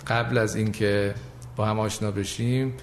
قبل 0.07 0.37
از 0.37 0.55
اینکه 0.55 1.13
با 1.55 1.65
هم 1.65 1.79
آشنا 1.79 2.11
بشیم 2.11 2.73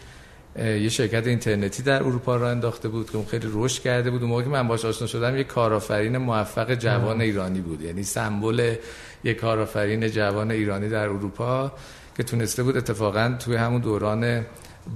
یه 0.58 0.88
شرکت 0.88 1.26
اینترنتی 1.26 1.82
در 1.82 2.02
اروپا 2.02 2.36
را 2.36 2.50
انداخته 2.50 2.88
بود 2.88 3.10
که 3.10 3.16
اون 3.16 3.26
خیلی 3.26 3.48
رشد 3.52 3.82
کرده 3.82 4.10
بود. 4.10 4.22
اون 4.22 4.30
موقع 4.30 4.42
که 4.42 4.48
من 4.48 4.68
باش 4.68 4.84
آشنا 4.84 5.06
شدم 5.06 5.36
یه 5.36 5.44
کارآفرین 5.44 6.16
موفق 6.16 6.74
جوان 6.74 7.20
ایرانی 7.20 7.60
بود. 7.60 7.80
یعنی 7.82 8.02
سمبل 8.02 8.76
یه 9.24 9.34
کارآفرین 9.34 10.08
جوان 10.08 10.50
ایرانی 10.50 10.88
در 10.88 11.02
اروپا 11.02 11.72
که 12.16 12.22
تونسته 12.22 12.62
بود 12.62 12.76
اتفاقا 12.76 13.36
توی 13.38 13.56
همون 13.56 13.80
دوران 13.80 14.46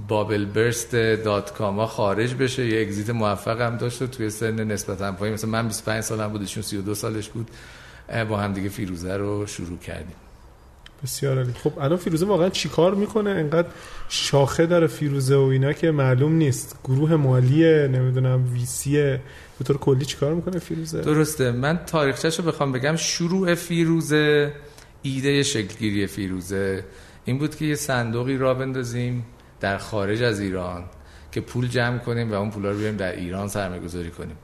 بابل 0.07 0.45
برست 0.45 0.95
دات 0.95 1.53
کاما 1.53 1.85
خارج 1.85 2.33
بشه. 2.33 2.65
یه 2.65 2.81
اگزیت 2.81 3.09
موفق 3.09 3.61
هم 3.61 3.77
داشت 3.77 4.01
و 4.01 4.07
توی 4.07 4.29
سن 4.29 4.63
نسبتا 4.63 5.11
پایین. 5.11 5.33
مثلا 5.33 5.49
من 5.49 5.67
25 5.67 6.03
سالم 6.03 6.27
بود 6.27 6.41
ایشون 6.41 6.63
32 6.63 6.95
سالش 6.95 7.29
بود. 7.29 7.47
با 8.29 8.37
هم 8.37 8.53
دیگه 8.53 8.69
فیروزه 8.69 9.17
رو 9.17 9.45
شروع 9.45 9.77
کردیم. 9.77 10.15
بسیار 11.03 11.37
عالی. 11.37 11.53
خب 11.53 11.79
الان 11.79 11.97
فیروزه 11.97 12.25
واقعا 12.25 12.49
چیکار 12.49 12.95
می‌کنه؟ 12.95 13.29
انقدر 13.29 13.67
شاخه 14.09 14.65
داره 14.65 14.87
فیروزه 14.87 15.35
و 15.35 15.39
اینا 15.39 15.73
که 15.73 15.91
معلوم 15.91 16.33
نیست. 16.33 16.79
گروه 16.83 17.15
مالیه 17.15 17.89
نمی‌دونم 17.91 18.53
ویسیه 18.53 19.21
به 19.59 19.65
طور 19.65 19.77
کلی 19.77 20.05
چیکار 20.05 20.33
می‌کنه 20.33 20.59
فیروزه؟ 20.59 21.01
درسته. 21.01 21.51
من 21.51 21.79
تاریخچه‌شو 21.87 22.43
بخوام 22.43 22.71
بگم. 22.71 22.95
شروع 22.95 23.55
فیروزه 23.55 24.53
ایده 25.01 25.43
شکلگیری 25.43 26.07
فیروزه. 26.07 26.83
این 27.25 27.37
بود 27.37 27.55
که 27.55 27.65
یه 27.65 27.75
صندوقی 27.75 28.37
را 28.37 28.53
بندازیم. 28.53 29.25
در 29.59 29.77
خارج 29.77 30.23
از 30.23 30.39
ایران 30.39 30.83
که 31.31 31.41
پول 31.41 31.67
جمع 31.67 31.97
کنیم 31.97 32.31
و 32.31 32.33
اون 32.33 32.51
پولا 32.51 32.71
رو 32.71 32.77
بیاریم 32.77 32.97
در 32.97 33.15
ایران 33.15 33.47
سرمایه 33.47 33.81
گذاری 33.81 34.11
کنیم. 34.11 34.37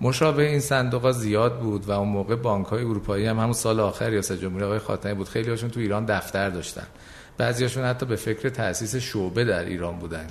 مشابه 0.00 0.48
این 0.48 0.60
صندوق 0.60 1.10
زیاد 1.10 1.60
بود 1.60 1.88
و 1.88 1.90
اون 1.90 2.08
موقع 2.08 2.36
بانک 2.36 2.66
های 2.66 2.84
اروپایی 2.84 3.26
هم 3.26 3.38
همون 3.38 3.52
سال 3.52 3.80
آخر 3.80 4.08
ریاست 4.08 4.32
جمهوری 4.32 4.64
آقای 4.64 4.78
خاتمی 4.78 5.14
بود. 5.14 5.28
خیلی 5.28 5.50
هاشون 5.50 5.70
تو 5.70 5.80
ایران 5.80 6.04
دفتر 6.04 6.50
داشتن. 6.50 6.86
بعضیاشون 7.38 7.84
حتی 7.84 8.06
به 8.06 8.16
فکر 8.16 8.48
تأسیس 8.48 8.96
شعبه 8.96 9.44
در 9.44 9.64
ایران 9.64 9.98
بودن. 9.98 10.26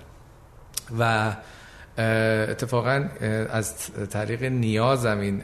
و 1.00 1.36
اتفاقا 1.98 3.10
از 3.50 3.92
طریق 4.10 4.44
نیاز 4.44 5.06
این 5.06 5.42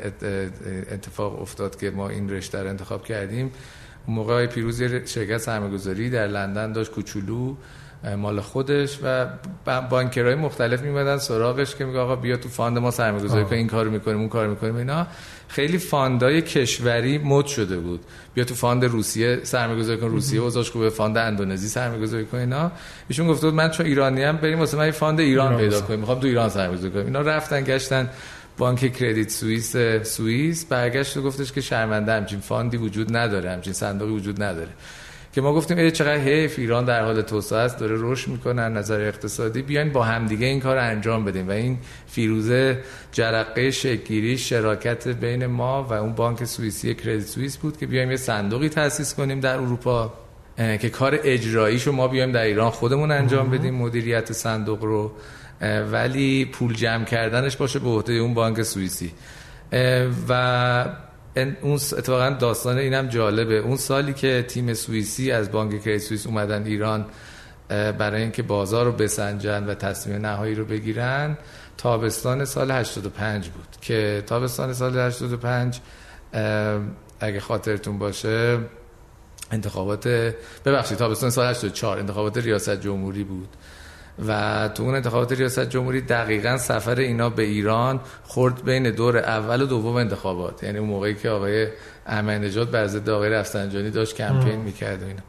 اتفاق 0.91 1.41
افتاد 1.41 1.80
که 1.80 1.91
ما 1.91 2.10
این 2.10 2.30
رشته 2.30 2.62
رو 2.62 2.69
انتخاب 2.69 3.06
کردیم. 3.06 3.52
موقع 4.08 4.45
پیروز 4.45 4.84
شرکت 4.84 5.38
سرمایه‌گذاری 5.38 6.10
در 6.10 6.28
لندن 6.28 6.71
داشت 6.71 6.91
کوچولو. 6.91 7.56
مال 8.18 8.40
خودش 8.40 9.00
و 9.04 9.28
banker 9.89 10.24
های 10.24 10.36
مختلف 10.36 10.82
میمدن 10.82 11.18
سراغش 11.18 11.76
که 11.76 11.86
میگه 11.86 12.00
آقا 12.00 12.16
بیا 12.16 12.38
تو 12.38 12.50
fund 12.50 12.78
ما 12.78 12.92
سرمایه 12.92 13.24
گذاری 13.24 13.46
کن 13.46 13.56
این 13.56 13.68
کارو 13.68 13.92
می‌کنیم 13.92 14.18
اون 14.18 14.30
کارو 14.30 14.50
می‌کنیم. 14.50 14.76
اینا 14.76 15.08
خیلی 15.48 15.78
fund 15.78 16.29
ای 16.29 16.41
کشوری 16.42 17.18
مد 17.18 17.46
شده 17.46 17.78
بود. 17.78 18.00
بیا 18.34 18.44
تو 18.44 18.56
fund 18.56 18.86
روسیه 18.86 19.40
سرمایه 19.44 19.80
گذاری 19.80 20.00
کن 20.00 20.08
روسیه 20.08 20.42
وضعش 20.42 20.70
خوبه 20.70 20.90
fund 20.89 21.17
اندونزی 21.18 21.68
سرمایه 21.68 22.02
گذاری 22.02 22.26
کن 22.26 22.38
اینا. 22.38 22.72
ایشون 23.08 23.28
گفت 23.28 23.42
بود 23.42 23.54
من 23.54 23.72
چون 23.72 23.86
ایرانی 23.86 24.24
ام 24.24 24.38
بریم 24.38 24.60
واسه 24.60 24.78
من 24.78 24.92
fund 24.91 25.19
ایران 25.20 25.58
پیدا 25.58 25.82
کنیم. 25.82 26.00
می‌خوام 26.00 26.20
تو 26.20 26.28
ایران 26.28 26.50
سرمایه 26.50 26.78
گذاری 26.78 26.94
کنم 26.94 27.06
اینا 27.06 27.22
رفتن 27.22 27.64
گشتن 27.64 28.10
بانک 28.58 28.94
کردیت 28.94 29.30
سوئیس 29.30 29.76
سوئیس. 30.04 30.66
برگشت 30.66 31.18
و 31.18 31.22
گفتش 31.22 31.52
که 31.52 31.62
شرمنده 31.62 32.14
همچین 32.14 32.40
fund 32.39 32.70
ی 32.70 32.78
وجود 32.78 33.18
نداره 33.18 33.52
همچین 33.52 33.74
صندوقی 33.74 34.12
وجود 34.12 34.44
نداره. 34.44 34.70
که 35.34 35.42
ما 35.42 35.54
گفتیم 35.54 35.78
ای 35.78 35.92
چقدر 35.92 36.18
حیف 36.18 36.60
ایران 36.60 36.86
در 36.86 37.04
حال 37.04 37.22
توسعه 37.22 37.60
است 37.60 37.80
داره 37.80 37.96
رشد 38.00 38.28
می‌کنه 38.28 38.62
از 38.62 38.72
نظر 38.72 39.02
اقتصادی 39.02 39.62
بیاین 39.62 39.92
با 39.92 40.04
همدیگه 40.04 40.46
این 40.46 40.60
کار 40.60 40.78
انجام 40.78 41.26
بدیم. 41.26 41.48
و 41.48 41.52
این 41.52 41.78
فیروزه 42.08 42.80
جرقه 43.12 43.72
شکگیری 43.72 44.38
شراکت 44.38 45.08
بین 45.08 45.46
ما 45.46 45.84
و 45.84 45.94
اون 45.94 46.13
بانک 46.13 46.44
سوئیسی 46.44 46.96
کردیت 46.96 47.26
سوئیس 47.26 47.58
بود 47.58 47.78
که 47.78 47.86
بیایم 47.86 48.12
یه 48.12 48.18
صندوقی 48.18 48.70
تأسیس 48.70 49.13
کنیم 49.13 49.39
در 49.39 49.56
اروپا 49.56 50.13
که 50.58 50.89
کار 50.89 51.20
اجراییشو 51.24 51.92
ما 51.92 52.08
بیایم 52.08 52.32
در 52.32 52.44
ایران 52.44 52.70
خودمون 52.70 53.12
انجام 53.12 53.50
بدیم 53.50 53.76
مدیریت 53.76 54.34
صندوق 54.34 54.84
رو 54.84 55.12
ولی 55.92 56.46
پول 56.46 56.74
جمع 56.74 57.06
کردنش 57.06 57.58
باشه 57.58 57.80
به 57.80 57.89
عهده 57.89 58.13
اون 58.13 58.34
بانک 58.34 58.63
سوئیسی. 58.63 59.12
و 60.30 60.86
اون 61.36 61.74
اتفاقا 61.74 62.30
داستان 62.30 62.78
اینم 62.78 63.08
جالبه. 63.08 63.56
اون 63.56 63.78
سالی 63.78 64.13
که 64.13 64.46
تیم 64.48 64.74
سوئیسی 64.74 65.32
از 65.32 65.52
بانک 65.52 65.84
کریدیت 65.84 66.02
سوئیس 66.02 66.28
اومدن 66.28 66.65
ایران 66.65 67.06
برای 67.70 68.22
اینکه 68.22 68.44
بازار 68.44 68.86
رو 68.86 68.92
بسنجن 68.92 69.63
و 69.63 69.74
تصمیم 69.74 70.26
نهایی 70.26 70.56
رو 70.56 70.65
بگیرن 70.65 71.38
تابستان 71.78 72.46
سال 72.46 72.72
85 72.72 73.50
بود 73.50 73.68
که 73.82 74.24
تابستان 74.28 74.74
سال 74.74 74.98
85 74.98 75.80
اگه 77.20 77.39
خاطرتون 77.39 78.00
باشه 78.00 78.60
انتخابات 79.52 80.08
ببخشید 80.65 80.98
تابستان 80.98 81.30
سال 81.30 81.48
84 81.48 82.00
انتخابات 82.00 82.38
ریاست 82.38 82.82
جمهوری 82.82 83.24
بود. 83.24 83.50
و 84.27 84.69
تو 84.75 84.84
اون 84.84 84.95
انتخابات 84.95 85.32
ریاست 85.32 85.69
جمهوری 85.69 86.01
دقیقا 86.01 86.58
سفر 86.58 86.95
اینا 86.95 87.29
به 87.29 87.43
ایران 87.43 87.99
خورد 88.23 88.63
بین 88.63 88.91
دور 88.91 89.17
اول 89.17 89.62
و 89.62 89.65
دوم 89.65 89.95
انتخابات. 89.95 90.63
یعنی 90.63 90.77
اون 90.77 90.89
موقعی 90.89 91.15
که 91.15 91.29
آقای 91.29 91.67
احمد 92.05 92.41
نژاد 92.41 92.71
بر 92.71 92.88
ضد 92.88 93.10
آقای 93.10 93.29
رفسنجانی 93.29 93.89
داشت 93.89 94.15
کمپین 94.15 94.60
می‌کرد 94.60 95.03
و 95.03 95.05
اینا. 95.05 95.21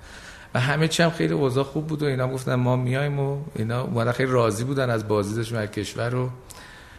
و 0.55 0.61
همه 0.61 0.89
چی 0.89 1.03
هم 1.03 1.11
خیلی 1.11 1.35
اوضاع 1.35 1.65
خوب 1.65 1.87
بود 1.87 2.03
و 2.03 2.07
اینا 2.07 2.29
گفتن 2.29 2.55
ما 2.55 2.77
میایم 2.77 3.21
و 3.21 3.39
اینا 3.57 3.83
اومدن 3.83 4.13
خیلی 4.13 4.33
راضی 4.33 4.65
بودن 4.65 4.91
از 4.91 5.09
بازدیدشون 5.09 5.59
از 5.59 5.71
کشور 5.71 6.11
رو 6.11 6.31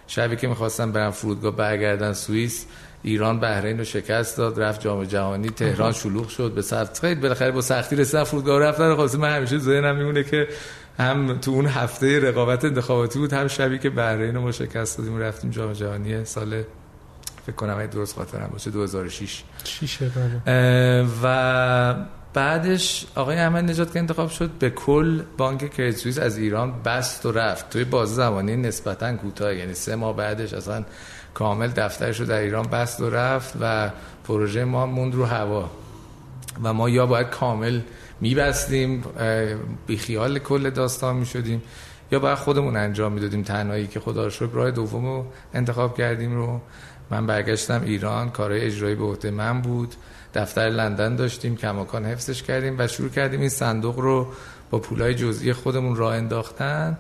شبی 0.07 0.35
که 0.35 0.47
می‌خواستن 0.47 0.91
برن 0.91 1.09
فرودگاه 1.09 1.55
برگردن 1.55 2.13
سوئیس 2.13 2.65
ایران 3.03 3.39
بحرین 3.39 3.77
رو 3.77 3.83
شکست 3.83 4.37
داد 4.37 4.61
رفت 4.61 4.81
جام 4.81 5.03
جهانی 5.03 5.49
تهران 5.49 5.91
شلوغ 5.91 6.27
شد 6.27 6.51
به 6.51 6.61
سخت 6.61 6.99
خیلی 6.99 7.21
بالاخره 7.21 7.51
با 7.51 7.61
سختی 7.61 7.95
رسید 7.95 8.23
فرودگاه 8.23 8.59
رفتن 8.59 8.95
خاصی 8.95 9.17
من 9.17 9.35
همیشه 9.35 9.57
ذهنم 9.57 9.95
میمونه 9.95 10.23
که 10.23 10.47
هم 10.99 11.37
تو 11.37 11.51
اون 11.51 11.65
هفته 11.65 12.19
رقابت 12.19 12.65
انتخاباتی 12.65 13.19
بود 13.19 13.33
هم 13.33 13.47
شبی 13.47 13.79
که 13.79 13.89
بحرین 13.89 14.35
رو 14.35 14.41
ما 14.41 14.51
شکست 14.51 14.97
دادیم 14.97 15.17
رفتیم 15.17 15.51
جام 15.51 15.73
جهانی 15.73 16.25
سال 16.25 16.63
فکر 17.45 17.55
کنم 17.55 17.85
درست 17.85 18.15
خاطرم 18.15 18.49
باشه 18.51 18.71
2006 18.71 19.43
بله. 20.45 21.07
و 21.23 21.95
بعدش 22.33 23.05
آقای 23.15 23.37
احمد 23.37 23.63
نجات 23.69 23.93
که 23.93 23.99
انتخاب 23.99 24.29
شد 24.29 24.49
به 24.49 24.69
کل 24.69 25.21
بانک 25.37 25.73
کریدیت 25.73 25.97
سوئیس 25.97 26.19
از 26.19 26.37
ایران 26.37 26.73
بست 26.85 27.25
و 27.25 27.31
رفت. 27.31 27.69
توی 27.69 27.83
باز 27.83 28.15
زمانی 28.15 28.55
نسبتا 28.55 29.17
کوتاه 29.17 29.55
یعنی 29.55 29.73
سه 29.73 29.95
ماه 29.95 30.15
بعدش 30.15 30.53
اصلا 30.53 30.85
کامل 31.33 31.67
دفترش 31.67 32.19
رو 32.19 32.25
در 32.25 32.39
ایران 32.39 32.67
بست 32.67 32.99
و 32.99 33.09
رفت 33.09 33.53
و 33.61 33.89
پروژه 34.23 34.63
ما 34.63 34.85
موند 34.85 35.15
رو 35.15 35.25
هوا. 35.25 35.69
و 36.63 36.73
ما 36.73 36.89
یا 36.89 37.05
باید 37.05 37.29
کامل 37.29 37.79
میبستیم 38.21 39.03
بیخیال 39.87 40.39
کل 40.39 40.69
داستان 40.69 41.15
می‌شدیم. 41.15 41.63
یا 42.11 42.19
باید 42.19 42.37
خودمون 42.37 42.75
انجام 42.75 43.11
می‌دادیم 43.11 43.43
تنهایی 43.43 43.87
که 43.87 43.99
خدا 43.99 44.23
رو 44.23 44.29
شکر 44.29 44.51
راه 44.51 44.71
دوم 44.71 45.05
رو 45.05 45.25
انتخاب 45.53 45.97
کردیم 45.97 46.35
رو. 46.35 46.61
من 47.11 47.27
برگشتم 47.27 47.81
ایران 47.83 48.29
کارهای 48.29 48.61
اجرایی 48.61 48.95
به 48.95 49.03
عهده 49.03 49.31
من 49.31 49.61
بود. 49.61 49.95
دفتر 50.33 50.69
لندن 50.69 51.15
داشتیم 51.15 51.55
کماکان 51.55 52.05
حفظش 52.05 52.43
کردیم 52.43 52.75
و 52.79 52.87
شروع 52.87 53.09
کردیم 53.09 53.39
این 53.39 53.49
صندوق 53.49 53.99
رو 53.99 54.27
با 54.69 54.79
پولای 54.79 55.15
جزئی 55.15 55.53
خودمون 55.53 55.95
راه 55.95 56.15
انداختن. 56.15 56.97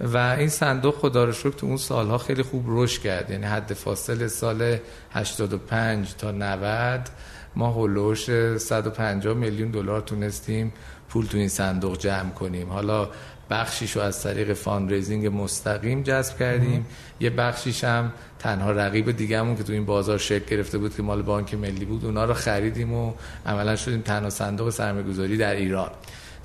و 0.00 0.16
این 0.16 0.48
صندوق 0.48 0.94
خدا 0.94 1.24
رو 1.24 1.32
شکر 1.32 1.50
تو 1.50 1.66
اون 1.66 1.76
سالها 1.76 2.18
خیلی 2.18 2.42
خوب 2.42 2.64
رشد 2.68 3.02
کرد. 3.02 3.30
یعنی 3.30 3.44
حد 3.46 3.72
فاصل 3.72 4.26
سال 4.26 4.76
85 5.12 6.14
تا 6.14 6.30
90 6.30 7.08
ما 7.56 7.72
هلوش 7.72 8.30
150 8.56 9.34
میلیون 9.34 9.70
دلار 9.70 10.00
تونستیم 10.00 10.72
پول 11.08 11.26
تو 11.26 11.38
این 11.38 11.48
صندوق 11.48 11.98
جمع 11.98 12.30
کنیم. 12.30 12.68
حالا 12.70 13.08
بخشیشو 13.50 14.00
از 14.00 14.22
طریق 14.22 14.52
fundraising 14.52 15.42
مستقیم 15.42 16.02
جذب 16.02 16.38
کردیم. 16.38 16.86
یه 17.20 17.30
بخشیش 17.30 17.84
هم 17.84 18.12
تنها 18.38 18.70
رقیب 18.70 19.10
دیگهمون 19.10 19.56
که 19.56 19.62
تو 19.62 19.72
این 19.72 19.84
بازار 19.84 20.18
شکل 20.18 20.56
گرفته 20.56 20.78
بود 20.78 20.96
که 20.96 21.02
مال 21.02 21.22
بانک 21.22 21.54
ملی 21.54 21.84
بود 21.84 22.04
اونا 22.04 22.24
رو 22.24 22.34
خریدیم 22.34 22.92
و 22.92 23.12
عملا 23.46 23.76
شدیم 23.76 24.00
تنها 24.00 24.30
صندوق 24.30 24.70
سرمایه‌گذاری 24.70 25.36
در 25.36 25.54
ایران. 25.54 25.90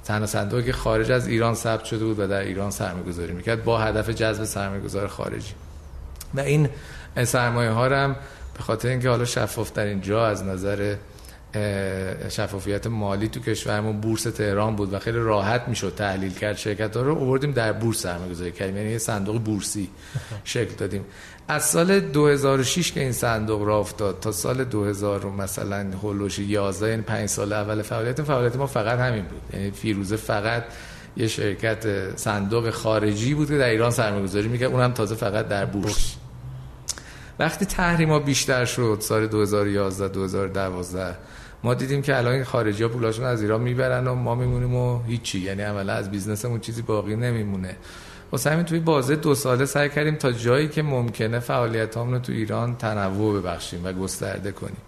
تنها 0.05 0.25
صندوقی 0.25 0.63
که 0.63 0.73
خارج 0.73 1.11
از 1.11 1.27
ایران 1.27 1.55
ثبت 1.55 1.83
شده 1.83 2.05
بود 2.05 2.19
و 2.19 2.27
در 2.27 2.41
ایران 2.41 2.71
سرمایه 2.71 3.03
گذاری 3.03 3.33
می‌کرد 3.33 3.63
با 3.63 3.79
هدف 3.79 4.09
جذب 4.09 4.43
سرمایه 4.43 4.81
گذار 4.81 5.07
خارجی. 5.07 5.53
و 6.35 6.39
این 6.39 6.69
سرمایه 7.23 7.69
ها 7.69 7.85
هم 7.85 8.15
به 8.59 8.65
خاطر 8.65 8.87
اینکه 8.89 9.09
حالا 9.09 9.25
شفاف 9.25 9.73
در 9.73 9.85
اینجا 9.85 10.27
از 10.27 10.43
نظر 10.43 10.95
شفافیت 12.29 12.87
مالی 12.87 13.27
تو 13.27 13.39
کشورمون 13.39 14.01
بورس 14.01 14.23
تهران 14.23 14.75
بود 14.75 14.93
و 14.93 14.99
خیلی 14.99 15.17
راحت 15.17 15.67
می‌شد 15.67 15.93
تحلیل 15.95 16.33
کرد. 16.33 16.57
شرکت 16.57 16.97
ها 16.97 17.03
رو 17.03 17.15
آوردیم 17.15 17.51
در 17.51 17.73
بورس 17.73 18.01
سرمایه 18.01 18.31
گذاری 18.31 18.51
کردیم. 18.51 18.77
یعنی 18.77 18.91
یه 18.91 18.97
صندوق 18.97 19.43
بورسی 19.43 19.89
شکل 20.43 20.75
دادیم. 20.75 21.05
از 21.47 21.65
سال 21.65 21.99
2006 21.99 22.91
که 22.91 22.99
این 22.99 23.11
صندوق 23.11 23.63
را 23.63 23.79
افتاد 23.79 24.19
تا 24.19 24.31
سال 24.31 24.63
2000 24.63 25.25
مثلا 25.25 25.91
هولوش 26.03 26.39
11 26.39 26.89
یعنی 26.89 27.01
5 27.01 27.29
سال 27.29 27.53
اول 27.53 27.81
فعالیت 27.81 28.21
فعالیت 28.21 28.55
ما 28.55 28.67
فقط 28.67 28.99
همین 28.99 29.23
بود. 29.23 29.41
یعنی 29.53 29.71
فیروزه 29.71 30.15
فقط 30.15 30.63
یه 31.17 31.27
شرکت 31.27 32.17
صندوق 32.17 32.69
خارجی 32.69 33.33
بود 33.33 33.47
که 33.47 33.57
در 33.57 33.69
ایران 33.69 33.91
سرمایه 33.91 34.23
گذاری 34.23 34.47
می‌کرد. 34.47 34.71
اونم 34.71 34.91
تازه 34.91 35.15
فقط 35.15 35.47
در 35.47 35.65
بورس. 35.65 36.18
وقتی 37.39 37.65
تحریما 37.65 38.19
بیشتر 38.19 38.65
شد 38.65 38.97
سال 39.01 39.27
2011 39.27 40.07
2012 40.07 41.15
ما 41.63 41.73
دیدیم 41.73 42.01
که 42.01 42.17
الان 42.17 42.43
خارجی 42.43 42.83
ها 42.83 42.89
پولاشون 42.89 43.25
از 43.25 43.41
ایران 43.41 43.61
می‌برن 43.61 44.07
و 44.07 44.15
ما 44.15 44.35
میمونیم 44.35 44.75
و 44.75 45.03
هیچی. 45.03 45.39
یعنی 45.39 45.61
عملا 45.61 45.93
از 45.93 46.11
بیزنسمون 46.11 46.59
چیزی 46.59 46.81
باقی 46.81 47.15
نمیمونه. 47.15 47.75
واسه 48.31 48.51
همین 48.51 48.65
توی 48.65 48.79
بازه 48.79 49.15
دو 49.15 49.35
ساله 49.35 49.65
سعی 49.65 49.89
کردیم 49.89 50.15
تا 50.15 50.31
جایی 50.31 50.67
که 50.67 50.81
ممکنه 50.81 51.39
فعالیت 51.39 51.97
رو 51.97 52.19
تو 52.19 52.31
ایران 52.31 52.75
تنوع 52.75 53.41
ببخشیم 53.41 53.85
و 53.85 53.93
گسترده 53.93 54.51
کنیم. 54.51 54.81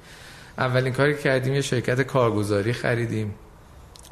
اولین 0.58 0.94
کاری 0.94 1.14
که 1.14 1.22
کردیم 1.22 1.54
یه 1.54 1.62
شرکت 1.62 2.02
کارگزاری 2.02 2.74
خریدیم 2.74 3.36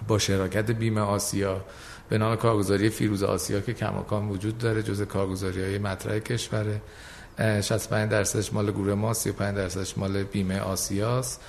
با 0.08 0.19
شراکت 0.19 0.71
بیمه 0.71 1.02
آسیا. 1.02 1.62
به 2.10 2.17
نام 2.17 2.36
کارگزاری 2.36 2.89
فیروز 2.89 3.23
آسیا 3.23 3.60
که 3.60 3.73
کماکان 3.73 4.30
وجود 4.30 4.58
داره 4.58 4.84
جز 4.84 5.02
کارگزاری 5.02 5.63
های 5.63 5.78
مطرح 5.78 6.19
کشوره. 6.19 6.82
65 7.39 8.12
درصدش 8.12 8.54
مال 8.54 8.71
گروه 8.71 8.93
ما 8.93 9.13
35 9.13 9.56
درصدش 9.56 9.97
مال 9.97 10.23
بیمه 10.23 10.60
آسیاست 10.60 11.41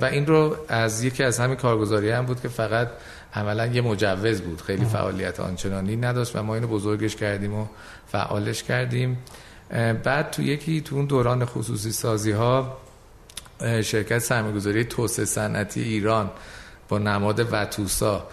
و 0.00 0.04
این 0.12 0.26
رو 0.26 0.56
از 0.68 1.04
یکی 1.04 1.22
از 1.22 1.38
همین 1.38 1.56
کارگزاری 1.56 2.10
هم 2.10 2.26
بود 2.26 2.40
که 2.40 2.48
فقط 2.48 2.88
عملا 3.34 3.66
یه 3.66 3.82
مجوز 3.82 4.40
بود. 4.40 4.60
خیلی 4.60 4.84
فعالیت 4.84 5.40
آنچنانی 5.40 5.96
نداشت 5.96 6.36
و 6.36 6.42
ما 6.42 6.54
اینو 6.54 6.66
بزرگش 6.66 7.16
کردیم 7.16 7.54
و 7.54 7.66
فعالش 8.06 8.62
کردیم. 8.62 9.18
بعد 10.04 10.30
تو 10.30 10.42
یکی 10.42 10.80
تو 10.80 10.96
اون 10.96 11.06
دوران 11.06 11.44
خصوصی 11.44 11.92
سازی 11.92 12.30
ها 12.30 12.78
شرکت 13.60 14.18
سرمایه‌گذاری 14.18 14.84
توسعه 14.84 15.24
صنعتی 15.24 15.82
ایران 15.82 16.30
با 16.88 16.98
نماد 16.98 17.52
وتوسا 17.52 18.26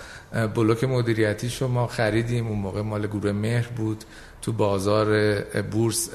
بلوک 0.56 0.84
مدیریتی 0.84 1.50
شما 1.50 1.88
خریدیم. 1.88 2.48
اون 2.48 2.60
موقع 2.60 2.82
مال 2.82 3.08
گروه 3.08 3.32
مهر 3.32 3.68
بود. 3.68 4.04
تو 4.42 4.52
بازار 4.52 5.40
بورس 5.62 6.10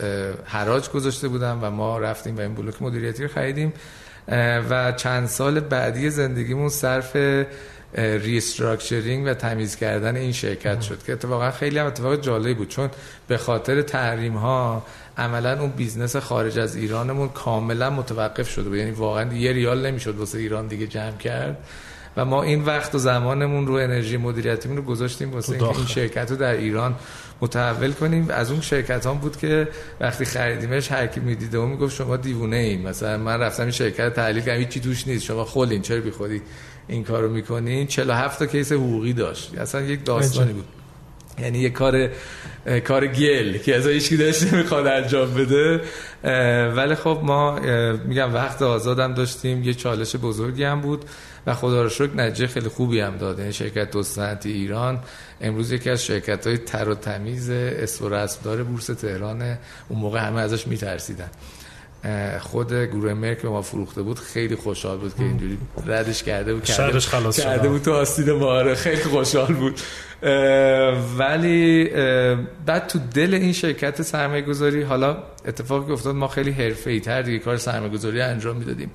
حراج 0.45 0.91
گذاشته 0.91 1.29
بودم 1.29 1.59
و 1.63 1.71
ما 1.71 1.99
رفتیم 1.99 2.37
و 2.37 2.41
این 2.41 2.55
بلوک 2.55 2.83
مدیریتی 2.83 3.23
رو 3.23 3.29
خریدیم. 3.29 3.73
و 4.71 4.93
چند 4.93 5.27
سال 5.27 5.61
بعدی 5.61 6.11
زندگیمون 6.11 6.69
صرف 6.69 7.17
restructuring 7.99 9.27
و 9.27 9.35
تمیز 9.35 9.77
کردن 9.77 10.17
این 10.17 10.33
شرکت 10.33 10.81
شد 10.81 11.03
که 11.03 11.13
اتفاقا 11.13 11.51
خیلی 11.51 11.79
هم 11.79 11.87
اتفاق 11.87 12.21
جالبی 12.21 12.55
بود. 12.55 12.69
چون 12.69 12.91
به 13.29 13.37
خاطر 13.37 13.83
تحریم 13.83 14.37
ها 14.37 14.87
عملا 15.19 15.61
اون 15.61 15.71
business 15.71 16.17
خارج 16.17 16.59
از 16.59 16.77
ایرانمون 16.77 17.29
کاملا 17.29 17.91
متوقف 17.91 18.51
شده 18.51 18.69
بود. 18.69 18.79
یعنی 18.79 18.91
واقعا 18.91 19.33
یه 19.33 19.53
ریال 19.53 19.87
نمی‌شد 19.87 20.17
واسه 20.17 20.39
ایران 20.39 20.67
دیگه 20.67 20.87
جمع 20.87 21.17
کرد. 21.17 21.57
و 22.17 22.25
ما 22.25 22.43
این 22.43 22.65
وقت 22.65 22.95
و 22.95 22.99
زمانمون 22.99 23.67
رو 23.67 23.75
انرژی 23.75 24.17
مدیریتیمون 24.17 24.77
رو 24.77 24.83
گذاشتیم 24.83 25.33
واسه 25.33 25.53
اینکه 25.53 25.77
این 25.77 25.87
شرکت 25.87 26.31
رو 26.31 26.37
در 26.37 26.53
ایران 26.53 26.95
متحول 27.41 27.93
کنیم. 27.93 28.27
از 28.31 28.51
اون 28.51 28.61
شرکت 28.61 29.07
هم 29.07 29.15
بود 29.15 29.37
که 29.37 29.69
وقتی 30.01 30.25
خریدیمش 30.25 30.93
هر 30.93 31.07
کی 31.07 31.21
می‌دیده 31.21 31.59
و 31.59 31.67
می‌گفت 31.67 31.95
شما 31.95 32.17
دیوونه 32.17 32.57
این 32.57 32.89
مثلا 32.89 33.19
من 33.19 33.41
رفتم 33.41 33.63
این 33.63 33.73
شرکت 33.73 34.15
تحلیل 34.15 34.43
کردم 34.43 34.59
هیچی 34.59 34.81
توش 34.81 35.07
نیست. 35.07 35.25
شما 35.25 35.45
خولین 35.45 35.83
چرا 35.83 36.01
بی 36.01 36.11
خودی 36.11 36.43
این 36.89 37.05
کارو 37.05 37.29
می‌کنین 37.29 37.87
47 37.87 38.39
تا 38.39 38.47
کیس 38.47 38.73
حقوقی 38.73 39.13
داشت. 39.13 39.59
اصلا 39.59 39.81
یک 39.81 40.05
داستانی 40.05 40.53
بود. 40.53 40.65
یعنی 41.39 41.59
یه 41.59 41.71
کار 41.71 42.11
کار 42.85 43.07
گل 43.07 43.59
که 43.59 43.77
از 43.77 43.87
هیچ 43.87 44.13
داشت 44.13 44.53
نمی‌خواد 44.53 44.87
انجام 44.87 45.35
بده. 45.35 45.81
ولی 46.71 46.95
خب 46.95 47.21
ما 47.23 47.59
میگم 48.05 48.35
وقت 48.35 48.63
آزادم 48.63 49.15
داشتیم. 49.15 49.63
یه 49.63 49.75
چالش 49.75 50.17
بزرگی 50.17 50.65
هم 50.65 50.81
بود. 50.81 51.05
و 51.47 51.55
خدا 51.55 51.83
رو 51.83 51.89
شکر 51.89 52.17
نتیجه 52.17 52.47
خیلی 52.47 52.69
خوبی 52.69 53.01
هم 53.01 53.17
داد. 53.17 53.39
یعنی 53.39 53.53
شرکت 53.53 53.91
دوستانتی 53.91 54.53
ایران. 54.53 55.01
امروز 55.41 55.73
یکی 55.73 55.91
از 55.91 56.05
شرکت 56.05 56.47
های 56.47 56.59
تر 56.59 56.89
و 56.89 56.95
تمیز 56.95 57.51
اسم 57.51 58.05
و 58.05 58.09
رسمدار 58.09 58.63
بورس 58.63 58.87
تهران 58.87 59.43
اون 59.89 59.99
موقع 59.99 60.19
همه 60.19 60.41
ازش 60.41 60.67
میترسیدن. 60.67 61.31
خود 62.41 62.73
گروه 62.73 63.15
مرک 63.15 63.43
به 63.43 63.49
ما 63.49 63.63
فروخته 63.63 64.03
بود. 64.03 64.19
خیلی 64.19 64.57
خوشحال 64.57 64.99
بود 64.99 65.15
که 65.15 65.23
اینجوری 65.23 65.59
ردش 65.87 66.23
کرده 66.23 66.55
بود. 66.55 66.65
کرده, 66.65 67.01
خلاص 67.01 67.41
کرده 67.41 67.69
بود 67.69 67.83
تو 67.83 67.93
آستین 67.93 68.33
ماره 68.33 68.75
خیلی 68.75 69.03
خوشحال 69.03 69.55
بود. 69.55 69.81
ولی 71.19 71.85
بعد 72.67 72.87
تو 72.87 72.99
دل 73.15 73.35
این 73.35 73.53
شرکت 73.53 74.03
سرمایه 74.03 74.43
گذاری 74.43 74.83
حالا 74.83 75.17
اتفاقی 75.47 75.93
افتاد 75.93 76.15
ما 76.15 76.29
خیلی 76.29 76.51
حرفه 76.51 76.91
ای 76.91 77.01
تر 77.01 77.23
دیگه 77.23 77.39
کار 77.39 77.57
سرمایه 77.57 77.93
گذاری 77.93 78.21
انجام 78.21 78.57
می‌دادیم. 78.57 78.91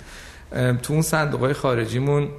تو 0.83 0.93
اون 0.93 1.01
صندوق 1.01 1.39
های 1.39 1.53
خارجیمون 1.53 2.29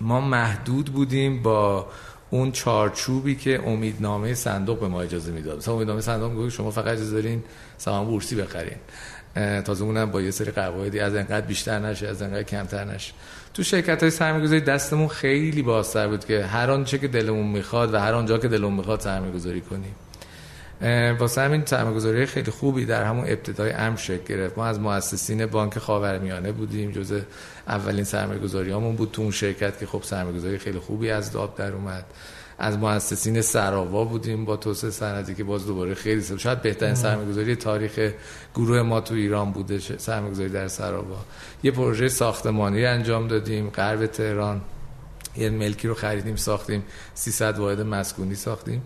ما 0.00 0.20
محدود 0.20 0.86
بودیم 0.86 1.42
با 1.42 1.86
اون 2.30 2.52
چارچوبی 2.52 3.34
که 3.34 3.62
امیدنامه 3.66 4.34
صندوق 4.34 4.80
به 4.80 4.88
ما 4.88 5.02
اجازه 5.02 5.32
می‌داد. 5.32 5.58
مثلا 5.58 5.74
امیدنامه 5.74 6.00
صندوق 6.00 6.32
میگه 6.32 6.50
شما 6.50 6.70
فقط 6.70 6.86
اجازه 6.86 7.12
دارین 7.12 7.42
سهام 7.78 8.06
بورسی 8.06 8.36
بخرین. 8.36 8.76
تازه 9.62 9.84
اونم 9.84 10.10
با 10.10 10.22
یه 10.22 10.30
سری 10.30 10.50
قواعدی 10.50 11.00
از 11.00 11.14
انقدر 11.14 11.46
بیشتر 11.46 11.78
نشه 11.78 12.08
از 12.08 12.22
انقدر 12.22 12.42
کمتر 12.42 12.84
نشه. 12.84 13.12
تو 13.54 13.62
شرکت 13.62 14.02
های 14.02 14.10
سرمایه‌گذاری 14.10 14.60
دستمون 14.60 15.08
خیلی 15.08 15.62
بازتر 15.62 16.08
بود 16.08 16.24
که 16.24 16.44
هر 16.44 16.70
آنچه 16.70 16.98
که 16.98 17.08
دلمون 17.08 17.46
می‌خواد 17.46 17.94
و 17.94 17.98
هر 17.98 18.14
آنجا 18.14 18.38
که 18.38 18.48
دلمون 18.48 18.72
می‌خواد 18.72 19.00
سرمایه‌گذاری 19.00 19.60
کنیم. 19.60 19.94
واسه 21.18 21.40
همین 21.40 21.62
سرمایه‌گذاری 21.66 22.26
خیلی 22.26 22.50
خوبی 22.50 22.84
در 22.84 23.04
همون 23.04 23.24
ابتدای 23.24 23.72
امر 23.72 23.96
شکل 23.96 24.24
گرفت. 24.24 24.58
ما 24.58 24.66
از 24.66 24.80
مؤسسین 24.80 25.46
بانک 25.46 25.78
خاورمیانه 25.78 26.52
بودیم 26.52 26.90
جز 26.90 27.20
اولین 27.68 28.04
سرمایه‌گذاریامون 28.04 28.96
بود 28.96 29.10
تو 29.12 29.22
اون 29.22 29.30
شرکت 29.30 29.78
که 29.78 29.86
خب 29.86 30.02
سرمایه‌گذاری 30.02 30.58
خیلی 30.58 30.78
خوبی 30.78 31.10
از 31.10 31.32
داب 31.32 31.56
در 31.56 31.72
اومد. 31.72 32.04
از 32.58 32.78
مؤسسین 32.78 33.40
سراوا 33.40 34.04
بودیم 34.04 34.44
با 34.44 34.56
توسعه 34.56 34.90
صنعتی 34.90 35.34
که 35.34 35.44
باز 35.44 35.66
دوباره 35.66 35.94
خیلی 35.94 36.20
سب. 36.20 36.36
شاید 36.36 36.62
بهترین 36.62 36.94
سرمایه‌گذاری 36.94 37.56
تاریخ 37.56 38.12
گروه 38.54 38.82
ما 38.82 39.00
تو 39.00 39.14
ایران 39.14 39.52
بوده 39.52 39.78
سرمایه‌گذاری 39.78 40.48
در 40.48 40.68
سراوا. 40.68 41.24
یه 41.62 41.70
پروژه 41.70 42.08
ساختمانی 42.08 42.84
انجام 42.84 43.28
دادیم 43.28 43.70
غرب 43.70 44.06
تهران. 44.06 44.60
یه 45.36 45.50
ملکی 45.50 45.88
رو 45.88 45.94
خریدیم 45.94 46.36
ساختیم. 46.36 46.82
300 47.14 47.58
واحد 47.58 47.80
مسکونی 47.80 48.34
ساختیم. 48.34 48.82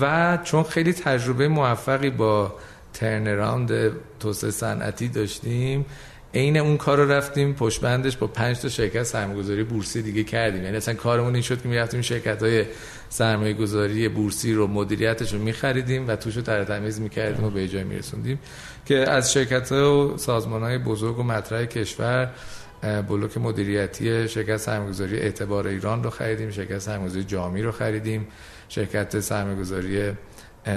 و 0.00 0.38
چون 0.44 0.62
خیلی 0.62 0.92
تجربه 0.92 1.48
موفقی 1.48 2.10
با 2.10 2.54
ترنراند 2.94 3.90
توسعه 4.20 4.50
صنعتی 4.50 5.08
داشتیم 5.08 5.86
عین 6.34 6.56
اون 6.56 6.76
کار 6.76 6.98
رو 6.98 7.12
رفتیم 7.12 7.54
پشت 7.54 7.80
بندش 7.80 8.16
با 8.16 8.26
پنج 8.26 8.60
تا 8.60 8.68
شرکت 8.68 9.02
سرمایه‌گذاری 9.02 9.64
بورسی 9.64 10.02
دیگه 10.02 10.24
کردیم. 10.24 10.64
یعنی 10.64 10.76
اصلا 10.76 10.94
کارمون 10.94 11.34
این 11.34 11.42
شد 11.42 11.62
که 11.62 11.68
می‌رفتیم 11.68 12.02
شرکت 12.02 12.42
های 12.42 14.08
بورسی 14.08 14.54
رو 14.54 14.66
مدیریتش 14.66 15.32
رو 15.32 15.38
می‌خریدیم 15.38 16.08
و 16.08 16.16
توش 16.16 16.36
رو 16.36 16.42
تر 16.42 16.64
تمیز 16.64 17.00
می‌کردیم 17.00 17.44
و 17.44 17.50
به 17.50 17.68
جای 17.68 17.84
می‌رسوندیم. 17.84 18.38
که 18.86 19.10
از 19.10 19.32
شرکت 19.32 19.72
و 19.72 20.14
سازمان 20.16 20.62
های 20.62 20.78
بزرگ 20.78 21.18
و 21.18 21.22
مطرح 21.22 21.64
کشور 21.64 22.30
بلوک 23.08 23.38
مدیریتی 23.38 24.28
شرکت 24.28 24.56
سرمایه‌گذاری 24.56 25.16
اعتبار 25.16 25.66
ایران 25.66 26.02
رو 26.02 26.10
خریدیم 26.10 26.50
شرکت 26.50 26.78
سرمایه‌گذاری 26.78 27.24
جامی 27.24 27.62
رو 27.62 27.72
خریدیم. 27.72 28.26
شرکت 28.68 29.20
سرمایه‌گذاری 29.20 30.12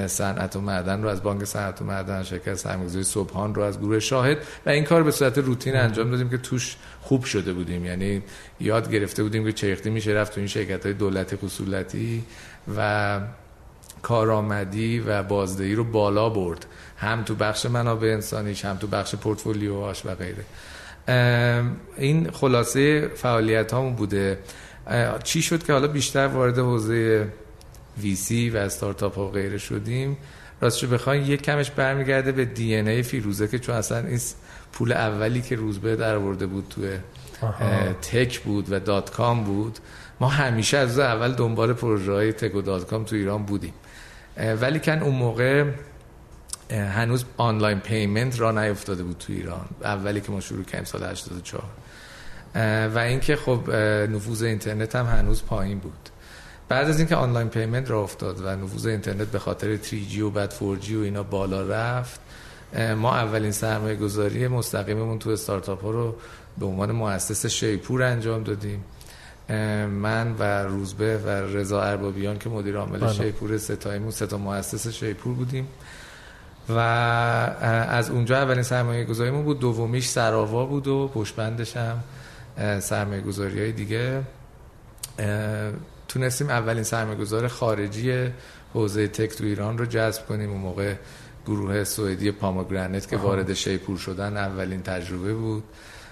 صنعت 0.08 0.56
و 0.56 0.62
معدن 0.62 1.04
رو 1.04 1.10
از 1.10 1.24
بانک 1.24 1.44
صنعت 1.44 1.82
و 1.82 1.86
معدن 1.86 2.24
شرکت 2.24 2.54
سرمایه‌گذاری 2.54 3.04
صبحان 3.04 3.56
رو 3.56 3.62
از 3.62 3.80
گروه 3.80 4.00
شاهد 4.00 4.38
و 4.66 4.70
این 4.70 4.84
کار 4.84 5.04
به 5.04 5.12
صورت 5.12 5.38
روتین 5.38 5.76
انجام 5.76 6.12
دادیم 6.12 6.30
که 6.30 6.38
توش 6.38 6.76
خوب 7.02 7.24
شده 7.24 7.54
بودیم. 7.54 7.86
یعنی 7.86 8.22
یاد 8.60 8.92
گرفته 8.92 9.24
بودیم 9.24 9.46
که 9.46 9.54
چه 9.54 9.78
میشه 9.86 10.12
رفت 10.12 10.34
تو 10.34 10.40
این 10.40 10.48
شرکت 10.48 10.86
های 10.86 10.94
دولتی 10.94 11.36
خصولتی 11.36 12.24
و 12.78 13.20
کارآمدی 14.02 15.00
و 15.00 15.24
بازدهی 15.24 15.76
رو 15.76 15.84
بالا 15.84 16.30
برد. 16.30 16.66
هم 16.98 17.24
تو 17.24 17.36
بخش 17.36 17.66
منابع 17.66 18.08
انسانیش 18.08 18.66
هم 18.66 18.78
تو 18.78 18.88
بخش 18.88 19.16
پورتفولیوهاش 19.16 20.06
و 20.06 20.16
غیره. 20.16 20.44
این 21.98 22.32
خلاصه 22.32 23.08
فعالیت 23.08 23.74
هامون 23.74 23.96
بوده 23.96 24.40
چی 25.24 25.42
شد 25.42 25.64
که 25.64 25.74
حالا 25.74 25.88
بیشتر 25.88 26.28
وارد 26.28 26.58
حوزه 26.58 27.28
VC 28.02 28.50
و 28.50 28.58
استارتاپ 28.58 29.18
و 29.18 29.30
غیره 29.30 29.58
شدیم. 29.58 30.18
راستش 30.62 30.86
بخواین 30.86 31.26
یک 31.26 31.42
کمش 31.42 31.72
برمیگرده 31.72 32.32
به 32.32 32.46
DNA 32.46 33.04
فیروزه 33.04 33.48
که 33.48 33.60
چون 33.60 33.76
اصلا 33.76 34.08
این 34.08 34.20
پول 34.74 34.92
اولی 34.92 35.42
که 35.42 35.56
روزبه 35.56 35.96
درآورده 35.96 36.48
بود 36.48 36.66
توی 36.70 36.98
tech 38.02 38.40
بود 38.40 38.72
و 38.72 38.80
dot 38.80 39.12
com 39.12 39.44
بود. 39.44 39.80
ما 40.20 40.28
همیشه 40.28 40.78
از 40.78 41.00
اول 41.00 41.34
دنبال 41.34 41.74
پروژه 41.74 42.12
های 42.12 42.34
tech 42.34 42.56
و 42.56 42.62
dot 42.62 42.90
com 42.90 43.04
تو 43.04 43.16
ایران 43.16 43.44
بودیم. 43.44 43.74
ولیکن 44.62 45.00
اون 45.00 45.16
موقع 45.16 45.66
هنوز 46.72 47.26
online 47.38 47.80
payment 47.80 48.40
راه 48.40 48.52
نیفتاده 48.52 49.04
بود 49.04 49.18
تو 49.18 49.34
ایران. 49.34 49.66
اولی 49.84 50.22
که 50.22 50.32
ما 50.32 50.40
شروع 50.40 50.64
کردیم 50.64 50.86
سال 50.86 51.04
84 51.04 51.64
و 52.96 53.00
اینکه 53.00 53.36
خب 53.36 53.72
نفوذ 54.10 54.44
اینترنت 54.44 54.96
هم 54.96 55.06
هنوز 55.06 55.44
پایین 55.44 55.80
بود. 55.80 56.09
بعد 56.70 56.90
از 56.90 57.00
اینکه 57.00 57.16
online 57.16 57.50
payment 57.50 57.92
راه 57.92 58.02
افتاد 58.02 58.42
و 58.42 58.56
نفوذ 58.56 58.86
اینترنت 58.86 59.28
به 59.28 59.40
خاطر 59.40 59.78
3G 59.78 60.18
و 60.18 60.30
بعد 60.30 60.54
4G 60.54 60.92
و 60.92 61.00
اینا 61.00 61.24
بالا 61.24 61.62
رفت 61.62 62.20
ما 62.98 63.16
اولین 63.16 63.52
سرمایه 63.52 63.96
گذاری 63.96 64.48
مستقیممون 64.48 65.20
تو 65.20 65.30
استارتاپ 65.30 65.84
ها 65.84 65.92
رو 65.92 66.16
به 66.58 66.66
عنوان 66.66 66.92
مؤسس 66.92 67.46
شیپور 67.46 68.04
انجام 68.04 68.44
دادیم. 68.44 68.84
من 69.90 70.36
و 70.40 70.44
روزبه 70.64 71.18
و 71.18 71.30
رضا 71.30 71.82
اربابیان 71.82 72.40
که 72.40 72.50
مدیر 72.50 72.78
عامل 72.78 73.00
بله. 73.00 73.14
شیپور 73.14 73.58
سه‌تاییمون 73.58 74.12
سه 74.12 74.28
تا 74.28 74.38
مؤسس 74.38 74.88
شیپور 74.88 75.34
بودیم. 75.34 75.68
و 76.70 76.80
از 77.90 78.10
اونجا 78.10 78.38
اولین 78.38 78.64
سرمایه 78.64 79.04
گذاریمون 79.04 79.44
بود. 79.44 79.60
دومیش 79.60 80.08
سراوا 80.08 80.66
بود 80.66 80.88
و 80.88 81.08
پشت‌بندش 81.08 81.78
هم 81.78 82.00
سرمایه 82.80 83.22
گذاری 83.22 83.60
های 83.60 83.72
دیگه 83.72 84.24
تونستیم 86.10 86.50
اولین 86.50 86.84
سرمایه 86.84 87.18
گذار 87.18 87.48
خارجی 87.48 88.30
حوزه 88.74 89.08
تک 89.08 89.30
تو 89.30 89.44
ایران 89.44 89.78
رو 89.78 89.86
جذب 89.86 90.26
کنیم. 90.26 90.50
اون 90.50 90.62
موقع 90.62 90.96
گروه 91.46 91.84
سوئدی 91.84 92.32
پاموگرانت 92.32 93.08
که 93.08 93.18
وارد 93.18 93.54
شیپور 93.54 93.98
شدن 93.98 94.38
اولین 94.38 94.82
تجربه 94.82 95.34
بود. 95.34 95.64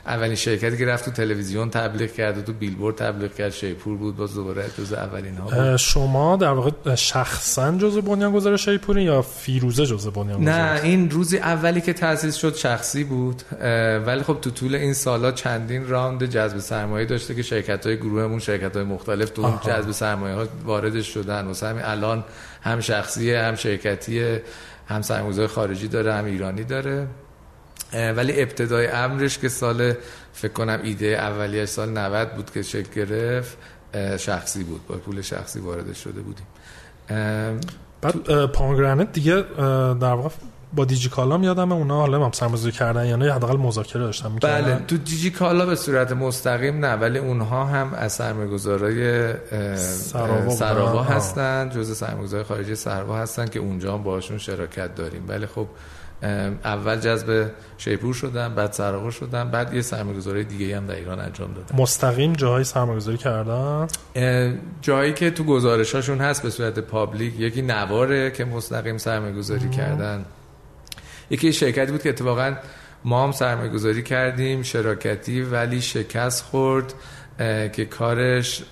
اولین 0.07 0.35
شرکتی 0.35 0.77
که 0.77 0.85
رفت 0.85 1.05
تو 1.05 1.11
تلویزیون 1.11 1.69
تبلیغ 1.69 2.11
کرد 2.11 2.37
و 2.37 2.41
تو 2.41 2.53
بیلبورد 2.53 2.95
تبلیغ 2.95 3.33
کرد 3.33 3.49
شیپور 3.49 3.97
بود 3.97 4.17
باز 4.17 4.35
دوباره 4.35 4.65
جز 4.77 4.93
اولین 4.93 5.37
ها 5.37 5.43
بود. 5.45 5.75
شما 5.75 6.35
در 6.35 6.51
واقع 6.51 6.95
شخصا 6.95 7.77
جزء 7.77 8.01
بنیانگذار 8.01 8.57
شیپور 8.57 8.97
یا 8.97 9.21
فیروزه 9.21 9.85
جزء 9.85 10.09
بنیانگذار؟ 10.09 10.53
نه 10.53 10.79
این 10.83 11.09
روزی 11.09 11.37
اولی 11.37 11.81
که 11.81 11.93
تأسیس 11.93 12.35
شد 12.35 12.55
شخصی 12.55 13.03
بود 13.03 13.41
ولی 14.05 14.23
خب 14.23 14.37
تو 14.41 14.49
طول 14.49 14.75
این 14.75 14.93
سالا 14.93 15.31
چندین 15.31 15.87
راند 15.87 16.25
جذب 16.25 16.59
سرمایه 16.59 17.05
داشته 17.05 17.35
که 17.35 17.41
شرکت 17.41 17.85
های 17.85 17.97
گروهمون 17.97 18.39
شرکت 18.39 18.75
های 18.75 18.85
مختلف 18.85 19.29
تو 19.29 19.59
جذب 19.67 19.91
سرمایه 19.91 20.35
ها 20.35 20.47
وارد 20.65 21.01
شدن. 21.01 21.45
واسه 21.45 21.67
همین 21.67 21.83
الان 21.83 22.23
هم 22.61 22.79
شخصیه 22.79 23.39
هم 23.39 23.55
شرکتیه 23.55 24.43
هم 24.87 25.01
سرمایه‌گذار 25.01 25.47
خارجی 25.47 25.87
داره 25.87 26.13
هم 26.13 26.25
ایرانی 26.25 26.63
داره. 26.63 27.07
ولی 27.93 28.41
ابتدای 28.41 28.87
امرش 28.87 29.37
که 29.37 29.49
سال 29.49 29.93
فکر 30.33 30.53
کنم 30.53 30.79
ایده 30.83 31.05
اولیش 31.05 31.69
سال 31.69 31.89
90 31.89 32.35
بود 32.35 32.51
که 32.51 32.61
شکل 32.61 33.05
گرفت 33.05 33.57
شخصی 34.17 34.63
بود. 34.63 34.87
با 34.87 34.95
پول 34.95 35.21
شخصی 35.21 35.59
وارد 35.59 35.93
شده 35.93 36.21
بودیم. 36.21 36.47
بعد 38.01 38.45
پامگرانت 38.45 39.11
دیگه 39.11 39.43
در 40.01 40.13
واقع 40.13 40.29
با 40.73 40.85
دیجیکالا 40.85 41.37
میادم 41.37 41.71
اونا 41.71 41.99
حالا 41.99 42.25
هم 42.25 42.31
سرمایه‌گذاری 42.31 42.71
کردن 42.71 43.05
یعنی 43.05 43.27
حداقل 43.27 43.57
مذاکره 43.57 44.01
داشتن 44.01 44.31
می‌کردن. 44.31 44.61
بله 44.61 44.85
تو 44.85 44.97
دیجیکالا 44.97 45.65
به 45.65 45.75
صورت 45.75 46.11
مستقیم 46.11 46.85
نه 46.85 46.93
ولی 46.93 47.19
اونها 47.19 47.65
هم 47.65 47.93
از 47.93 48.13
سرمایه‌گذارای 48.13 49.33
سراوا, 49.75 50.49
سراوا 50.49 51.03
هستن 51.03 51.69
جزء 51.69 51.93
سرمایه‌گذار 51.93 52.43
خارجی 52.43 52.75
سراوا 52.75 53.17
هستن 53.17 53.45
که 53.45 53.59
اونجا 53.59 53.93
هم 53.93 54.03
باشون 54.03 54.37
شراکت 54.37 54.95
داریم. 54.95 55.25
ولی 55.27 55.45
خب 55.45 55.67
اول 56.23 56.99
جذب 56.99 57.51
شیپور 57.77 58.13
شدن 58.13 58.55
بعد 58.55 58.71
سراغ 58.71 59.09
شدن 59.09 59.51
بعد 59.51 59.73
یه 59.73 59.81
سرمایه‌گذاری 59.81 60.43
دیگه 60.43 60.77
هم 60.77 60.85
در 60.85 60.95
ایران 60.95 61.19
انجام 61.19 61.53
دادن 61.53 61.81
مستقیم 61.81 62.33
جاهای 62.33 62.63
سرمایه‌گذاری 62.63 63.17
کردن؟ 63.17 63.87
جایی 64.81 65.13
که 65.13 65.31
تو 65.31 65.43
گزارشاشون 65.43 66.17
هست 66.17 66.43
به 66.43 66.49
صورت 66.49 66.79
پابلیک 66.79 67.39
یکی 67.39 67.61
نواره 67.61 68.31
که 68.31 68.45
مستقیم 68.45 68.97
سرمایه‌گذاری 68.97 69.69
کردن. 69.69 70.25
یکی 71.29 71.53
شرکتی 71.53 71.91
بود 71.91 72.03
که 72.03 72.09
اتفاقا 72.09 72.55
ما 73.03 73.23
هم 73.23 73.31
سرمایه‌گذاری 73.31 74.03
کردیم 74.03 74.63
شراکتی 74.63 75.41
ولی 75.41 75.81
شکست 75.81 76.43
خورد 76.43 76.93
که 77.73 77.85
کارش 77.85 78.63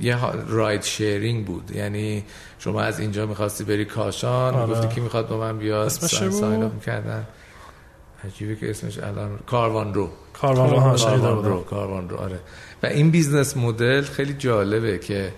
یه 0.00 0.18
ride 0.48 0.82
sharing 0.82 1.46
بود. 1.46 1.70
یعنی 1.70 2.24
شما 2.64 2.80
از 2.80 3.00
اینجا 3.00 3.26
می‌خواستی 3.26 3.64
بری 3.64 3.84
کاشان؟ 3.84 4.54
آره. 4.54 4.72
گفتی 4.72 4.94
کی 4.94 5.00
می‌خواد 5.00 5.28
با 5.28 5.38
من 5.38 5.58
بیاد؟ 5.58 5.88
ساین 5.88 6.70
کردن 6.86 7.26
عجیبه 8.24 8.56
که 8.56 8.70
اسمش 8.70 8.98
الان 8.98 9.38
کاروان 9.46 9.94
رو 9.94 10.10
کاروان 10.32 10.70
رو 10.70 10.96
کاروان 10.96 11.44
رو 11.44 11.60
کاروان 11.60 12.08
رو 12.08 12.16
آره. 12.16 12.40
و 12.82 12.86
این 12.86 13.10
business 13.10 13.56
model 13.56 14.02
خیلی 14.02 14.34
جالبه 14.34 14.98
که 14.98 15.32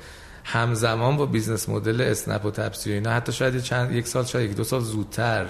همزمان 0.44 1.16
با 1.16 1.26
business 1.26 1.68
model 1.68 2.00
اسنپ 2.00 2.44
و 2.44 2.50
تپسی 2.50 2.92
اینا 2.92 3.10
حتی 3.10 3.32
شاید 3.32 3.60
چند 3.60 3.92
یک 3.92 4.06
سال 4.06 4.24
شاید 4.24 4.50
یک 4.50 4.56
دو 4.56 4.64
سال 4.64 4.80
زودتر 4.80 5.46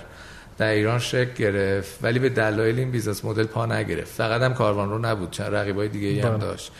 در 0.58 0.68
ایران 0.68 0.98
شکل 0.98 1.34
گرفت 1.34 1.98
ولی 2.02 2.18
به 2.18 2.28
دلایل 2.28 2.78
این 2.78 2.90
business 2.90 3.24
model 3.24 3.44
پا 3.44 3.66
نگرفت. 3.66 4.12
فقط 4.12 4.42
هم 4.42 4.54
کاروان 4.54 4.90
رو 4.90 4.98
نبود 4.98 5.30
چند 5.30 5.54
رقیبای 5.54 5.88
دیگه 5.88 6.22
هم 6.22 6.30
بله. 6.30 6.38
داشت. 6.38 6.72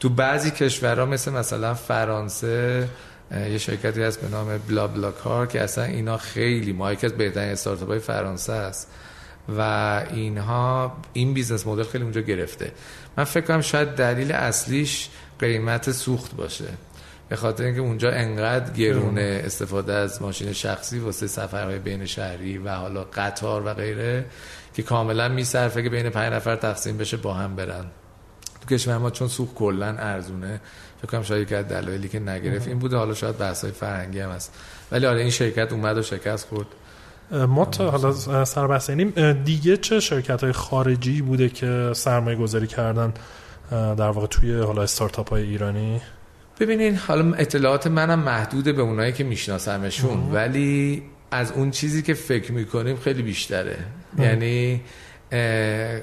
تو 0.00 0.08
بعضی 0.08 0.50
کشورها 0.50 1.06
مثل 1.06 1.32
مثلا 1.32 1.74
فرانسه 1.74 2.88
یه 3.32 3.58
شرکتی 3.58 4.02
هست 4.02 4.20
به 4.20 4.28
نام 4.28 4.58
BlaBlaCar 4.58 5.46
که 5.46 5.60
اصلا 5.60 5.84
اینا 5.84 6.16
خیلی 6.16 6.72
ما 6.72 6.92
یکی 6.92 7.06
از 7.06 7.12
بهترین 7.12 7.52
استارتاپ 7.52 7.88
های 7.88 7.98
فرانسه 7.98 8.52
است. 8.52 8.88
و 9.58 9.60
اینها 10.10 10.96
این 11.12 11.34
business 11.34 11.66
model 11.66 11.82
خیلی 11.82 12.04
اونجا 12.04 12.20
گرفته. 12.20 12.72
من 13.16 13.24
فکر 13.24 13.46
کنم 13.46 13.60
شاید 13.60 13.88
دلیل 13.88 14.32
اصلیش 14.32 15.08
قیمت 15.38 15.92
سوخت 15.92 16.36
باشه. 16.36 16.68
به 17.28 17.36
خاطر 17.36 17.64
اینکه 17.64 17.80
اونجا 17.80 18.10
انقدر 18.10 18.72
گرونه 18.72 19.42
استفاده 19.44 19.92
از 19.92 20.22
ماشین 20.22 20.52
شخصی 20.52 20.98
واسه 20.98 21.26
سفرهای 21.26 21.78
بین 21.78 22.06
شهری 22.06 22.58
و 22.58 22.68
حالا 22.68 23.04
قطار 23.04 23.66
و 23.66 23.74
غیره 23.74 24.24
که 24.74 24.82
کاملا 24.82 25.28
میصرفه 25.28 25.82
که 25.82 25.88
بین 25.88 26.10
پنج 26.10 26.32
نفر 26.32 26.56
تقسیم 26.56 26.96
بشه 26.96 27.16
با 27.16 27.34
هم 27.34 27.56
برن. 27.56 27.84
تو 28.62 28.74
کشور 28.74 28.98
ما 28.98 29.10
چون 29.10 29.28
سوخت 29.28 29.54
کلا 29.54 29.86
ارزونه 29.86 30.60
فکر 30.98 31.10
کنم 31.10 31.22
شاید 31.22 31.42
یک 31.42 31.58
دلایلی 31.58 32.08
که 32.08 32.20
نگرفت 32.20 32.68
این 32.68 32.78
بوده. 32.78 32.96
حالا 32.96 33.14
شاید 33.14 33.38
بحث 33.38 33.64
های 33.64 33.72
فرهنگی 33.72 34.20
هم 34.20 34.30
هست. 34.30 34.52
ولی 34.92 35.06
آره 35.06 35.20
این 35.20 35.30
شرکت 35.30 35.72
اومد 35.72 35.98
و 35.98 36.02
شکست 36.02 36.46
خورد. 36.48 36.66
ما 37.48 37.64
تا 37.64 37.90
حالا 37.90 38.44
سر 38.44 38.66
بحث 38.66 38.90
دیگه 39.44 39.76
چه 39.76 40.00
شرکت 40.00 40.42
های 40.44 40.52
خارجی 40.52 41.22
بوده 41.22 41.48
که 41.48 41.90
سرمایه 41.94 42.36
گذاری 42.36 42.66
کردن 42.66 43.12
در 43.70 44.08
واقع 44.08 44.26
توی 44.26 44.60
حالا 44.60 44.82
استارتاپ 44.82 45.30
های 45.30 45.42
ایرانی؟ 45.42 46.00
ببینین 46.60 46.96
حالا 46.96 47.34
اطلاعات 47.34 47.86
منم 47.86 48.18
محدوده 48.18 48.72
به 48.72 48.82
اونایی 48.82 49.12
که 49.12 49.24
میشناسمشون. 49.24 50.32
ولی 50.32 51.02
از 51.30 51.52
اون 51.52 51.70
چیزی 51.70 52.02
که 52.02 52.14
فکر 52.14 52.52
می‌کنیم 52.52 52.96
خیلی 52.96 53.22
بیشتره. 53.22 53.78
یعنی 54.18 54.80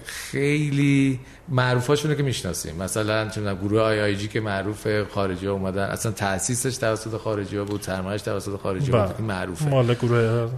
خیلی 0.06 1.20
معروفاشونه 1.50 2.16
که 2.16 2.24
می‌شناسیم. 2.24 2.76
مثلا 2.76 3.30
چون 3.30 3.56
گروه 3.56 3.82
آی 3.82 4.02
آی 4.02 4.16
جی 4.16 4.28
که 4.28 4.40
معروف 4.40 4.88
خارجی 5.12 5.46
ها 5.46 5.54
اومدن. 5.54 5.84
اصلا 5.84 6.12
تاسیسش 6.12 6.78
توسط 6.78 7.18
خارجی 7.18 7.58
ها 7.58 7.64
بود 7.64 7.82
سرمایه‌اش 7.82 8.22
توسط 8.22 8.60
خارجی 8.60 8.92
ها 8.92 9.06
بود 9.06 9.18
که 9.18 9.24
معروفه. 9.24 9.70
مال 9.70 9.94
گروه 9.94 10.50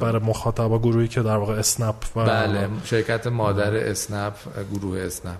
برای 0.00 0.22
مخاطبا 0.22 0.78
گروهی 0.78 1.08
که 1.08 1.22
در 1.22 1.36
واقع 1.36 1.54
اسنپ 1.54 1.94
و 2.16 2.24
بله 2.24 2.68
شرکت 2.84 3.26
مادر 3.26 3.76
اسنپ 3.76 4.34
گروه 4.72 5.00
اسنپ. 5.00 5.38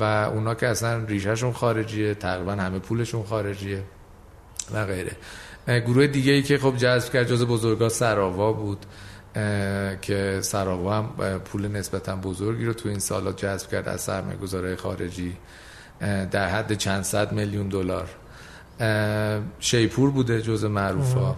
و 0.00 0.30
اونا 0.34 0.54
که 0.54 0.68
اصلا 0.68 1.04
ریشهشون 1.04 1.52
خارجیه 1.52 2.14
تقریبا 2.14 2.52
همه 2.52 2.78
پولشون 2.78 3.22
خارجیه 3.22 3.82
و 4.74 4.86
غیره. 4.86 5.12
گروه 5.80 6.06
دیگه 6.06 6.32
ای 6.32 6.42
که 6.42 6.58
خب 6.58 6.76
جذب 6.76 7.12
کرد 7.12 7.28
جز 7.28 7.44
بزرگا 7.44 7.88
سراوا 7.88 8.52
بود. 8.52 8.86
که 10.02 10.38
سراوا 10.42 10.98
هم 10.98 11.38
پول 11.38 11.68
نسبتا 11.68 12.16
بزرگی 12.16 12.64
رو 12.64 12.72
تو 12.72 12.88
این 12.88 12.98
سالا 12.98 13.32
جذب 13.32 13.70
کرد 13.70 13.88
از 13.88 14.00
سرمایه 14.00 14.36
گذاره 14.36 14.76
خارجی 14.76 15.36
در 16.30 16.48
حد 16.48 16.74
چند 16.74 17.02
صد 17.02 17.32
میلیون 17.32 17.68
دلار. 17.68 18.08
شیپور 19.60 20.10
بوده 20.10 20.42
جز 20.42 20.64
معروف 20.64 21.14
ها 21.14 21.36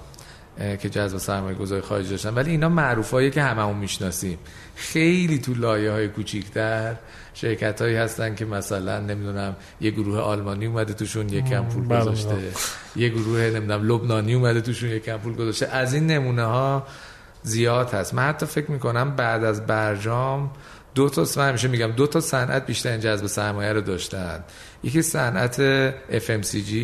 که 0.78 0.88
جذب 0.90 1.18
سرمایه 1.18 1.56
گذاری 1.56 1.82
خارجی 1.82 2.10
داشتن. 2.10 2.34
ولی 2.34 2.50
اینا 2.50 2.68
معروف 2.68 3.10
هایی 3.10 3.30
که 3.30 3.42
هممون 3.42 3.76
می‌شناسیم. 3.76 4.38
خیلی 4.76 5.38
تو 5.38 5.54
لایه 5.54 5.90
های 5.90 6.08
کوچیکتر 6.08 6.96
شرکت 7.34 7.82
هایی 7.82 7.96
هستن 7.96 8.34
که 8.34 8.44
مثلا 8.44 9.00
نمی‌دونم 9.00 9.56
یه 9.80 9.90
گروه 9.90 10.18
آلمانی 10.18 10.66
اومده 10.66 10.94
توشون 10.94 11.28
یه 11.28 11.42
کم 11.42 11.64
پول 11.64 11.84
بله، 11.84 12.00
گذاشته. 12.00 12.34
بله. 12.34 12.52
یه 12.96 13.08
گروه 13.08 13.40
نمی‌دونم 13.40 13.92
لبنانی 13.92 14.34
اومده 14.34 14.60
توشون 14.60 14.90
یه 14.90 14.98
کم 14.98 15.16
پول 15.16 15.34
گذاشته. 15.34 15.66
از 15.66 15.94
این 15.94 16.06
نمونه 16.06 16.44
ها 16.44 16.86
زیاد 17.46 17.94
هست. 17.94 18.14
من 18.14 18.22
حتی 18.22 18.46
فکر 18.46 18.70
می‌کنم 18.70 19.16
بعد 19.16 19.44
از 19.44 19.66
برجام 19.66 20.50
دو 20.94 21.08
تا 21.08 21.26
من 21.36 21.48
همیشه 21.48 21.68
میگم 21.68 21.86
دو 21.86 22.06
تا 22.06 22.20
صنعت 22.20 22.66
بیشتر 22.66 22.98
جذب 22.98 23.26
سرمایه 23.26 23.72
رو 23.72 23.80
داشتن. 23.80 24.44
یکی 24.82 25.02
صنعت 25.02 25.90
FMCG 26.10 26.74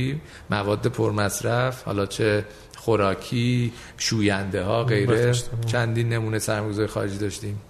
مواد 0.50 0.86
پرمصرف 0.86 1.82
حالا 1.82 2.06
چه 2.06 2.44
خوراکی 2.76 3.72
شوینده 3.96 4.62
ها 4.62 4.84
غیره. 4.84 5.32
چندین 5.66 6.08
نمونه 6.08 6.38
سرمایه‌گذاری 6.38 6.88
خارجی 6.88 7.18
داشتیم. 7.18 7.60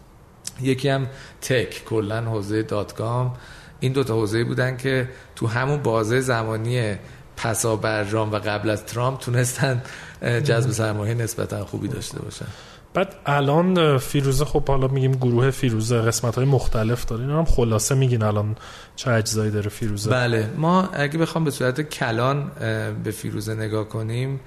یکی 0.60 0.88
هم 0.88 1.06
تک 1.40 1.84
کلا 1.84 2.20
حوزه 2.20 2.62
داتکام 2.62 3.36
این 3.80 3.92
دوتا 3.92 4.14
حوزه 4.14 4.44
بودن 4.44 4.76
که 4.76 5.08
تو 5.36 5.46
همون 5.46 5.82
بازه 5.82 6.20
زمانی 6.20 6.94
پسابرجام 7.36 8.32
و 8.32 8.36
قبل 8.36 8.70
از 8.70 8.84
ترامپ 8.84 9.20
تونستن 9.20 9.82
جذب 10.22 10.70
سرمایه 10.70 11.14
نسبتا 11.14 11.64
خوبی 11.64 11.88
داشته 11.88 12.18
باشن. 12.22 12.46
بعد 12.94 13.14
الان 13.26 13.98
فیروزه 13.98 14.44
خب 14.44 14.68
حالا 14.68 14.88
میگیم 14.88 15.12
گروه 15.12 15.50
فیروزه 15.50 15.98
قسمت 15.98 16.34
های 16.34 16.44
مختلف 16.44 17.04
داره 17.04 17.22
اینا 17.22 17.38
هم 17.38 17.44
خلاصه 17.44 17.94
میگین 17.94 18.22
الان 18.22 18.56
چه 18.96 19.10
اجزایی 19.10 19.50
داره 19.50 19.68
فیروزه؟ 19.68 20.10
بله 20.10 20.50
ما 20.56 20.88
اگه 20.92 21.18
بخوام 21.18 21.44
به 21.44 21.50
صورت 21.50 21.80
کلان 21.80 22.50
به 23.04 23.10
فیروزه 23.10 23.54
نگاه 23.54 23.88
کنیم 23.88 24.40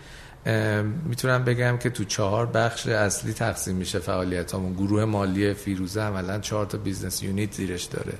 می‌تونم 1.05 1.43
بگم 1.43 1.77
که 1.77 1.89
تو 1.89 2.03
چهار 2.03 2.45
بخش 2.45 2.87
اصلی 2.87 3.33
تقسیم 3.33 3.75
میشه 3.75 3.99
فعالیت 3.99 4.53
همون 4.53 4.73
گروه 4.73 5.05
مالی 5.05 5.53
فیروزه 5.53 6.01
عملا 6.01 6.39
چهار 6.39 6.65
تا 6.65 6.77
business 6.77 7.23
unit 7.23 7.53
زیرش 7.53 7.83
داره. 7.83 8.13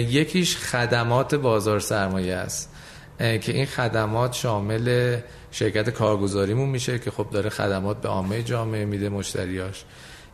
یکیش 0.00 0.56
خدمات 0.56 1.34
بازار 1.34 1.80
سرمایه 1.80 2.34
است. 2.34 2.70
که 3.18 3.52
این 3.52 3.66
خدمات 3.66 4.32
شامل 4.32 5.16
شرکت 5.50 5.90
کارگزاریمون 5.90 6.68
میشه 6.68 6.98
که 6.98 7.10
خب 7.10 7.30
داره 7.30 7.50
خدمات 7.50 8.00
به 8.00 8.08
عامه 8.08 8.42
جامعه 8.42 8.84
میده 8.84 9.08
مشتریاش. 9.08 9.84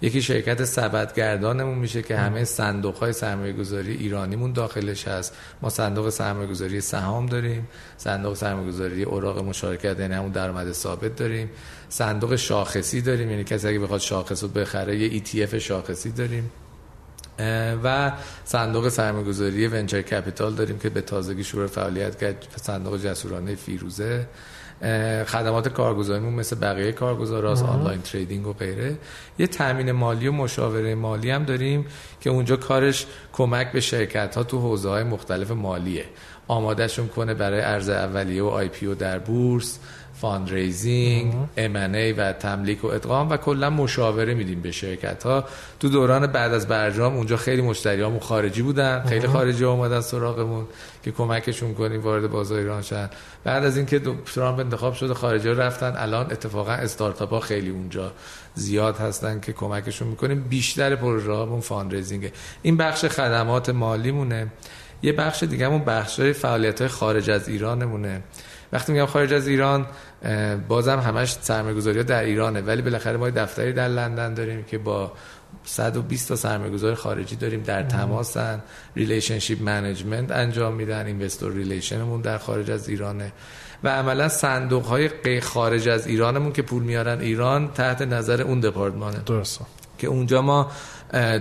یکی 0.02 0.22
شرکت 0.22 0.64
سبدگردانمون 0.64 1.78
میشه 1.78 2.02
که 2.02 2.16
همه 2.16 2.44
صندوق 2.44 2.96
های 2.96 3.12
سرمایه 3.12 3.52
گذاری 3.52 3.92
ایرانیمون 3.92 4.52
داخلش 4.52 5.08
هست. 5.08 5.36
ما 5.62 5.70
صندوق 5.70 6.08
سرمایه 6.10 6.48
گذاری 6.48 6.80
سهام 6.80 7.26
داریم 7.26 7.68
صندوق 7.96 8.34
سرمایه 8.34 8.68
گذاری 8.68 9.02
اوراق 9.02 9.44
مشارکت 9.44 10.00
یعنی 10.00 10.14
همون 10.14 10.32
درآمد 10.32 10.72
ثابت 10.72 11.16
داریم. 11.16 11.50
صندوق 11.88 12.36
شاخصی 12.36 13.00
داریم 13.00 13.30
یعنی 13.30 13.44
کسی 13.44 13.68
اگه 13.68 13.78
بخواد 13.78 14.00
شاخص 14.00 14.42
رو 14.42 14.48
بخره 14.48 14.96
یه 14.96 15.22
ETF 15.22 15.54
شاخصی 15.54 16.10
داریم. 16.10 16.50
و 17.84 18.12
صندوق 18.44 18.88
سرمایه 18.88 19.24
گذاری 19.24 19.66
venture 19.68 20.02
capital 20.02 20.54
داریم 20.54 20.78
که 20.78 20.88
به 20.88 21.00
تازگی 21.00 21.44
شروع 21.44 21.66
فعالیت 21.66 22.18
کرد 22.18 22.46
صندوق 22.56 22.96
جسورانه 22.96 23.54
فیروزه. 23.54 24.26
خدمات 25.26 25.68
کارگزاریمون 25.68 26.34
مثل 26.34 26.56
بقیه 26.56 26.92
کارگزاراست 26.92 27.62
online 27.62 28.02
trading 28.02 28.46
و 28.46 28.52
غیره. 28.52 28.96
یه 29.38 29.46
تامین 29.46 29.92
مالی 29.92 30.28
و 30.28 30.32
مشاوره 30.32 30.94
مالی 30.94 31.30
هم 31.30 31.44
داریم 31.44 31.86
که 32.20 32.30
اونجا 32.30 32.56
کارش 32.56 33.06
کمک 33.32 33.72
به 33.72 33.80
شرکت 33.80 34.34
ها 34.36 34.42
تو 34.42 34.58
حوزه 34.58 34.88
های 34.88 35.04
مختلف 35.04 35.50
مالیه. 35.50 36.04
آماده‌شون 36.48 37.08
کنه 37.08 37.34
برای 37.34 37.60
عرضه 37.60 37.88
اولیه 37.88 38.42
و 38.42 38.46
IPO 38.46 38.94
در 38.94 39.18
بورس. 39.18 39.78
fundraising 40.20 42.12
و 42.12 42.32
تملک 42.32 42.84
و 42.84 42.86
ادغام 42.86 43.30
و 43.30 43.36
کلا 43.36 43.70
مشاوره 43.70 44.34
میدیم 44.34 44.60
به 44.60 44.70
شرکت 44.70 45.22
ها 45.22 45.44
تو 45.80 45.88
دوران 45.88 46.26
بعد 46.26 46.54
از 46.54 46.68
برجام 46.68 47.16
اونجا 47.16 47.36
خیلی 47.36 47.62
مشتریامون 47.62 48.20
خارجی 48.20 48.62
بودن. 48.62 49.04
خیلی 49.08 49.26
خارجی 49.26 49.64
اومدن 49.64 50.00
سراغمون 50.00 50.66
که 51.02 51.10
کمکشون 51.10 51.74
کنیم 51.74 52.02
وارد 52.02 52.30
بازار 52.30 52.58
ایران 52.58 52.82
شن. 52.82 53.10
بعد 53.44 53.64
از 53.64 53.76
اینکه 53.76 54.00
ترامپ 54.34 54.58
انتخاب 54.58 54.94
شده 54.94 55.14
خارجی 55.14 55.48
ها 55.48 55.54
رفتن 55.54 55.94
الان 55.96 56.26
اتفاقا 56.32 56.72
استارتاپ 56.72 57.30
ها 57.30 57.40
خیلی 57.40 57.70
اونجا 57.70 58.12
زیاد 58.54 58.96
هستن 58.96 59.40
که 59.40 59.52
کمکشون 59.52 60.08
می‌کنیم. 60.08 60.42
بیشتر 60.42 60.96
پروژه 60.96 61.32
هامون 61.32 61.60
fundraising 61.60 62.32
این 62.62 62.76
بخش 62.76 63.04
خدمات 63.04 63.70
مالی 63.70 64.10
مونه 64.10 64.46
یه 65.02 65.12
بخش 65.12 65.42
دیگه 65.42 65.66
همون 65.66 65.84
بخش 65.84 66.20
های 66.20 66.32
فعالیت 66.32 66.80
های 66.80 66.88
خارج 66.88 67.30
از 67.30 67.48
ایرانمونه. 67.48 68.22
وقتی 68.74 68.92
میگم 68.92 69.06
خارج 69.06 69.32
از 69.32 69.48
ایران 69.48 69.86
بازم 70.68 70.98
همش 70.98 71.36
سرمایه‌گذاری 71.40 72.02
در 72.02 72.24
ایرانه. 72.24 72.60
ولی 72.60 72.82
بالاخره 72.82 73.16
ما 73.16 73.30
دفتری 73.30 73.72
در 73.72 73.88
لندن 73.88 74.34
داریم 74.34 74.62
که 74.62 74.78
با 74.78 75.12
120 75.64 76.28
تا 76.28 76.36
سرمایه‌گذار 76.36 76.94
خارجی 76.94 77.36
داریم 77.36 77.62
در 77.62 77.82
تماسن. 77.82 78.62
relationship 78.96 79.62
management 79.62 80.30
انجام 80.30 80.74
میدن 80.74 81.06
investor 81.06 81.52
relation 81.52 82.02
مون 82.02 82.20
در 82.20 82.38
خارج 82.38 82.70
از 82.70 82.88
ایرانه. 82.88 83.32
و 83.84 83.88
عملا 83.88 84.28
صندوق 84.28 84.84
های 84.84 85.40
خارج 85.40 85.88
از 85.88 86.06
ایرانمون 86.06 86.52
که 86.52 86.62
پول 86.62 86.82
میارن 86.82 87.20
ایران 87.20 87.72
تحت 87.72 88.02
نظر 88.02 88.42
اون 88.42 88.60
دپارتمانه. 88.60 89.18
درسته. 89.26 89.64
که 89.98 90.06
اونجا 90.06 90.42
ما 90.42 90.70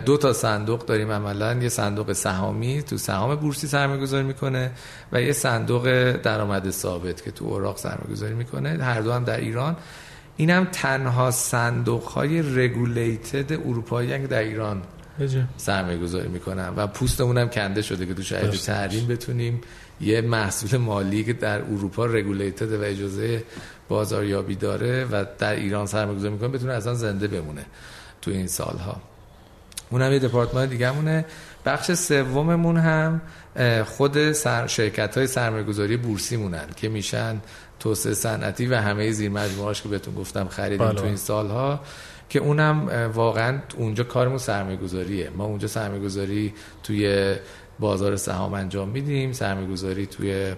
دو 0.05 0.17
تا 0.17 0.33
صندوق 0.33 0.85
داریم 0.85 1.11
عملا. 1.11 1.53
یه 1.53 1.69
صندوق 1.69 2.13
سهامی 2.13 2.83
تو 2.83 2.97
سهام 2.97 3.35
بورسی 3.35 3.67
سرمایه 3.67 4.01
گذاری 4.01 4.23
می‌کنه 4.23 4.71
و 5.11 5.21
یه 5.21 5.31
صندوق 5.33 6.11
درآمد 6.11 6.69
ثابت 6.69 7.23
که 7.23 7.31
تو 7.31 7.45
اوراق 7.45 7.77
سرمایه 7.77 8.11
گذاری 8.11 8.33
می‌کنه. 8.33 8.69
هر 8.69 9.01
دو 9.01 9.11
هم 9.11 9.23
در 9.23 9.39
ایران. 9.39 9.77
این 10.37 10.49
هم 10.49 10.67
تنها 10.71 11.31
صندوق 11.31 12.03
های 12.03 12.41
رگولیتد 12.41 13.53
اروپایی 13.53 14.09
که 14.09 14.27
در 14.27 14.39
ایران 14.39 14.81
سرمایه 15.57 15.97
گذاری 15.97 16.27
می‌کنن 16.27 16.73
و 16.75 16.87
پوستمون 16.87 17.37
هم 17.37 17.49
کنده 17.49 17.81
شده 17.81 18.05
که 18.05 18.13
تو 18.13 18.23
شاید 18.23 18.51
تحریم 18.51 19.07
بتونیم 19.07 19.61
یه 20.01 20.21
محصول 20.21 20.79
مالی 20.79 21.23
که 21.23 21.33
در 21.33 21.61
اروپا 21.61 22.05
رگولیتد 22.05 22.71
و 22.71 22.81
اجازه 22.81 23.43
بازاریابی 23.89 24.55
داره 24.55 25.05
و 25.05 25.25
در 25.39 25.55
ایران 25.55 25.85
سرمایه 25.85 26.17
گذاری 26.17 26.33
می‌کنه 26.33 26.49
بتونه 26.49 26.73
اصلا 26.73 26.93
زنده 26.93 27.27
بمونه 27.27 27.65
تو 28.21 28.31
این 28.31 28.47
سالها. 28.47 29.12
اونم 29.93 30.13
یه 30.13 30.19
دپارتمان 30.19 30.69
دیگه 30.69 30.91
مونه 30.91 31.25
بخش 31.65 31.91
سوممون 31.91 32.77
هم 32.77 33.21
خود 33.85 34.31
سر 34.31 34.67
شرکت 34.67 35.17
های 35.17 35.27
سرمایه 35.27 35.63
گذاری 35.63 35.97
بورسی 35.97 36.37
مونن 36.37 36.67
که 36.75 36.89
میشن 36.89 37.41
توسعه 37.79 38.13
صنعتی 38.13 38.67
و 38.67 38.75
همه 38.75 39.11
زیر 39.11 39.31
مجموعاش 39.31 39.81
که 39.81 39.89
بهتون 39.89 40.15
گفتم 40.15 40.47
خریدیم 40.47 40.87
بله. 40.87 40.99
تو 40.99 41.05
این 41.05 41.15
سالها 41.15 41.79
که 42.29 42.39
اونم 42.39 43.11
واقعا 43.13 43.59
اونجا 43.77 44.03
کارمون 44.03 44.37
سرمایه 44.37 44.77
گذاریه 44.77 45.29
ما 45.29 45.45
اونجا 45.45 45.67
سرمایه 45.67 46.01
گذاری 46.01 46.53
توی 46.83 47.35
بازار 47.83 48.15
سهام 48.15 48.53
انجام 48.53 48.89
میدیم. 48.89 49.33
سرمایه 49.33 49.67
گذاری 49.67 50.05
توی 50.05 50.55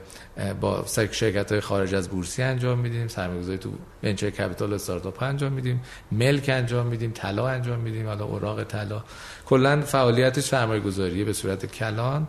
با 0.61 0.85
شرکت 1.11 1.51
های 1.51 1.61
خارج 1.61 1.95
از 1.95 2.09
بورسی 2.09 2.41
انجام 2.41 2.79
میدیم. 2.79 3.07
سرمایه 3.07 3.39
گذاری 3.39 3.57
تو 3.57 3.69
ونچر 4.03 4.29
کپیتال 4.29 4.73
استارتاپ 4.73 5.23
انجام 5.23 5.53
میدیم. 5.53 5.81
ملک 6.11 6.49
انجام 6.49 6.87
میدیم. 6.87 7.11
طلا 7.11 7.47
انجام 7.47 7.79
میدیم. 7.79 8.07
حالا 8.07 8.25
اوراق 8.25 8.63
طلا. 8.63 9.03
کلا 9.45 9.81
فعالیتش 9.81 10.43
سرمایه 10.43 10.81
گذاریه 10.81 11.25
به 11.25 11.33
صورت 11.33 11.65
کلان. 11.65 12.27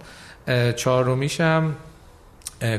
چهارمیشم 0.77 1.75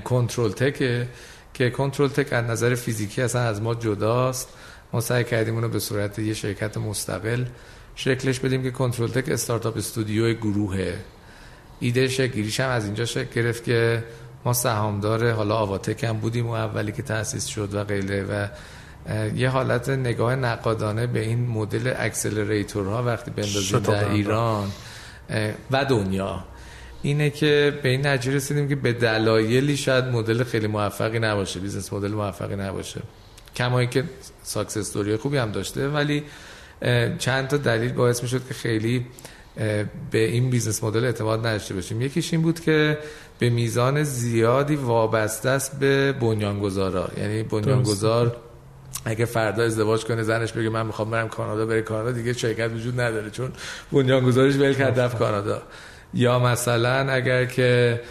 کنترل 0.04 0.52
تکه 0.52 1.08
که 1.54 1.70
کنترل 1.70 2.08
تک 2.08 2.34
از 2.34 2.46
نظر 2.46 2.76
فیزیکی 2.76 3.22
اصلا 3.22 3.42
از 3.42 3.62
ما 3.62 3.76
جداست. 3.76 4.50
ما 4.94 5.02
سعی 5.02 5.24
کردیم 5.24 5.56
اونو 5.56 5.70
به 5.70 5.80
صورت 5.80 6.20
یه 6.20 6.34
شرکت 6.34 6.78
مستقل 6.78 7.46
شکلش 7.96 8.40
بدیم 8.40 8.64
که 8.64 8.72
کنترل 8.72 9.08
تک 9.08 9.30
startup 9.30 9.78
studio 9.78 10.34
گروهه. 10.34 10.98
ایده 11.80 12.08
شکل‌گیریش 12.08 12.60
هم 12.60 12.70
از 12.70 12.86
اینجا 12.86 13.06
شکل 13.06 13.42
گرفت 13.42 13.64
که 13.64 14.04
ما 14.46 14.54
سهامدار 14.54 15.32
حالا 15.32 15.56
آواتک 15.56 16.04
هم 16.04 16.18
بودیم 16.18 16.48
و 16.48 16.52
اولی 16.52 16.92
که 16.92 17.02
تأسیس 17.02 17.46
شد 17.46 17.74
و 17.74 17.84
غیره 17.84 18.24
و 18.24 18.48
یه 19.36 19.50
حالت 19.50 19.90
نگاه 19.90 20.36
نقادانه 20.36 21.08
به 21.08 21.20
این 21.20 21.48
مدل 21.48 21.94
accelerator 21.98 22.95
ها 22.95 23.04
وقتی 23.04 23.32
بندازیم 23.32 23.80
در 23.80 24.10
ایران 24.10 24.72
و 25.72 25.86
دنیا. 25.86 26.44
اینه 27.02 27.30
که 27.30 27.80
به 27.84 27.90
این 27.90 28.08
نتیجه 28.08 28.36
رسیدیم 28.36 28.70
که 28.70 28.76
به 28.76 28.94
دلایلی 28.94 29.78
شاید 29.78 30.06
مدل 30.06 30.44
خیلی 30.44 30.68
موفقی 30.68 31.20
نباشه 31.20 31.60
business 31.60 31.94
model 31.94 32.12
موفقی 32.12 32.56
نباشه. 32.56 33.02
کمااینکه 33.56 34.04
success 34.44 34.78
story 34.78 35.18
خوبی 35.18 35.38
هم 35.38 35.52
داشته 35.52 35.88
ولی 35.88 36.24
چند 37.20 37.48
تا 37.48 37.58
دلیل 37.58 37.92
باعث 37.94 38.24
می 38.24 38.30
شد 38.30 38.48
که 38.48 38.54
خیلی 38.54 39.06
به 40.12 40.26
این 40.26 40.50
business 40.50 40.84
model 40.84 41.06
اعتماد 41.06 41.48
نداشته 41.48 41.74
باشیم. 41.74 42.02
یکیش 42.02 42.34
این 42.34 42.42
بود 42.42 42.60
که 42.60 42.98
به 43.40 43.50
میزان 43.50 44.04
زیادی 44.04 44.76
وابسته 44.76 45.50
است 45.50 45.80
به 45.80 46.12
بنیان‌گذارا. 46.12 47.10
یعنی 47.18 47.44
بنیانگذار 47.44 48.36
اگه 49.06 49.26
فردا 49.26 49.64
ازدواج 49.64 50.06
کنه 50.06 50.24
زنش 50.24 50.52
بگه 50.52 50.70
من 50.70 50.86
می‌خوام 50.86 51.12
برم 51.12 51.28
کانادا 51.28 51.66
بره 51.66 51.82
کانادا 51.82 52.12
دیگه 52.12 52.34
شرکت 52.34 52.72
وجود 52.72 53.02
نداره 53.02 53.30
چون 53.30 53.52
بنیانگذارش 53.92 54.56
ول 54.56 54.74
کرد 54.74 55.18
کانادا. 55.18 55.62
یا 56.14 56.40
مثلا 56.40 57.12
اگر 57.12 57.46
که 57.46 58.02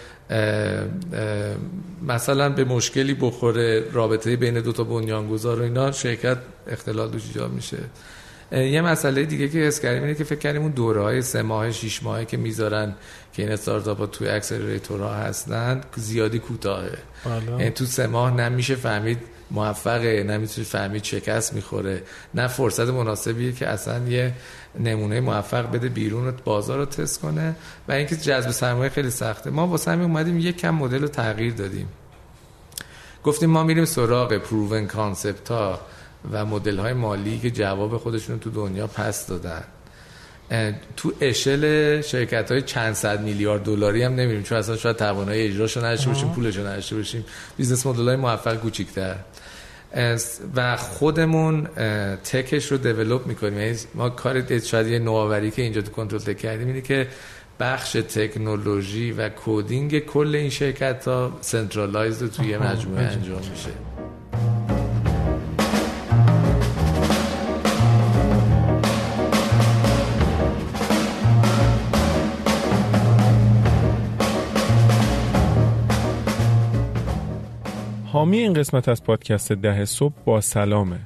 مثلا 2.03 2.49
به 2.49 2.65
مشکلی 2.65 3.15
بخوره 3.15 3.85
رابطه 3.93 4.37
بین 4.37 4.61
دو 4.61 4.73
تا 4.73 4.85
بنیانگذار 4.85 5.61
و 5.61 5.63
اینا 5.63 5.93
شرکت 5.93 6.39
اختلال 6.69 7.11
ایجاد 7.13 7.51
میشه. 7.51 7.79
یه 8.53 8.83
مسئله 8.83 9.25
دیگه 9.25 9.49
که 9.49 9.59
حس 9.59 9.81
کردیم 9.81 10.03
اینه 10.03 10.15
که 10.15 10.25
فکر 10.25 10.39
کردیم 10.39 10.63
اون 10.63 10.71
دوره 10.71 11.03
های 11.03 11.23
سه 11.23 11.43
ماه 11.43 11.73
شش 11.73 12.03
ماهه 12.03 12.25
که 12.25 12.37
می‌ذارن 12.37 12.95
که 13.33 13.43
این 13.43 13.53
استارتاپ 13.53 13.99
ها 13.99 14.07
توی 14.07 14.29
اکسلراتورها 14.29 15.15
هستن 15.15 15.81
زیادی 15.97 16.39
کوتاهه. 16.39 16.99
بله. 17.25 17.51
یعنی 17.51 17.71
تو 17.71 17.85
سه 17.85 18.07
ماه 18.07 18.35
نمیشه 18.35 18.75
فهمید 18.75 19.19
موفقه 19.51 20.23
نمی‌تونی 20.23 20.65
فهمید 20.65 21.05
شکست 21.05 21.53
می‌خوره. 21.53 22.03
نه 22.35 22.49
فرصت 22.49 22.89
مناسبیه 22.89 23.53
که 23.53 23.67
اصلا 23.67 24.09
یه 24.09 24.33
نمونه 24.81 25.21
موفق 25.21 25.71
بده 25.73 25.89
بیرون 25.89 26.35
بازار 26.45 26.79
رو 26.79 26.85
تست 26.85 27.21
کنه. 27.21 27.57
و 27.89 27.93
اینکه 27.93 28.17
جذب 28.17 28.51
سرمایه 28.51 28.91
خیلی 28.91 29.11
سخته. 29.11 29.51
ما 29.51 29.67
واسه 29.67 29.91
همین 29.91 30.05
اومدیم 30.05 30.39
یک 30.39 30.57
کم 30.57 30.71
مدل 30.75 31.03
رو 31.03 31.09
تغییر 31.09 31.53
دادیم. 31.53 31.89
گفتیم 33.25 33.51
ما 33.51 33.63
میریم 33.63 33.85
سراغ 33.85 34.37
proven 34.37 34.87
concept 34.87 35.49
ها. 35.49 35.81
و 36.33 36.47
مدل 36.47 36.79
های 36.79 36.93
مالی 36.93 37.39
که 37.39 37.51
جواب 37.51 37.97
خودشون 37.97 38.39
تو 38.39 38.51
دنیا 38.51 38.87
پس 38.87 39.27
دادن. 39.27 39.64
تو 40.97 41.12
اشل 41.21 42.01
شرکت 42.01 42.51
های 42.51 42.62
چند 42.62 42.95
صد 42.95 43.21
میلیارد 43.21 43.62
دلاری 43.62 44.03
هم 44.03 44.14
نمیریم 44.14 44.43
چون 44.43 44.59
اصلا 44.59 44.77
شاید 44.77 44.97
توانایی 44.97 45.47
اجراشو 45.49 45.81
نداشته 45.81 46.09
باشیم 46.09 46.29
پولشو 46.29 46.61
نداشته 46.61 46.97
باشیم. 46.97 47.25
business 47.57 47.87
model 47.87 48.09
های 48.09 48.17
موفق 48.17 48.57
کوچیک‌تر. 48.57 49.17
و 50.55 50.77
خودمون 50.77 51.64
tech 52.25 52.57
ش 52.57 52.73
رو 52.73 52.79
develop 52.79 53.27
می‌کنیم. 53.27 53.59
یعنی 53.59 53.77
ما 53.95 54.11
کار 54.11 54.59
شاید 54.59 54.87
یه 54.87 54.99
نوآوری 54.99 55.51
که 55.51 55.62
اینجا 55.62 55.81
تو 55.81 55.91
کنترل 55.91 56.21
tech 56.21 56.39
کردیم 56.39 56.69
اینه 56.69 56.81
که 56.81 57.09
بخش 57.61 57.93
تکنولوژی 57.93 59.12
و 59.12 59.31
coding 59.45 59.99
کل 59.99 60.35
این 60.35 60.51
شرکت 60.51 61.09
ها 61.09 61.39
centralized 61.41 62.31
توی 62.31 62.59
مجموعه 62.59 63.03
انجام 63.03 63.39
میشه. 63.39 63.96
حامی 78.17 78.39
این 78.39 78.53
قسمت 78.53 78.89
از 78.89 79.05
پادکست 79.05 79.53
ده 79.53 79.85
صبح 79.85 80.14
با 80.25 80.41
سلامه. 80.41 80.99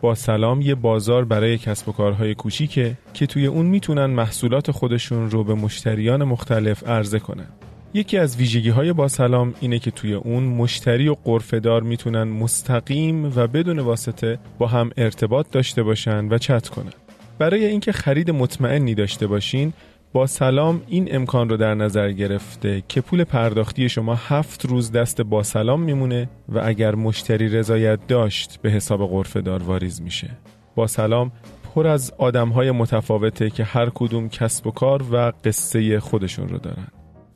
با 0.00 0.14
سلام 0.14 0.60
یه 0.60 0.74
بازار 0.74 1.24
برای 1.24 1.58
کسب 1.58 1.88
و 1.88 1.92
کارهای 1.92 2.34
کوچیکه 2.34 2.94
که 3.14 3.26
توی 3.26 3.46
اون 3.46 3.66
می‌تونن 3.66 4.06
محصولات 4.06 4.70
خودشون 4.70 5.30
رو 5.30 5.44
به 5.44 5.54
مشتریان 5.54 6.24
مختلف 6.24 6.88
عرضه 6.88 7.18
کنن. 7.18 7.46
یکی 7.94 8.18
از 8.18 8.36
ویژگی 8.36 8.68
های 8.68 8.92
با 8.92 9.08
سلام 9.08 9.54
اینه 9.60 9.78
که 9.78 9.90
توی 9.90 10.14
اون 10.14 10.42
مشتری 10.42 11.08
و 11.08 11.16
قرفدار 11.24 11.82
می‌تونن 11.82 12.22
مستقیم 12.22 13.32
و 13.36 13.46
بدون 13.46 13.78
واسطه 13.78 14.38
با 14.58 14.66
هم 14.66 14.90
ارتباط 14.96 15.46
داشته 15.50 15.82
باشن 15.82 16.28
و 16.28 16.38
چت 16.38 16.68
کنن. 16.68 16.92
برای 17.38 17.64
اینکه 17.64 17.92
خرید 17.92 18.30
مطمئنی 18.30 18.94
داشته 18.94 19.26
باشین 19.26 19.72
با 20.12 20.26
سلام 20.26 20.82
این 20.86 21.14
امکان 21.14 21.48
رو 21.48 21.56
در 21.56 21.74
نظر 21.74 22.12
گرفته 22.12 22.82
که 22.88 23.00
پول 23.00 23.24
پرداختی 23.24 23.88
شما 23.88 24.14
هفت 24.14 24.66
روز 24.66 24.92
دست 24.92 25.20
با 25.20 25.42
سلام 25.42 25.82
میمونه 25.82 26.28
و 26.48 26.60
اگر 26.64 26.94
مشتری 26.94 27.48
رضایت 27.48 28.06
داشت 28.06 28.58
به 28.62 28.70
حساب 28.70 29.06
غرفه 29.06 29.40
دار 29.40 29.62
واریز 29.62 30.02
میشه. 30.02 30.30
با 30.74 30.86
سلام 30.86 31.32
پر 31.74 31.86
از 31.86 32.12
آدم 32.18 32.48
های 32.48 32.70
متفاوته 32.70 33.50
که 33.50 33.64
هر 33.64 33.90
کدوم 33.94 34.28
کسب 34.28 34.66
و 34.66 34.70
کار 34.70 35.04
و 35.12 35.32
قصه 35.44 36.00
خودشون 36.00 36.48
رو 36.48 36.58
دارن. 36.58 36.88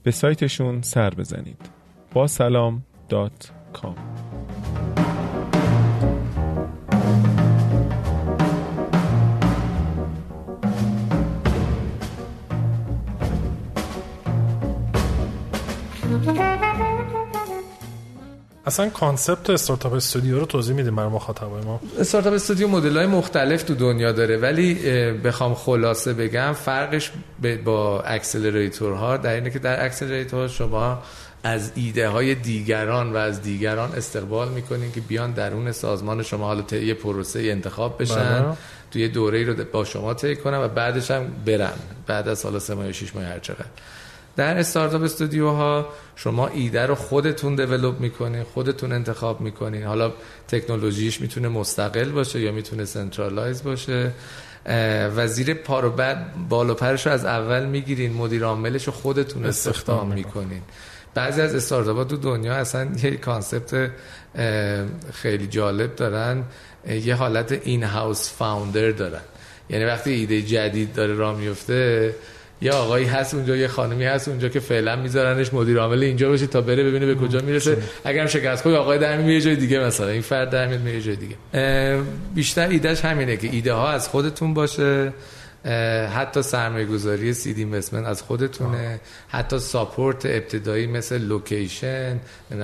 به 0.03 0.11
سایتشون 0.11 0.83
سر 0.83 1.11
بزنید. 1.11 1.71
با 2.15 2.27
سلام 2.27 2.83
دات 3.09 3.53
کام. 3.73 3.97
اصلا 18.73 18.89
concept 18.89 19.51
استارتاپ 19.51 19.93
استودیو 19.93 20.39
رو 20.39 20.47
توضیح 20.47 20.77
میدیم 20.77 20.97
برای 20.97 21.09
مخاطبای 21.09 21.63
ما 21.63 21.81
استارتاپ 21.99 22.35
استودیو 22.35 22.69
مدل 22.69 22.97
های 22.97 23.07
مختلف 23.07 23.63
تو 23.63 23.75
دنیا 23.75 24.13
داره 24.13 24.37
ولی 24.37 24.75
بخوام 25.13 25.55
خلاصه 25.55 26.13
بگم 26.13 26.53
فرقش 26.53 27.11
با 27.65 28.01
accelerator 28.01 29.07
ها 29.07 29.17
در 29.17 29.35
اینه 29.35 29.51
که 29.51 29.59
در 29.59 29.85
accelerator 29.85 30.49
شما 30.49 31.03
از 31.45 31.73
ایده 31.75 32.09
های 32.09 32.35
دیگران 32.35 33.13
و 33.13 33.17
از 33.17 33.43
دیگران 33.43 33.93
استقبال 33.93 34.49
می‌کنین 34.49 34.93
که 34.93 35.01
بیان 35.01 35.33
درون 35.33 35.73
سازمان 35.73 36.23
شما 36.23 36.47
حالا 36.47 36.77
یه 36.77 36.95
پروسه 36.95 37.41
انتخاب 37.41 38.03
بشن 38.03 38.43
بله. 38.43 38.57
توی 38.91 39.09
دوره 39.09 39.45
رو 39.45 39.65
با 39.73 39.85
شما 39.85 40.15
طی 40.15 40.37
کنن 40.37 40.59
و 40.59 40.69
بعدش 40.69 41.11
هم 41.11 41.27
برن 41.47 41.73
بعد 42.07 42.29
از 42.29 42.45
حالا 42.45 42.59
سه 42.59 42.75
ماه 42.75 42.87
یا 42.87 42.93
6 42.93 43.17
ماه 43.17 43.25
هر 43.25 43.39
چقدر 43.39 43.67
در 44.37 44.59
استارتاپ 44.59 45.03
استودیوها 45.03 45.89
شما 46.17 46.49
ایده 46.49 46.87
رو 46.87 46.95
خودتون 46.95 47.55
develop 47.55 48.01
می‌کنین 48.01 48.43
خودتون 48.43 48.93
انتخاب 48.93 49.41
می‌کنین 49.41 49.83
حالا 49.83 50.13
تکنولوژیش 50.49 51.21
می‌تونه 51.21 51.49
مستقل 51.49 52.11
باشه 52.11 52.41
یا 52.41 52.53
می‌تونه 52.53 52.85
centralize 52.85 53.63
باشه. 53.63 54.11
و 55.17 55.27
زیر 55.27 55.55
و 55.55 55.91
بعد 55.91 56.49
بالا 56.49 56.75
پرش 56.75 57.07
رو 57.07 57.13
از 57.13 57.25
اول 57.25 57.67
می‌گیرین 57.67 58.13
مدیر 58.13 58.45
عاملش 58.45 58.85
رو 58.85 58.93
خودتون 58.93 59.47
استخدام 59.47 60.13
می‌کنین. 60.13 60.63
بعضی 61.15 61.41
از 61.41 61.55
استارتاپ 61.55 62.09
تو 62.09 62.17
دنیا 62.17 62.55
اصلا 62.55 62.89
یه 63.03 63.17
concept 63.17 63.91
خیلی 65.13 65.47
جالب 65.47 65.97
دارن. 65.97 66.45
یه 66.89 67.15
حالت 67.15 67.53
in-house 67.53 68.33
founder 68.33 68.91
دارن. 68.91 69.21
یعنی 69.71 69.85
وقتی 69.85 70.11
ایده 70.11 70.43
جدید 70.43 70.95
داره 70.95 71.15
راه 71.15 71.39
میفته 71.39 72.15
یه 72.63 72.73
آقایی 72.73 73.07
هست 73.07 73.35
اونجا 73.35 73.57
یه 73.57 73.69
خانمی 73.69 74.05
هست 74.05 74.29
اونجا 74.29 74.49
که 74.49 74.61
فعلا 74.61 74.97
میذارنش 74.97 75.55
مدیر 75.55 75.79
عامل 75.79 76.03
اینجا 76.03 76.29
باشه 76.29 76.47
تا 76.47 76.61
بره 76.61 76.85
ببینه 76.85 77.07
به 77.07 77.15
کجا 77.15 77.41
می‌رسه. 77.41 77.77
اگرم 78.05 78.27
شکست 78.27 78.63
خود 78.63 78.75
آقای 78.75 78.99
در 78.99 79.17
میره 79.17 79.41
جای 79.41 79.57
دیگه 79.57 79.81
مثلا. 79.81 80.09
این 80.09 80.23
فرد 80.23 80.51
در 80.51 80.67
میره 80.67 81.01
جای 81.01 81.17
دیگه. 81.17 81.37
بیشتر 82.35 82.69
ایدهش 82.69 83.01
همینه 83.01 83.37
که 83.37 83.49
ایده 83.53 83.73
ها 83.73 83.91
از 83.91 84.09
خودتون 84.09 84.55
باشه. 84.55 85.13
حتی 86.15 86.43
سرمایه 86.43 86.87
گذاری 86.87 87.33
seed 87.33 87.59
investment 87.59 88.07
از 88.07 88.23
خودتونه. 88.23 89.01
حتی 89.29 89.59
support 89.59 90.27
ابتدایی 90.27 90.87
مثل 90.87 91.19
location 91.19 92.21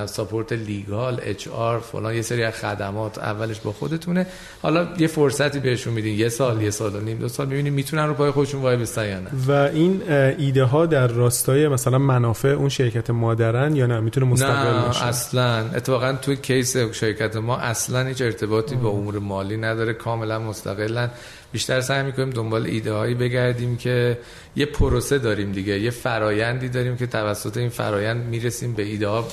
support 0.07 0.53
legal 0.53 1.21
HR 1.23 1.79
فلان 1.79 2.15
یه 2.15 2.23
سری 2.23 2.43
از 2.43 2.55
خدمات 2.55 3.19
اولش 3.19 3.61
با 3.61 3.73
خودتونه. 3.73 4.27
حالا 4.63 4.89
یه 4.99 5.07
فرصتی 5.07 5.59
بهشون 5.59 5.93
میدین. 5.93 6.19
یه 6.19 6.29
سال 6.29 6.63
یه 6.63 6.71
سال 6.71 6.97
و 6.97 7.01
نیم 7.01 7.19
دو 7.19 7.29
سال 7.29 7.47
می‌بینیم 7.47 7.73
می‌تونن 7.73 8.07
رو 8.07 8.15
پای 8.15 8.31
خودشون 8.31 8.63
وای 8.63 8.77
بستن 8.77 9.09
یا 9.09 9.21
نه. 9.21 9.31
و 9.47 9.51
این 9.53 10.03
ایده 10.39 10.65
ها 10.65 10.87
در 10.87 11.07
راستای 11.07 11.69
مثلا 11.69 11.99
منافع 11.99 12.49
اون 12.49 12.69
شرکت 12.69 13.11
مادرن 13.11 13.77
یا 13.77 13.87
نه؟ 13.87 14.01
می‌تونه 14.01 14.27
مستقل 14.27 14.75
نه 14.75 15.07
اصلا. 15.07 15.71
اتفاقا 15.75 16.13
توی 16.13 16.37
کیس 16.37 16.77
شرکت 16.77 17.37
ما 17.37 17.57
اصلا 17.57 18.07
هیچ 18.07 18.23
ارتباطی 18.23 18.77
با 18.77 18.89
امور 18.89 19.19
مالی 19.19 19.57
نداره. 19.57 19.93
کاملا 19.93 20.39
مستقلن 20.39 21.11
بیشتر 21.53 21.81
سعی 21.81 22.03
می‌کنیم 22.03 22.31
دنبال 22.31 22.67
ایده 22.67 22.93
هایی 22.93 23.15
بگردیم 23.15 23.77
که 23.77 24.19
یه 24.57 24.67
پروسه 24.67 25.19
داریم 25.19 25.53
دیگه 25.53 25.81
یه 25.81 25.91
فرایندی 25.91 26.69
داریم 26.69 26.97
که 26.97 27.07
توسط 27.07 27.57
این 27.57 27.69
فرایند 27.69 28.27
می‌رسیم 28.27 28.73
به 28.73 28.83
ایده 28.83 29.09
ها 29.09 29.29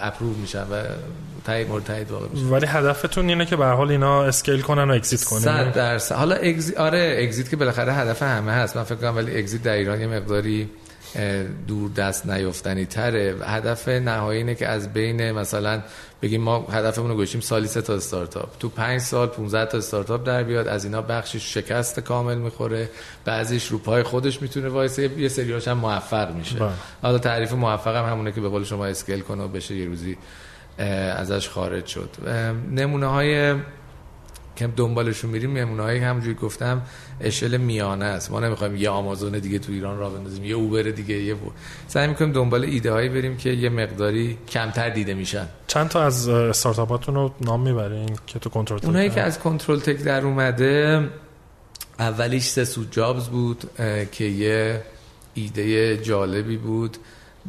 approve 0.00 0.36
میشن 0.36 0.62
و 0.62 0.82
تایید 1.44 1.68
مورد 1.68 1.84
تایید 1.84 2.10
واقع 2.10 2.26
میشن. 2.28 2.46
ولی 2.46 2.66
هدفتون 2.66 3.28
اینه 3.28 3.46
که 3.46 3.56
به 3.56 3.66
حال 3.66 3.90
اینا 3.90 4.24
scale 4.24 4.60
کنن 4.60 4.90
و 4.90 4.94
exit 4.94 5.24
کنن. 5.24 5.40
100 5.40 5.72
درصد. 5.72 6.14
حالا 6.14 6.34
exi... 6.34 6.74
آره 6.74 7.18
exit 7.22 7.50
که 7.50 7.56
بالاخره 7.56 7.92
هدف 7.92 8.22
همه 8.22 8.52
هست. 8.52 8.76
من 8.76 8.82
فکر 8.82 8.94
کنم 8.94 9.16
ولی 9.16 9.38
exit 9.38 9.62
در 9.62 9.72
ایران 9.72 10.00
یه 10.00 10.06
مقداری 10.06 10.68
دور 11.68 11.90
دست 11.90 12.26
نیافتنی 12.26 12.86
تره. 12.86 13.36
هدف 13.42 13.88
نهایی 13.88 14.38
اینه 14.38 14.54
که 14.54 14.68
از 14.68 14.92
بین 14.92 15.32
مثلا 15.32 15.82
بگیم 16.22 16.40
ما 16.40 16.66
هدفمون 16.72 17.10
رو 17.10 17.16
بگیم 17.16 17.40
سالی 17.40 17.66
سه 17.66 17.82
تا 17.82 17.94
استارتاپ. 17.94 18.58
تو 18.58 18.68
پنج 18.68 19.00
سال 19.00 19.28
15 19.28 19.70
تا 19.70 19.78
استارتاپ 19.78 20.26
در 20.26 20.42
بیاد. 20.42 20.68
از 20.68 20.84
اینا 20.84 21.02
بخشی 21.02 21.40
شکست 21.40 22.00
کامل 22.00 22.38
می‌خوره. 22.38 22.88
بعضیش 23.24 23.66
رو 23.66 23.78
پای 23.78 24.02
خودش 24.02 24.42
می‌تونه 24.42 24.68
وایسه. 24.68 25.10
یه 25.18 25.28
سریاش 25.28 25.68
هم 25.68 25.78
موفق 25.78 26.34
میشه. 26.34 26.58
بله. 26.58 26.70
حالا 27.02 27.18
تعریف 27.18 27.52
موفق 27.52 27.96
هم 27.96 28.04
همونه 28.04 28.32
که 28.32 28.40
به 28.40 28.48
قول 28.48 28.64
شما 28.64 28.86
اسکیل 28.86 29.20
کنه 29.20 29.42
و 29.42 29.48
بشه 29.48 29.74
یه 29.74 29.86
روزی 29.86 30.16
ازش 31.16 31.48
خارج 31.48 31.86
شد. 31.86 32.10
نمونه 32.70 33.06
های 33.06 33.54
که 34.60 34.66
دنبالشون 34.76 35.30
میریم 35.30 35.56
نمونه‌هایی 35.56 36.00
همونجوری 36.00 36.34
گفتم 36.34 36.82
اشل 37.20 37.56
میانه 37.56 38.04
است. 38.04 38.30
ما 38.30 38.40
نمی‌خوایم 38.40 38.76
یه 38.76 38.90
آمازون 38.90 39.38
دیگه 39.38 39.58
تو 39.58 39.72
ایران 39.72 39.98
را 39.98 40.10
بندازیم 40.10 40.44
یه 40.44 40.54
اوبر 40.54 40.82
دیگه 40.82 41.14
یه 41.14 41.34
بو. 41.34 41.50
سعی 41.88 42.08
می‌کنیم 42.08 42.32
دنبال 42.32 42.64
ایده 42.64 42.92
هایی 42.92 43.08
بریم 43.08 43.36
که 43.36 43.50
یه 43.50 43.68
مقداری 43.68 44.38
کمتر 44.48 44.90
دیده 44.90 45.14
میشن. 45.14 45.46
چند 45.66 45.88
تا 45.88 46.02
از 46.02 46.28
استارتاپاتون 46.28 47.14
رو 47.14 47.34
نام 47.40 47.60
می‌برین 47.60 48.16
که 48.26 48.38
تو 48.38 48.50
کنترل 48.50 48.78
تک 48.78 48.84
اونایی 48.84 49.10
که 49.10 49.20
از 49.20 49.38
کنترل 49.38 49.78
تک 49.78 50.02
در 50.02 50.24
اومده 50.24 51.08
اولیش 51.98 52.44
سسو 52.44 52.84
جابز 52.90 53.28
بود 53.28 53.70
که 54.12 54.24
یه 54.24 54.82
ایده 55.34 55.96
جالبی 55.96 56.56
بود. 56.56 56.96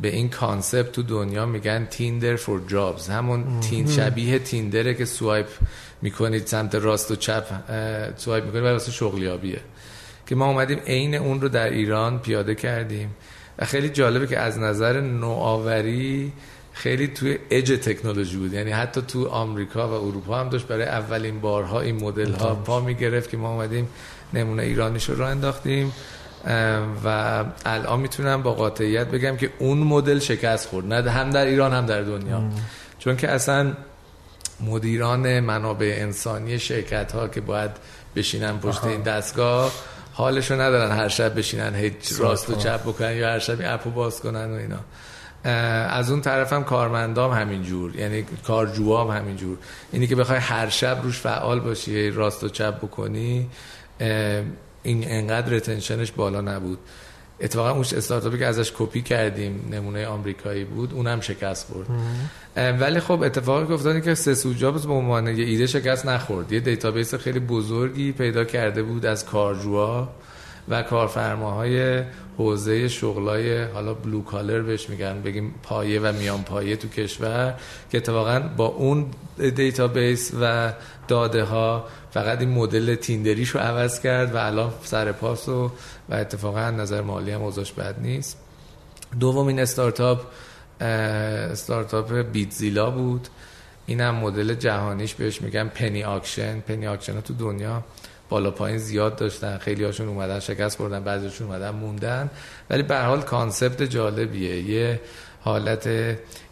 به 0.01 0.07
این 0.07 0.29
concept 0.29 0.91
تو 0.91 1.03
دنیا 1.03 1.45
میگن 1.45 1.85
Tinder 1.85 2.35
for 2.35 2.61
jobs. 2.67 3.09
همون 3.09 3.59
تین 3.59 3.87
شبیه 3.87 4.39
Tinder 4.39 4.86
ه 4.86 4.93
که 4.93 5.05
swipe 5.05 5.47
می‌کنید 6.01 6.47
سمت 6.47 6.75
راست 6.75 7.11
و 7.11 7.15
چپ 7.15 7.45
swipe 8.17 8.45
می‌کنید 8.45 8.63
برای 8.63 8.73
واسه 8.73 8.91
شغلیابیه. 8.91 9.59
که 10.27 10.35
ما 10.35 10.45
اومدیم 10.45 10.79
عین 10.79 11.15
اون 11.15 11.41
رو 11.41 11.49
در 11.49 11.69
ایران 11.69 12.19
پیاده 12.19 12.55
کردیم. 12.55 13.15
و 13.59 13.65
خیلی 13.65 13.89
جالبه 13.89 14.27
که 14.27 14.39
از 14.39 14.59
نظر 14.59 15.01
نوآوری 15.01 16.33
خیلی 16.73 17.07
توی 17.07 17.37
اج 17.49 17.71
تکنولوژی 17.71 18.37
بود. 18.37 18.53
یعنی 18.53 18.71
حتی 18.71 19.01
تو 19.01 19.27
آمریکا 19.27 19.87
و 19.87 19.91
اروپا 19.91 20.39
هم 20.39 20.49
داشت 20.49 20.67
برای 20.67 20.85
اولین 20.85 21.41
بارها 21.41 21.81
این 21.81 22.03
مدل 22.03 22.33
ها 22.33 22.55
پا 22.55 22.79
می‌گرفت 22.79 23.29
که 23.29 23.37
ما 23.37 23.53
اومدیم 23.53 23.87
نمونه 24.33 24.63
ایرانیش 24.63 25.09
رو 25.09 25.25
انداختیم. 25.25 25.93
و 27.05 27.43
الان 27.65 27.99
می‌تونم 27.99 28.41
با 28.41 28.53
قاطعیت 28.53 29.07
بگم 29.07 29.37
که 29.37 29.49
اون 29.59 29.77
مدل 29.77 30.19
شکست 30.19 30.67
خورد. 30.67 30.93
نه 30.93 31.11
هم 31.11 31.29
در 31.29 31.45
ایران 31.45 31.73
هم 31.73 31.85
در 31.85 32.01
دنیا. 32.01 32.43
چون 32.99 33.17
که 33.17 33.29
اصلا 33.29 33.73
مدیران 34.61 35.39
منابع 35.39 35.95
انسانی 35.99 36.59
شرکت 36.59 37.11
ها 37.11 37.27
که 37.27 37.41
باید 37.41 37.71
بشینن 38.15 38.57
پشت 38.57 38.83
این 38.83 39.01
دستگاه 39.01 39.71
حالشو 40.13 40.61
ندارن 40.61 40.91
هر 40.91 41.07
شب 41.07 41.37
بشینن 41.37 41.75
هیچ 41.75 41.93
راست 42.17 42.49
و 42.49 42.55
چپ 42.55 42.81
بکنن 42.81 43.15
یا 43.15 43.29
هر 43.29 43.39
شب 43.39 43.59
این 43.59 43.69
اپو 43.69 43.89
باز 43.89 44.19
کنن 44.19 44.51
و 44.51 44.55
اینا. 44.55 44.79
از 45.87 46.11
اون 46.11 46.21
طرف 46.21 46.53
هم 46.53 46.63
کارمندام 46.63 47.31
همینجور 47.31 47.95
یعنی 47.95 48.25
کارجوام 48.47 49.11
همینجور. 49.11 49.57
اینی 49.91 50.07
که 50.07 50.15
بخوای 50.15 50.39
هر 50.39 50.69
شب 50.69 50.99
روش 51.03 51.19
فعال 51.19 51.59
باشی 51.59 52.09
راست 52.09 52.43
و 52.43 52.49
چپ 52.49 52.77
بکنی 52.77 53.49
این 54.83 55.03
انقدر 55.07 55.49
retention 55.53 56.01
ش 56.01 56.11
بالا 56.11 56.41
نبود. 56.41 56.79
اتفاقا 57.41 57.71
اون 57.71 57.79
استارتاپی 57.79 58.37
که 58.37 58.45
ازش 58.45 58.71
کپی 58.77 59.01
کردیم 59.01 59.69
نمونه 59.71 60.07
آمریکایی 60.07 60.63
بود 60.63 60.93
اونم 60.93 61.21
شکست 61.21 61.67
خورد. 61.71 61.87
ولی 62.81 62.99
خب 62.99 63.21
اتفاقی 63.23 63.67
که 63.67 63.73
افتاد 63.73 64.03
که 64.03 64.15
سسو 64.15 64.53
jobs 64.53 64.87
به 64.87 64.93
عنوان 64.93 65.27
یه 65.27 65.45
ایده 65.45 65.67
شکست 65.67 66.05
نخورد. 66.05 66.51
یه 66.51 66.59
database 66.59 67.15
خیلی 67.15 67.39
بزرگی 67.39 68.11
پیدا 68.11 68.43
کرده 68.43 68.83
بود 68.83 69.05
از 69.05 69.25
کارجوها 69.25 70.09
و 70.69 70.83
کارفرماهای 70.83 72.03
حوزه 72.41 72.87
شغلای 72.87 73.63
حالا 73.63 73.93
blue 73.93 74.23
collar 74.23 74.61
بهش 74.61 74.89
میگن 74.89 75.21
بگیم 75.21 75.55
پایه 75.63 75.99
و 75.99 76.11
میان 76.11 76.43
پایه 76.43 76.75
تو 76.75 76.87
کشور 76.87 77.53
که 77.91 77.97
اتفاقا 77.97 78.39
با 78.57 78.65
اون 78.65 79.05
database 79.55 80.31
و 80.41 80.73
داده 81.07 81.43
ها 81.43 81.85
فقط 82.11 82.39
این 82.39 82.49
مدل 82.49 82.95
Tinder 82.95 83.31
یش 83.31 83.49
رو 83.49 83.59
عوض 83.59 83.99
کرد 83.99 84.35
و 84.35 84.37
الان 84.37 84.73
سر 84.83 85.11
پاس 85.11 85.49
و 85.49 85.71
و 86.09 86.13
اتفاقا 86.13 86.71
نظر 86.71 87.01
مالی 87.01 87.31
هم 87.31 87.41
اوضاعش 87.41 87.71
بد 87.71 87.95
نیست. 88.01 88.37
دومین 89.19 89.59
استارتاپ 89.59 90.21
استارتاپ 90.81 92.13
بیتزیلا 92.13 92.91
بود. 92.91 93.27
این 93.85 94.01
هم 94.01 94.15
مدل 94.15 94.53
جهانیش 94.53 95.13
بهش 95.13 95.41
میگن 95.41 95.67
penny 95.67 96.03
auction. 96.03 96.59
penny 96.59 96.87
auction 96.87 97.13
ها 97.13 97.21
تو 97.21 97.33
دنیا 97.33 97.83
بالا 98.31 98.51
پایین 98.51 98.77
زیاد 98.77 99.15
داشتن. 99.15 99.57
خیلی 99.57 99.83
هاشون 99.83 100.07
اومدن 100.07 100.39
شکست 100.39 100.77
بردن 100.77 101.03
بعضیشون 101.03 101.47
اومدن 101.47 101.69
موندن. 101.69 102.29
ولی 102.69 102.83
به 102.83 102.97
حال 102.97 103.21
concept 103.21 103.83
جالبیه. 103.83 104.61
یه 104.61 104.99
حالت 105.41 105.89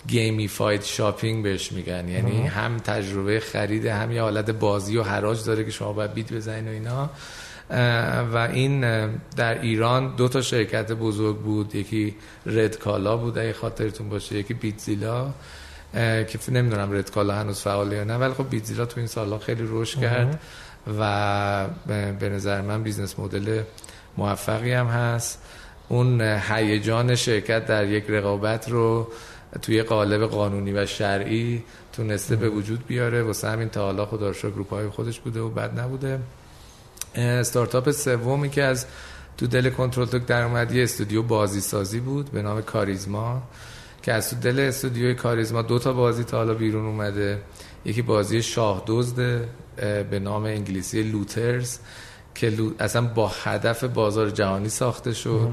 gamified 0.08 0.84
shopping 0.84 1.44
بهش 1.44 1.72
میگن. 1.72 2.08
یعنی 2.08 2.48
هم 2.48 2.78
تجربه 2.78 3.40
خرید 3.40 3.86
هم 3.86 4.12
یه 4.12 4.22
حالت 4.22 4.50
بازی 4.50 4.98
و 4.98 5.04
حراج 5.04 5.44
داره 5.44 5.64
که 5.64 5.72
شما 5.72 5.94
باید 5.94 6.14
bid 6.14 6.34
بزنین 6.34 6.68
و 6.68 6.72
اینا. 6.72 7.10
و 8.34 8.38
این 8.54 8.82
در 9.36 9.62
ایران 9.62 10.16
دو 10.16 10.28
تا 10.28 10.42
شرکت 10.42 10.92
بزرگ 10.92 11.38
بود. 11.38 11.76
یکی 11.76 12.16
رد 12.46 12.78
کالا 12.78 13.18
بود 13.18 13.38
اگه 13.38 13.54
خاطرتون 13.54 14.10
باشه 14.10 14.36
یکی 14.36 14.54
بیتزیلا. 14.54 15.30
که 15.94 16.40
نمی‌دونم 16.52 16.92
رد 16.92 17.12
کالا 17.12 17.34
هنوز 17.36 17.60
فعاله 17.60 17.96
یا 17.96 18.04
نه 18.04 18.18
ولی 18.18 18.34
خب 18.34 18.50
بیتزیلا 18.50 18.86
تو 18.86 19.00
این 19.00 19.08
سالها 19.08 19.40
خیلی 19.40 19.64
رشد 19.68 20.02
کرد. 20.02 20.40
و 21.00 21.68
به 22.20 22.30
نظر 22.30 22.62
من 22.62 22.84
business 22.84 23.20
model 23.20 23.62
موفقی 24.18 24.74
هم 24.74 24.88
هست. 24.88 25.42
اون 25.90 26.22
هیجان 26.22 27.16
شرکت 27.16 27.66
در 27.66 27.88
یک 27.88 28.06
رقابت 28.10 28.70
رو 28.70 29.08
توی 29.62 29.84
قالب 29.84 30.26
قانونی 30.26 30.74
و 30.74 30.86
شرعی 30.86 31.64
تونسته 31.94 32.36
به 32.36 32.50
وجود 32.50 32.88
بیاره. 32.88 33.24
واسه 33.24 33.50
همین 33.50 33.70
تا 33.70 33.82
حالا 33.82 34.06
خدا 34.06 34.30
رو 34.30 34.52
گروپ 34.52 34.90
خودش 34.90 35.20
بوده 35.20 35.40
و 35.40 35.50
بد 35.50 35.80
نبوده. 35.80 36.20
استارتاپ 37.16 37.92
سومی 37.92 38.50
که 38.50 38.64
از 38.64 38.86
تو 39.38 39.48
دل 39.48 39.70
کنترل 39.70 40.06
تک 40.06 40.26
در 40.26 40.44
اومد 40.44 40.72
یه 40.72 40.84
استودیو 40.84 41.24
بازی 41.24 41.62
سازی 41.62 42.00
بود 42.00 42.32
به 42.32 42.42
نام 42.42 42.62
کاریزما. 42.62 43.42
که 44.10 44.14
از 44.14 44.30
تو 44.30 44.36
دل 44.36 44.60
استودیوی 44.60 45.16
کاریزما 45.16 45.62
دو 45.62 45.80
تا 45.80 45.94
بازی 45.94 46.24
تا 46.24 46.38
حالا 46.38 46.54
بیرون 46.54 46.86
اومده. 46.86 47.42
یکی 47.86 48.02
بازی 48.02 48.42
شاه 48.42 48.84
دزد 48.88 49.46
به 50.10 50.20
نام 50.20 50.44
انگلیسی 50.44 51.04
لوترز 51.04 51.78
که 52.36 52.54
اصلا 52.80 53.02
با 53.02 53.32
هدف 53.44 53.84
بازار 53.84 54.30
جهانی 54.30 54.70
ساخته 54.70 55.14
شد. 55.14 55.50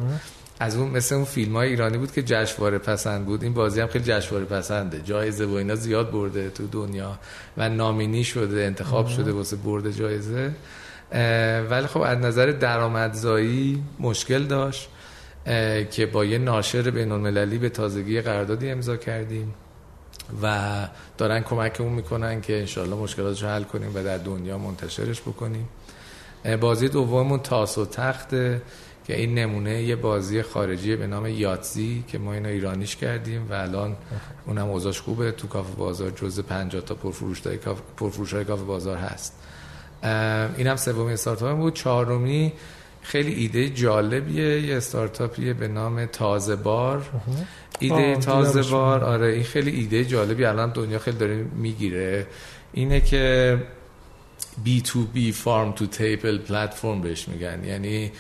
از 0.61 0.77
اون 0.77 0.91
مثل 0.91 1.15
اون 1.15 1.25
فیلم 1.25 1.57
های 1.57 1.69
ایرانی 1.69 1.99
بود 1.99 2.13
که 2.13 2.23
جشنواره 2.23 2.79
پسند 2.79 3.27
بود. 3.27 3.43
این 3.43 3.55
بازی 3.55 3.81
هم 3.81 3.87
خیلی 3.87 4.05
جشنواره 4.05 4.45
پسنده. 4.45 5.01
جایزه 5.05 5.47
و 5.47 5.53
اینا 5.53 5.75
زیاد 5.75 6.11
برده 6.11 6.51
تو 6.51 6.67
دنیا 6.67 7.19
و 7.57 7.69
نامینی 7.69 8.25
شده 8.25 8.65
انتخاب 8.65 9.09
شده 9.09 9.33
واسه 9.33 9.57
برده 9.57 9.93
جایزه. 9.93 10.51
ولی 11.71 11.87
خب 11.87 12.01
از 12.01 12.19
نظر 12.19 12.47
درآمدزایی 12.47 13.83
مشکل 14.01 14.43
داشت. 14.43 14.89
که 15.91 16.07
با 16.13 16.25
یه 16.25 16.39
ناشر 16.39 16.91
بین 16.91 17.13
المللی 17.13 17.59
به 17.59 17.69
تازگی 17.69 18.21
قراردادی 18.21 18.71
امضا 18.71 18.97
کردیم 18.97 19.55
و 20.43 20.73
دارن 21.19 21.41
کمکمون 21.41 21.93
می‌کنن 21.93 22.41
که 22.41 22.59
انشالله 22.59 22.97
مشکلاتش 22.97 23.43
رو 23.43 23.49
حل 23.49 23.63
کنیم 23.63 23.91
و 23.95 24.03
در 24.05 24.19
دنیا 24.19 24.59
منتشرش 24.59 25.21
بکنیم. 25.21 25.69
بازی 26.61 26.89
دوممون 26.89 27.39
تاس 27.39 27.79
و 27.79 27.87
تخته 27.87 28.63
که 29.07 29.17
این 29.17 29.35
نمونه 29.35 29.83
یه 29.83 29.97
بازی 29.97 30.43
خارجی 30.43 30.97
به 30.97 31.07
نام 31.07 31.27
یاتزی 31.27 32.05
که 32.09 32.19
ما 32.19 32.33
اینو 32.33 32.49
ایرانیش 32.49 32.97
کردیم 32.97 33.47
و 33.51 33.53
الان 33.53 33.97
اونم 34.47 34.71
اوضاعش 34.71 35.01
خوبه. 35.01 35.33
تو 35.33 35.49
کافه 35.49 35.77
بازار 35.77 36.11
جز 36.11 36.41
50 36.41 36.83
تا 36.83 36.95
پرفروش 36.95 37.43
پرفروش 37.97 38.35
های 38.35 38.45
کافه 38.45 38.65
بازار 38.65 38.97
هست. 38.97 39.33
این 40.57 40.67
هم 40.67 40.77
سومین 40.77 41.13
استارتاپ 41.13 41.57
بود. 41.57 41.75
چهارمی 41.75 42.53
خیلی 43.07 43.35
ایده 43.35 43.69
جالبیه. 43.69 44.61
یه 44.61 44.77
استارتاپیه 44.77 45.53
به 45.53 45.69
نام 45.69 46.07
تازه 46.07 46.57
بار. 46.57 47.03
ایده 47.79 48.17
تازه 48.17 48.63
بار. 48.63 49.05
آره 49.05 49.27
این 49.27 49.45
خیلی 49.45 49.71
ایده 49.71 50.05
جالبی. 50.05 50.45
الان 50.45 50.73
دنیا 50.73 50.99
خیلی 50.99 51.19
داره 51.19 51.45
می‌گیره. 51.55 52.27
اینه 52.73 53.01
که 53.01 53.57
B2B 54.67 55.33
farm 55.33 55.73
to 55.73 55.87
table 55.87 56.39
platform 56.39 57.01
بهش 57.01 57.29
میگن. 57.29 57.65
یعنی 57.65 58.13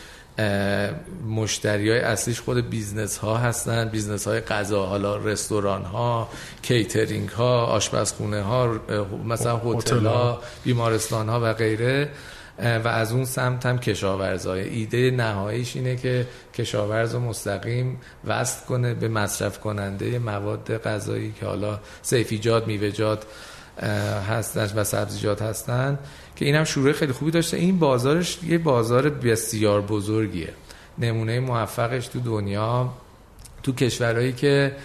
مشتری 1.29 1.91
های 1.91 2.01
اصلیش 2.01 2.41
خود 2.41 2.71
business 2.71 3.19
ها 3.19 3.37
هستن. 3.37 3.89
business 3.89 4.29
های 4.29 4.41
غذا 4.41 4.87
حالا 4.87 5.17
رستوران 5.17 5.83
ها 5.83 6.29
کیترینگ 6.63 7.29
ها 7.29 7.67
آشپزخونه 7.67 8.43
ها 8.43 8.81
مثلا 9.27 9.57
هتل 9.57 10.07
ها 10.07 10.41
بیمارستان 10.65 11.29
ها 11.29 11.41
و 11.43 11.53
غیره. 11.53 12.09
و 12.59 12.89
از 12.89 13.13
اون 13.13 13.25
سمت 13.25 13.67
هم 13.67 13.79
کشاورزای 13.79 14.69
ایده 14.69 15.11
نهاییش 15.11 15.77
اینه 15.77 15.97
که 15.97 16.27
کشاورز 16.55 17.15
رو 17.15 17.21
مستقیم 17.21 18.01
وصل 18.25 18.67
کنه 18.67 18.95
به 18.95 19.09
مصرف 19.09 19.61
کننده 19.61 20.19
مواد 20.19 20.79
غذایی 20.79 21.35
که 21.41 21.47
حالا 21.47 21.81
صیفی‌جات 22.03 22.67
میوه‌جات 22.67 23.27
هستن 24.29 24.73
و 24.77 24.85
سبزیجات 24.85 25.43
هستن 25.43 25.99
که 26.37 26.45
اینم 26.45 26.65
شروع 26.65 26.93
خیلی 26.93 27.13
خوبی 27.13 27.31
داشته. 27.31 27.57
این 27.57 27.79
بازارش 27.79 28.39
یه 28.43 28.59
بازار 28.59 29.09
بسیار 29.09 29.81
بزرگیه. 29.81 30.53
نمونه 30.99 31.41
موفقش 31.41 32.07
تو 32.07 32.21
دنیا 32.21 32.93
تو 33.63 33.73
کشورهایی 33.73 34.33
که 34.33 34.77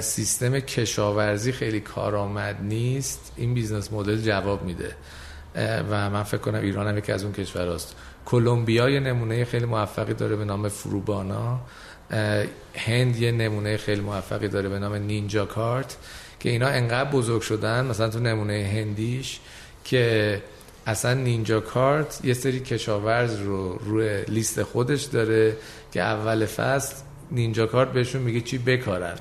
سیستم 0.00 0.60
کشاورزی 0.60 1.52
خیلی 1.52 1.80
کارآمد 1.80 2.56
نیست 2.62 3.32
این 3.36 3.54
business 3.54 3.92
model 3.92 4.16
جواب 4.16 4.64
میده. 4.64 4.96
و 5.90 6.10
من 6.10 6.22
فکر 6.22 6.40
کنم 6.40 6.60
ایران 6.60 6.88
هم 6.88 6.98
یکی 6.98 7.12
از 7.12 7.24
اون 7.24 7.32
کشورهاست 7.32 7.96
کلمبیا 8.24 8.90
یه 8.90 9.00
نمونه 9.00 9.44
خیلی 9.44 9.64
موفقی 9.64 10.14
داره 10.14 10.36
به 10.36 10.44
نام 10.44 10.68
فروبانا. 10.68 11.60
هند 12.74 13.16
یه 13.16 13.32
نمونه 13.32 13.76
خیلی 13.76 14.00
موفقی 14.00 14.48
داره 14.48 14.68
به 14.68 14.78
نام 14.78 14.94
نینجا 14.94 15.44
کارت 15.44 15.96
که 16.40 16.50
اینا 16.50 16.66
انقدر 16.66 17.10
بزرگ 17.10 17.42
شدن 17.42 17.86
مثلا 17.86 18.08
تو 18.08 18.18
نمونه 18.18 18.70
هندیش 18.74 19.40
که 19.84 20.42
اصلا 20.86 21.14
نینجا 21.14 21.60
کارت 21.60 22.20
یه 22.24 22.34
سری 22.34 22.60
کشاورز 22.60 23.40
رو 23.40 23.74
روی 23.74 24.22
لیست 24.22 24.62
خودش 24.62 25.02
داره 25.02 25.56
که 25.92 26.02
اول 26.02 26.46
فصل 26.46 26.94
نینجا 27.30 27.66
کارت 27.66 27.92
بهشون 27.92 28.22
میگه 28.22 28.40
چی 28.40 28.58
بکارن. 28.58 29.14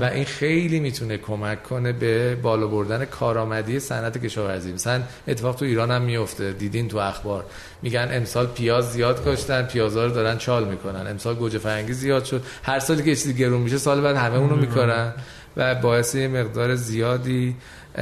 و 0.00 0.04
این 0.04 0.24
خیلی 0.24 0.80
می‌تونه 0.80 1.18
کمک 1.18 1.62
کنه 1.62 1.92
به 1.92 2.34
بالا 2.34 2.66
بردن 2.66 3.04
کارآمدی 3.04 3.80
صنعت 3.80 4.24
کشاورزی. 4.24 4.72
مثلا 4.72 5.02
اتفاق 5.28 5.56
تو 5.56 5.64
ایران 5.64 5.90
هم 5.90 6.02
میفته. 6.02 6.52
دیدین 6.52 6.88
تو 6.88 6.98
اخبار. 6.98 7.44
میگن 7.82 8.08
امسال 8.12 8.46
پیاز 8.46 8.92
زیاد 8.92 9.24
کاشتن 9.24 9.62
پیازا 9.62 10.06
رو 10.06 10.12
دارن 10.12 10.38
چال 10.38 10.68
می‌کنن. 10.68 11.06
امسال 11.06 11.34
گوجه 11.34 11.58
فرنگی 11.58 11.92
زیاد 11.92 12.24
شد. 12.24 12.42
هر 12.62 12.78
سالی 12.78 13.02
که 13.02 13.16
چیزی 13.16 13.34
گرون 13.34 13.60
میشه 13.60 13.78
سال 13.78 14.00
بعد 14.00 14.16
همه 14.16 14.38
اونو 14.38 14.56
میکارن 14.56 15.12
و 15.56 15.74
باعث 15.74 16.16
مقدار 16.16 16.74
زیادی 16.74 17.56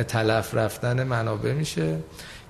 تلف 0.09 0.55
رفتن 0.55 1.03
منابع 1.03 1.53
میشه. 1.53 1.97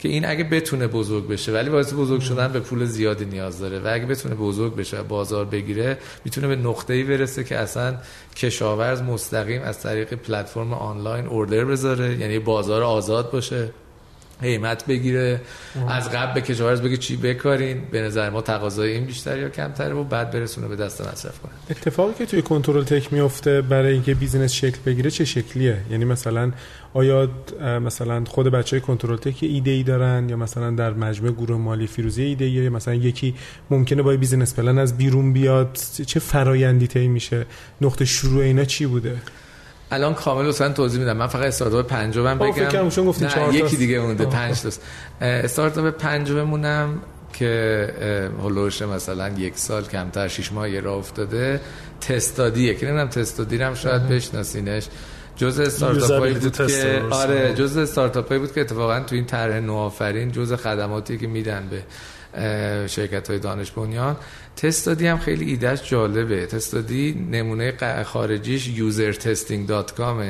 که 0.05 0.11
این 0.11 0.27
اگه 0.27 0.45
بتونه 0.45 0.87
بزرگ 0.87 1.29
بشه 1.29 1.53
ولی 1.53 1.69
واسه 1.69 1.97
بزرگ 1.97 2.21
شدن 2.21 2.53
به 2.53 2.61
پول 2.61 2.85
زیادی 2.85 3.25
نیاز 3.25 3.59
داره 3.59 3.79
و 3.79 3.89
اگه 3.93 4.07
بتونه 4.07 4.35
بزرگ 4.35 4.77
بشه 4.77 5.03
بازار 5.03 5.45
بگیره 5.45 5.99
می‌تونه 6.25 6.47
به 6.47 6.57
نقطه‌ای 6.57 7.03
برسه 7.03 7.45
که 7.45 7.59
اصلا 7.59 7.97
کشاورز 8.37 9.03
مستقیم 9.03 9.63
از 9.63 9.81
طریق 9.81 10.15
پلتفرم 10.15 10.73
آنلاین 10.73 11.27
اوردر 11.27 11.65
بذاره 11.65 12.19
یعنی 12.19 12.39
بازار 12.39 12.83
آزاد 12.83 13.31
باشه 13.31 13.71
قیمت 14.41 14.87
بگیره 14.87 15.41
از 15.89 16.11
قبل 16.11 16.35
به 16.35 16.41
کشاورز 16.41 16.83
بگه 16.83 16.97
چی 16.97 17.17
بکارین 17.17 17.83
به 17.91 18.01
نظر 18.03 18.31
ما 18.31 18.41
تقاضای 18.41 18.93
این 18.93 19.05
بیشتر 19.05 19.39
یا 19.39 19.49
کمتره 19.49 19.95
و 19.95 20.05
بعد 20.05 20.31
برسونه 20.31 20.69
به 20.69 20.77
دست 20.77 21.01
مصرف 21.01 21.39
کنه. 21.41 21.53
اتفاقی 21.71 22.15
که 22.19 22.27
توی 22.27 22.43
کنترل 22.43 22.85
تک 22.85 23.13
میفته 23.13 23.63
برای 23.63 23.93
اینکه 23.93 24.15
business 24.15 24.53
شکل 24.53 24.79
بگیره 24.87 25.11
چه 25.11 25.25
شکلیه؟ 25.25 25.79
یعنی 25.91 26.05
مثلا 26.05 26.53
آیا 26.95 27.29
مثلا 27.61 28.25
خود 28.25 28.47
بچه 28.47 28.77
های 28.77 28.81
کنترل 28.81 29.17
تک 29.17 29.39
ایده 29.41 29.71
ای 29.71 29.83
دارن 29.83 30.29
یا 30.29 30.37
مثلا 30.37 30.71
در 30.71 30.93
مجموعه 30.93 31.33
گروه 31.33 31.59
مالی 31.59 31.87
فیروزی 31.87 32.23
ایده 32.23 32.49
یا 32.49 32.71
مثلا 32.71 32.95
یکی 32.95 33.35
ممکنه 33.71 34.03
با 34.03 34.17
business 34.17 34.55
plan 34.55 34.79
از 34.79 34.97
بیرون 34.97 35.33
بیاد. 35.33 35.79
چه 36.07 36.21
فرایندی 36.21 36.87
طی 36.87 37.09
میشه؟ 37.09 37.47
نقطه 37.81 38.05
شروع 38.05 38.43
اینا 38.43 38.65
چی 38.65 38.87
بوده؟ 38.87 39.17
الان 39.91 40.15
کامل 40.15 40.49
مثلا 40.49 40.73
توضیح 40.73 41.01
میدم. 41.01 41.17
من 41.17 41.27
فقط 41.27 41.45
استارتاپ 41.45 41.87
پنجم 41.87 42.39
خب، 42.39 42.45
بگم. 42.45 42.89
فکر 42.89 43.03
گفتین 43.03 43.29
چهار 43.29 43.55
یکی 43.55 43.77
دیگه 43.77 44.01
مونده 44.01 44.27
پنج 44.27 44.61
تاست. 44.61 44.83
استارتاپ 45.21 45.89
پنجممونم 45.99 46.99
که 47.33 48.31
هولوش 48.41 48.83
مثلا 48.83 49.29
یک 49.29 49.53
سال 49.57 49.85
کمتر 49.85 50.29
شش 50.29 50.53
ماه 50.53 50.71
یه 50.71 50.81
راه 50.81 50.97
افتاده 50.97 51.61
تستادیه 52.01 52.75
که 52.75 52.87
نمی‌دونم 52.87 53.09
تستادی 53.09 53.57
هم 53.57 53.75
شاید 53.75 54.09
بشناسینش. 54.09 54.87
جز 55.37 55.61
استارتاپ 55.61 56.11
هایی 56.11 56.35
بود 56.35 56.57
که 56.57 57.03
آره 57.11 57.55
جز 57.55 57.77
استارتاپ 57.77 58.29
هایی 58.29 58.41
بود 58.41 58.53
که 58.53 58.61
اتفاقا 58.61 59.01
تو 59.01 59.15
این 59.15 59.25
طرح 59.25 59.61
نوآفرین 59.61 60.33
جز 60.33 60.53
خدماتی 60.53 61.19
که 61.19 61.27
میدن 61.27 61.69
به 61.71 61.83
شرکت 62.87 63.31
های 63.31 63.39
دانش 63.39 63.71
بنیان. 63.71 64.17
تستادی 64.57 65.07
هم 65.07 65.19
خیلی 65.19 65.45
ایدهش 65.45 65.91
جالبه. 65.91 66.47
تستادی 66.47 67.27
نمونه 67.31 67.75
خارجیش 68.05 68.71
usertesting.com 68.77 70.23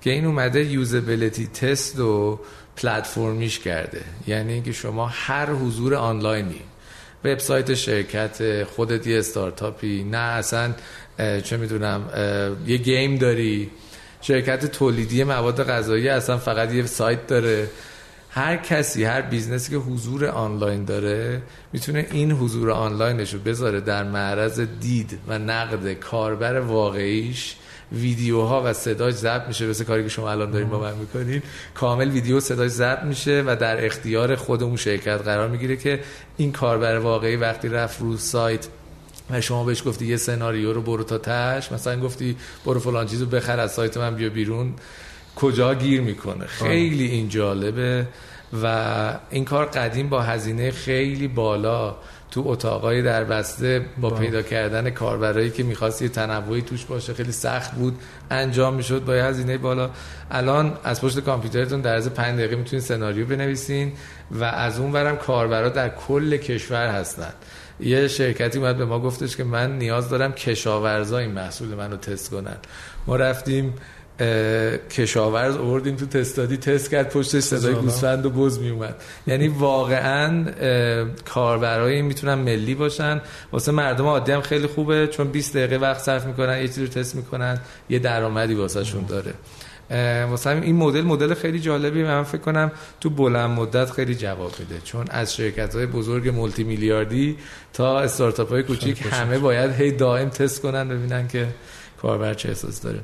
که 0.00 0.10
این 0.10 0.24
اومده 0.24 0.64
usability 0.64 1.46
test 1.46 1.98
و 1.98 2.40
platformیش 2.76 3.58
کرده. 3.58 4.00
یعنی 4.26 4.52
اینکه 4.52 4.72
شما 4.72 5.06
هر 5.06 5.50
حضور 5.50 5.94
آنلاینی 5.94 6.60
وبسایت 7.24 7.74
شرکت 7.74 8.64
خودت 8.64 9.06
یه 9.06 9.18
استارتاپی 9.18 10.04
نه 10.04 10.18
اصلا 10.18 10.74
چه 11.44 11.56
می‌دونم 11.56 12.08
یه 12.66 12.76
game 12.76 13.16
داری. 13.16 13.70
شرکت 14.26 14.66
تولیدی 14.66 15.24
مواد 15.24 15.64
غذایی 15.64 16.08
اصلا 16.08 16.38
فقط 16.38 16.72
یه 16.72 16.86
سایت 16.86 17.26
داره. 17.26 17.68
هر 18.30 18.56
کسی 18.56 19.04
هر 19.04 19.20
businessی 19.20 19.70
که 19.70 19.76
حضور 19.76 20.26
آنلاین 20.26 20.84
داره 20.84 21.42
می‌تونه 21.72 22.06
این 22.10 22.32
حضور 22.32 22.70
آنلاینش 22.70 23.34
رو 23.34 23.40
بذاره 23.40 23.80
در 23.80 24.04
معرض 24.04 24.60
دید 24.60 25.18
و 25.28 25.38
نقد 25.38 25.92
کاربر 25.92 26.60
واقعیش. 26.60 27.56
ویدیوها 27.92 28.62
و 28.64 28.72
صداش 28.72 29.14
ضبط 29.14 29.48
میشه 29.48 29.66
مثل 29.66 29.84
کاری 29.84 30.02
که 30.02 30.08
شما 30.08 30.30
الان 30.30 30.50
دارین 30.50 30.68
با 30.68 30.80
من 30.80 30.94
می‌کنین. 30.94 31.42
کامل 31.74 32.10
ویدیو 32.10 32.40
صداش 32.40 32.70
ضبط 32.70 33.02
میشه 33.02 33.44
و 33.46 33.56
در 33.60 33.86
اختیار 33.86 34.36
خود 34.36 34.62
اون 34.62 34.76
شرکت 34.76 35.22
قرار 35.22 35.48
می‌گیره 35.48 35.76
که 35.76 36.00
این 36.36 36.52
کاربر 36.52 36.98
واقعی 36.98 37.36
وقتی 37.36 37.68
رفت 37.68 38.00
رو 38.00 38.16
سایت 38.16 38.66
شما 39.40 39.64
بهش 39.64 39.82
گفتی 39.86 40.06
یه 40.06 40.16
سناریو 40.16 40.72
رو 40.72 40.82
برو 40.82 41.04
تا 41.04 41.18
تش. 41.18 41.72
مثلا 41.72 42.00
گفتی 42.00 42.36
برو 42.66 42.80
فلان 42.80 43.06
چیزو 43.06 43.26
بخر 43.26 43.60
از 43.60 43.72
سایت 43.72 43.96
من 43.96 44.14
بیا 44.14 44.28
بیرون. 44.28 44.74
کجا 45.36 45.74
گیر 45.74 46.00
می‌کنه؟ 46.00 46.46
خیلی 46.46 47.04
این 47.04 47.28
جالبه 47.28 48.06
و 48.62 49.18
این 49.30 49.44
کار 49.44 49.66
قدیم 49.66 50.08
با 50.08 50.22
هزینه 50.22 50.70
خیلی 50.70 51.28
بالا 51.28 51.96
تو 52.30 52.42
اتاقای 52.46 53.02
در 53.02 53.24
بسته 53.24 53.86
با 54.00 54.10
پیدا 54.10 54.42
کردن 54.42 54.90
کاربرایی 54.90 55.50
که 55.50 55.62
می‌خواست 55.62 56.02
یه 56.02 56.08
تنوعی 56.08 56.62
توش 56.62 56.84
باشه. 56.84 57.14
خیلی 57.14 57.32
سخت 57.32 57.74
بود. 57.74 57.98
انجام 58.30 58.74
می‌شد 58.74 59.04
با 59.04 59.12
هزینه 59.12 59.58
بالا. 59.58 59.90
الان 60.30 60.78
از 60.84 61.00
پشت 61.00 61.20
کامپیوترتون 61.20 61.80
در 61.80 61.94
از 61.94 62.10
5 62.10 62.38
دقیقه 62.38 62.56
می‌تونید 62.56 62.84
سناریو 62.84 63.26
بنویسین 63.26 63.92
و 64.30 64.44
از 64.44 64.78
اون 64.78 64.92
برم 64.92 65.16
کاربرا 65.16 65.68
در 65.68 65.88
کل 65.88 66.36
کشور 66.36 66.86
هستن. 66.88 67.32
یه 67.80 68.08
شرکتی 68.08 68.58
اومد 68.58 68.76
به 68.76 68.84
ما 68.84 69.00
گفتش 69.00 69.36
که 69.36 69.44
من 69.44 69.78
نیاز 69.78 70.08
دارم 70.08 70.32
کشاورزا 70.32 71.18
این 71.18 71.30
محصول 71.30 71.68
منو 71.68 71.96
تست 71.96 72.30
کنن. 72.30 72.56
ما 73.06 73.16
رفتیم 73.16 73.74
کشاورز 74.90 75.56
آوردیم 75.56 75.96
تو 75.96 76.06
تستادی 76.06 76.56
تست 76.56 76.90
کرد 76.90 77.08
پشتش 77.08 77.42
صدای 77.42 77.74
گوسفند 77.74 78.26
و 78.26 78.30
بز 78.30 78.58
می 78.58 78.70
اومد 78.70 78.94
یعنی 79.26 79.48
واقعا 79.48 80.44
کاربرای 81.24 82.02
می‌تونن 82.02 82.34
ملی 82.34 82.74
باشن. 82.74 83.20
واسه 83.52 83.72
مردم 83.72 84.04
عادی 84.04 84.32
هم 84.32 84.40
خیلی 84.40 84.66
خوبه 84.66 85.06
چون 85.06 85.28
20 85.28 85.56
دقیقه 85.56 85.76
وقت 85.76 86.00
صرف 86.00 86.26
می‌کنن 86.26 86.60
یه 86.60 86.66
چیزی 86.68 86.82
رو 86.82 86.88
تست 86.88 87.14
می‌کنن 87.14 87.60
یه 87.90 87.98
درآمدی 87.98 88.54
واسهشون 88.54 89.04
داره. 89.04 89.32
واسه 90.30 90.50
این 90.50 90.76
مدل 90.76 91.02
مدل 91.02 91.34
خیلی 91.34 91.60
جالبی 91.60 92.02
من 92.02 92.22
فکر 92.22 92.40
کنم 92.40 92.72
تو 93.00 93.10
بلند 93.10 93.50
مدت 93.50 93.90
خیلی 93.90 94.14
جواب 94.14 94.52
میده 94.58 94.80
چون 94.84 95.04
از 95.10 95.34
شرکت 95.34 95.74
های 95.74 95.86
بزرگ 95.86 96.28
مولتی 96.28 96.64
میلیاردی 96.64 97.36
تا 97.72 98.00
استارتاپ 98.00 98.48
های 98.48 98.62
کوچیک 98.62 99.02
همه 99.10 99.38
باید 99.38 99.70
هی 99.70 99.92
دائم 99.92 100.28
تست 100.28 100.62
کنن 100.62 100.88
ببینن 100.88 101.28
که 101.28 101.48
کاربر 102.02 102.34
چه 102.34 102.48
احساس 102.48 102.82
داره. 102.82 103.00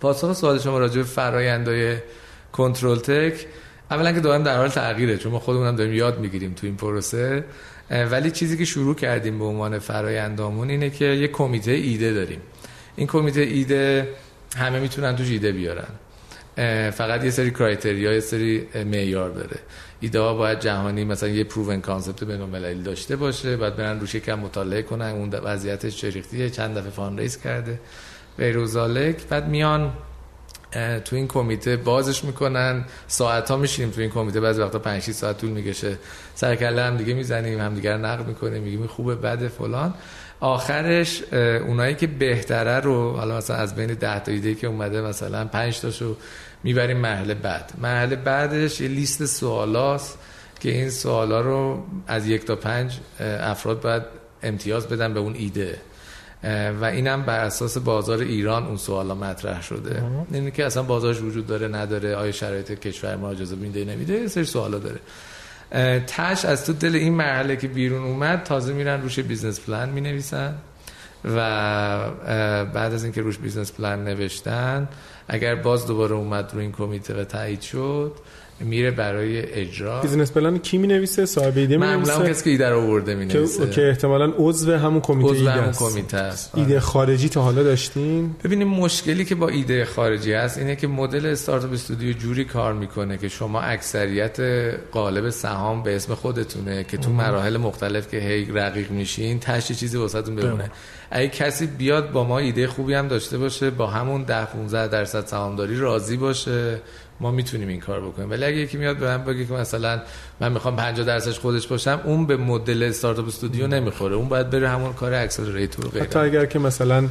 پاسخ 0.00 0.32
سوال 0.32 0.58
شما 0.58 0.78
راجع 0.78 0.96
به 0.96 1.02
فرآیندهای 1.02 1.96
کنترل 2.52 2.98
تک. 2.98 3.46
اولا 3.90 4.12
که 4.12 4.20
دائم 4.20 4.42
در 4.42 4.56
حال 4.56 4.68
تغییره 4.68 5.16
چون 5.16 5.32
ما 5.32 5.38
خودمون 5.38 5.76
داریم 5.76 5.94
یاد 5.94 6.18
می‌گیریم 6.18 6.52
تو 6.54 6.66
این 6.66 6.76
پروسه. 6.76 7.44
ولی 7.90 8.30
چیزی 8.30 8.56
که 8.58 8.64
شروع 8.64 8.94
کردیم 8.94 9.38
به 9.38 9.44
عنوان 9.44 9.78
فرآیندامون 9.78 10.70
اینه 10.70 10.90
که 10.90 11.04
یه 11.04 11.28
کمیته 11.28 11.70
ایده 11.70 12.12
داریم. 12.12 12.40
این 12.96 13.06
کمیته 13.06 13.40
ایده 13.40 14.08
همه 14.56 14.80
می‌تونن 14.80 15.16
توش 15.16 15.30
ایده 15.30 15.52
بیارن. 15.52 15.88
فقط 16.90 17.24
یه 17.24 17.30
سری 17.30 17.50
criteria 17.50 18.12
یه 18.12 18.20
سری 18.20 18.68
معیار 18.74 19.30
داره. 19.30 19.56
ایده 20.00 20.20
ها 20.20 20.34
باید 20.34 20.60
جهانی 20.60 21.04
مثلا 21.04 21.28
یه 21.28 21.44
proven 21.44 21.80
concept 21.80 22.24
بین 22.24 22.82
داشته 22.82 23.16
باشه 23.16 23.56
بعد 23.56 23.76
برن 23.76 24.00
روش 24.00 24.14
یکم 24.14 24.38
مطالعه 24.38 24.82
کنن 24.82 25.10
اون 25.10 25.30
وضعیتش 25.30 25.96
چه 25.96 26.50
چند 26.50 26.78
دفعه 26.78 26.90
fund 26.90 27.18
raise 27.18 27.40
کرده 27.40 27.80
غیروزالک 28.38 29.16
بعد 29.28 29.48
میان 29.48 29.92
تو 31.04 31.16
این 31.16 31.28
کمیته 31.28 31.76
بازش 31.76 32.24
می‌کنن. 32.24 32.84
ساعت 33.06 33.50
ها 33.50 33.56
میشینیم 33.56 33.90
تو 33.90 34.00
این 34.00 34.10
کمیته 34.10 34.40
بعضی 34.40 34.60
وقتا 34.60 34.78
5 34.78 35.02
6 35.02 35.10
ساعت 35.12 35.38
طول 35.38 35.50
می‌کشه. 35.50 35.96
سرکله 36.34 36.82
هم 36.82 36.96
دیگه 36.96 37.14
می‌زنیم 37.14 37.60
هم 37.60 37.74
دیگه 37.74 37.96
نقد 37.96 38.28
می‌کنیم 38.28 38.62
میگیم 38.62 38.86
خوبه 38.86 39.14
بده 39.14 39.48
فلان. 39.48 39.94
آخرش 40.40 41.22
اونایی 41.32 41.94
که 41.94 42.06
بهتره 42.06 42.80
رو 42.80 43.16
حالا 43.16 43.36
مثلا 43.36 43.56
از 43.56 43.74
بین 43.74 43.94
10 43.94 44.20
تا 44.20 44.32
ایده 44.32 44.54
که 44.54 44.66
اومده 44.66 45.00
مثلا 45.00 45.44
5 45.44 45.80
تاشو 45.80 46.16
می‌بریم 46.64 46.96
مرحله 46.96 47.34
بعد. 47.34 47.72
مرحله 47.82 48.16
بعدش 48.16 48.80
یه 48.80 48.88
لیست 48.88 49.26
سوالاست 49.26 50.18
که 50.60 50.70
این 50.70 50.90
سوالا 50.90 51.40
رو 51.40 51.84
از 52.06 52.26
یک 52.26 52.44
تا 52.44 52.56
پنج 52.56 52.98
افراد 53.20 53.80
باید 53.80 54.02
امتیاز 54.42 54.88
بدن 54.88 55.14
به 55.14 55.20
اون 55.20 55.34
ایده. 55.34 55.78
و 56.80 56.84
اینم 56.84 57.22
بر 57.22 57.44
اساس 57.44 57.78
بازار 57.78 58.18
ایران 58.18 58.66
اون 58.66 58.76
سوالا 58.76 59.14
مطرح 59.14 59.62
شده. 59.62 60.02
اینه 60.32 60.50
که 60.50 60.64
اصلا 60.64 60.82
بازارش 60.82 61.20
وجود 61.20 61.46
داره 61.46 61.68
نداره 61.68 62.16
آیا 62.16 62.32
شرایط 62.32 62.80
کشور 62.80 63.16
ما 63.16 63.30
اجازه 63.30 63.56
میده 63.56 63.84
نمیده 63.84 64.12
یه 64.12 64.28
سری 64.28 64.44
سوالا 64.44 64.78
داره. 64.78 64.98
تش 66.06 66.44
از 66.44 66.66
تو 66.66 66.72
دل 66.72 66.94
این 66.94 67.14
مرحله 67.14 67.56
که 67.56 67.68
بیرون 67.68 68.02
اومد 68.04 68.42
تازه 68.42 68.72
میرن 68.72 69.02
روش 69.02 69.18
business 69.18 69.60
plan 69.60 69.88
می 69.88 70.00
نویسن 70.00 70.54
و 71.24 71.38
بعد 72.64 72.92
از 72.94 73.04
اینکه 73.04 73.20
روش 73.20 73.38
business 73.38 73.72
plan 73.72 74.04
نوشتن 74.04 74.88
اگر 75.28 75.54
باز 75.54 75.86
دوباره 75.86 76.14
اومد 76.14 76.50
رو 76.54 76.60
این 76.60 76.72
کمیته 76.72 77.20
و 77.20 77.24
تایید 77.24 77.60
شد 77.60 78.12
میره 78.60 78.90
برای 78.90 79.52
اجرا. 79.52 80.00
business 80.00 80.32
plan 80.32 80.58
کی 80.58 80.78
می 80.78 80.86
نویسه 80.86 81.26
صاحب 81.26 81.56
ایده 81.56 81.76
می 81.76 81.86
نویسه 81.86 82.12
معمولا 82.12 82.30
کسی 82.30 82.44
که 82.44 82.50
ایده 82.50 82.68
رو 82.68 82.80
آورده 82.80 83.14
می 83.14 83.24
نویسه 83.24 83.70
که 83.70 83.88
احتمالاً 83.88 84.32
عضو 84.36 84.72
همون 84.72 85.00
کمیته 85.00 85.30
عضو 85.30 85.48
همون 85.48 85.72
کمیته 85.72 86.16
است. 86.16 86.50
ایده 86.54 86.80
خارجی 86.80 87.28
تا 87.28 87.42
حالا 87.42 87.62
داشتین؟ 87.62 88.34
ببینیم 88.44 88.68
مشکلی 88.68 89.24
که 89.24 89.34
با 89.34 89.48
ایده 89.48 89.84
خارجی 89.84 90.32
هست 90.32 90.58
اینه 90.58 90.76
که 90.76 90.86
مدل 90.86 91.26
startup 91.26 91.72
studio 91.72 92.12
جوری 92.12 92.44
کار 92.44 92.72
می‌کنه 92.72 93.18
که 93.18 93.28
شما 93.28 93.60
اکثریت 93.60 94.40
قالب 94.92 95.30
سهام 95.30 95.82
به 95.82 95.96
اسم 95.96 96.14
خودتونه 96.14 96.84
که 96.84 96.96
تو 96.96 97.10
مراحل 97.10 97.56
مختلف 97.56 98.08
که 98.08 98.16
هی 98.16 98.44
رقیق 98.44 98.90
میشین 98.90 99.40
تاش 99.40 99.72
چیزی 99.72 99.96
واسهتون 99.96 100.36
بمونه. 100.36 100.70
اگه 101.10 101.28
کسی 101.28 101.66
بیاد 101.66 102.12
با 102.12 102.24
ما 102.24 102.38
ایده 102.38 102.66
خوبی 102.66 102.94
هم 102.94 103.08
داشته 103.08 103.38
باشه 103.38 103.70
با 103.70 103.86
همون 103.86 104.22
10 104.22 104.44
15 104.44 104.88
درصد 104.88 105.26
سهامداری 105.26 105.76
راضی 105.78 106.16
باشه. 106.16 106.80
ما 107.20 107.30
می‌تونیم 107.30 107.68
این 107.68 107.80
کار 107.80 108.00
بکنیم. 108.00 108.30
ولی 108.30 108.44
اگه 108.44 108.56
یکی 108.56 108.76
میاد 108.76 108.96
به 108.96 109.06
من 109.06 109.24
بگه 109.24 109.44
که 109.44 109.52
مثلا 109.52 110.02
من 110.40 110.52
می‌خوام 110.52 110.76
50 110.76 111.06
درصدش 111.06 111.38
خودش 111.38 111.66
باشم 111.66 112.00
اون 112.04 112.26
به 112.26 112.36
مدل 112.36 112.82
استارتاپ 112.82 113.26
استودیو 113.26 113.66
نمی‌خوره. 113.66 114.14
اون 114.14 114.28
باید 114.28 114.50
بره 114.50 114.68
همون 114.68 114.92
کار 114.92 115.14
اکسلراتور 115.14 115.88
غیره. 115.88 116.04
حتی 116.04 116.18
اگر 116.18 116.46
که 116.46 116.58
مثلا 116.58 117.08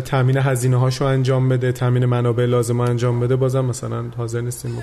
تامین 0.00 0.36
هزینه 0.36 0.76
هاشو 0.76 1.04
انجام 1.04 1.48
بده 1.48 1.72
تامین 1.72 2.04
منابع 2.04 2.44
لازم 2.44 2.80
انجام 2.80 3.20
بده 3.20 3.36
بازم 3.36 3.64
مثلا 3.64 4.02
حاضر 4.16 4.40
نیستیم 4.40 4.82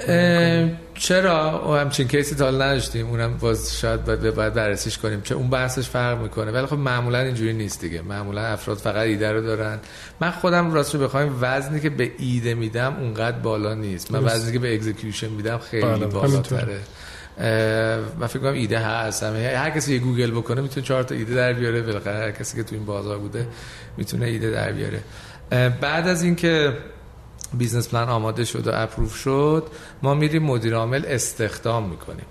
چرا؟ 0.94 1.62
او 1.66 1.74
همچین 1.74 2.08
caseی 2.08 2.36
تا 2.36 2.52
نداشتیم. 2.52 3.08
اونم 3.08 3.38
باز 3.38 3.80
شاید 3.80 4.06
باید 4.06 4.36
باید 4.36 4.54
بررسیش 4.54 4.98
کنیم. 4.98 5.22
چه 5.22 5.36
اون 5.36 5.50
بحثش 5.50 5.90
فرق 5.90 6.22
می‌کنه. 6.22 6.52
ولی 6.52 6.66
خب 6.66 6.78
معمولا 6.78 7.20
اینجوری 7.20 7.54
نیست 7.54 7.82
دیگه. 7.82 8.02
معمولا 8.02 8.42
افراد 8.42 8.78
فقط 8.78 8.96
ایده 8.96 9.32
رو 9.32 9.42
دارن. 9.42 9.80
من 10.22 10.32
خودم 10.32 10.74
راست 10.74 10.96
رو 10.96 11.02
بخوایم 11.02 11.36
وزنی 11.42 11.80
که 11.80 11.90
به 11.90 12.12
ایده 12.18 12.54
میدم 12.54 12.96
اونقدر 13.00 13.40
بالا 13.40 13.74
نیست. 13.74 14.12
من 14.12 14.24
وزنی 14.24 14.52
که 14.52 14.60
به 14.60 14.76
execution 14.76 15.30
میدم 15.30 15.58
خیلی 15.58 15.86
بله، 15.86 16.06
بالاتره. 16.06 16.80
من 18.20 18.28
فکر 18.28 18.40
کنم 18.40 18.54
ایده 18.54 18.80
هست. 18.80 19.24
هر 19.24 19.70
کسی 19.70 19.94
یه 19.94 20.00
گوگل 20.00 20.32
بکنه 20.32 20.62
می‌تونه 20.62 20.86
چهار 20.86 21.04
تا 21.04 21.16
ایده 21.16 21.36
در 21.36 21.54
بیاره. 21.54 21.82
بالاخره 21.82 22.18
هر 22.18 22.32
کسی 22.32 22.58
که 22.58 22.64
تو 22.64 22.76
این 22.76 22.86
بازار 22.86 23.18
بوده 23.18 23.48
می‌تونه 24.00 24.26
ایده 24.26 24.52
در 24.52 24.72
بیاره. 24.72 25.04
بعد 25.82 26.08
از 26.08 26.24
اینکه 26.24 26.78
business 27.54 27.90
plan 27.90 28.10
آماده 28.10 28.46
شد 28.46 28.68
و 28.68 28.72
approve 28.74 29.16
شد 29.16 29.68
ما 30.04 30.14
میریم 30.14 30.44
مدیر 30.44 30.76
عامل 30.76 31.06
استخدام 31.08 31.90
می‌کنیم. 31.90 32.26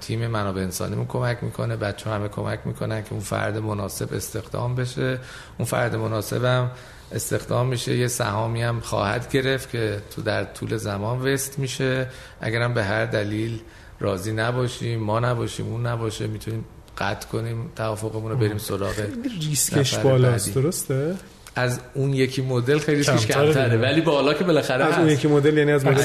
تیم 0.00 0.26
منابع 0.26 0.62
انسانیمون 0.62 1.06
کمک 1.06 1.38
می‌کنه 1.42 1.76
بچه 1.76 2.10
همه 2.10 2.28
کمک 2.28 2.60
می‌کنن 2.64 3.02
که 3.02 3.12
اون 3.12 3.20
فرد 3.20 3.58
مناسب 3.58 4.14
استخدام 4.14 4.74
بشه. 4.74 5.18
اون 5.58 5.66
فرد 5.66 5.96
مناسبم 5.96 6.70
استخدام 7.12 7.66
میشه. 7.66 7.96
یه 7.96 8.08
سهامی 8.08 8.62
هم 8.62 8.80
خواهد 8.80 9.30
گرفت 9.30 9.70
که 9.70 10.02
تو 10.10 10.22
در 10.22 10.44
طول 10.44 10.76
زمان 10.76 11.18
vest 11.18 11.58
میشه. 11.58 12.08
اگرم 12.40 12.74
به 12.74 12.84
هر 12.84 13.04
دلیل 13.04 13.60
راضی 14.00 14.32
نباشیم 14.32 15.00
ما 15.00 15.20
نباشیم 15.20 15.66
اون 15.66 15.86
نباشه 15.86 16.26
می‌تونیم 16.26 16.64
قطع 16.98 17.28
کنیم 17.28 17.70
توافقمون 17.76 18.30
رو 18.30 18.36
بریم 18.36 18.58
سراغ 18.58 18.94
ریسکش 19.40 19.98
بالاست 19.98 20.54
درسته؟ 20.54 21.16
از 21.54 21.80
اون 21.94 22.14
یکی 22.14 22.42
مدل 22.42 22.78
خیلی 22.78 22.98
ریسکش 22.98 23.26
کمتره. 23.26 23.76
ولی 23.76 24.00
بالا 24.00 24.34
که 24.34 24.44
بالاخره 24.44 24.84
از 24.84 24.98
اون 24.98 25.08
یکی 25.08 25.28
مدل 25.28 25.58
یعنی 25.58 25.72
از 25.72 25.86
مدل 25.86 25.98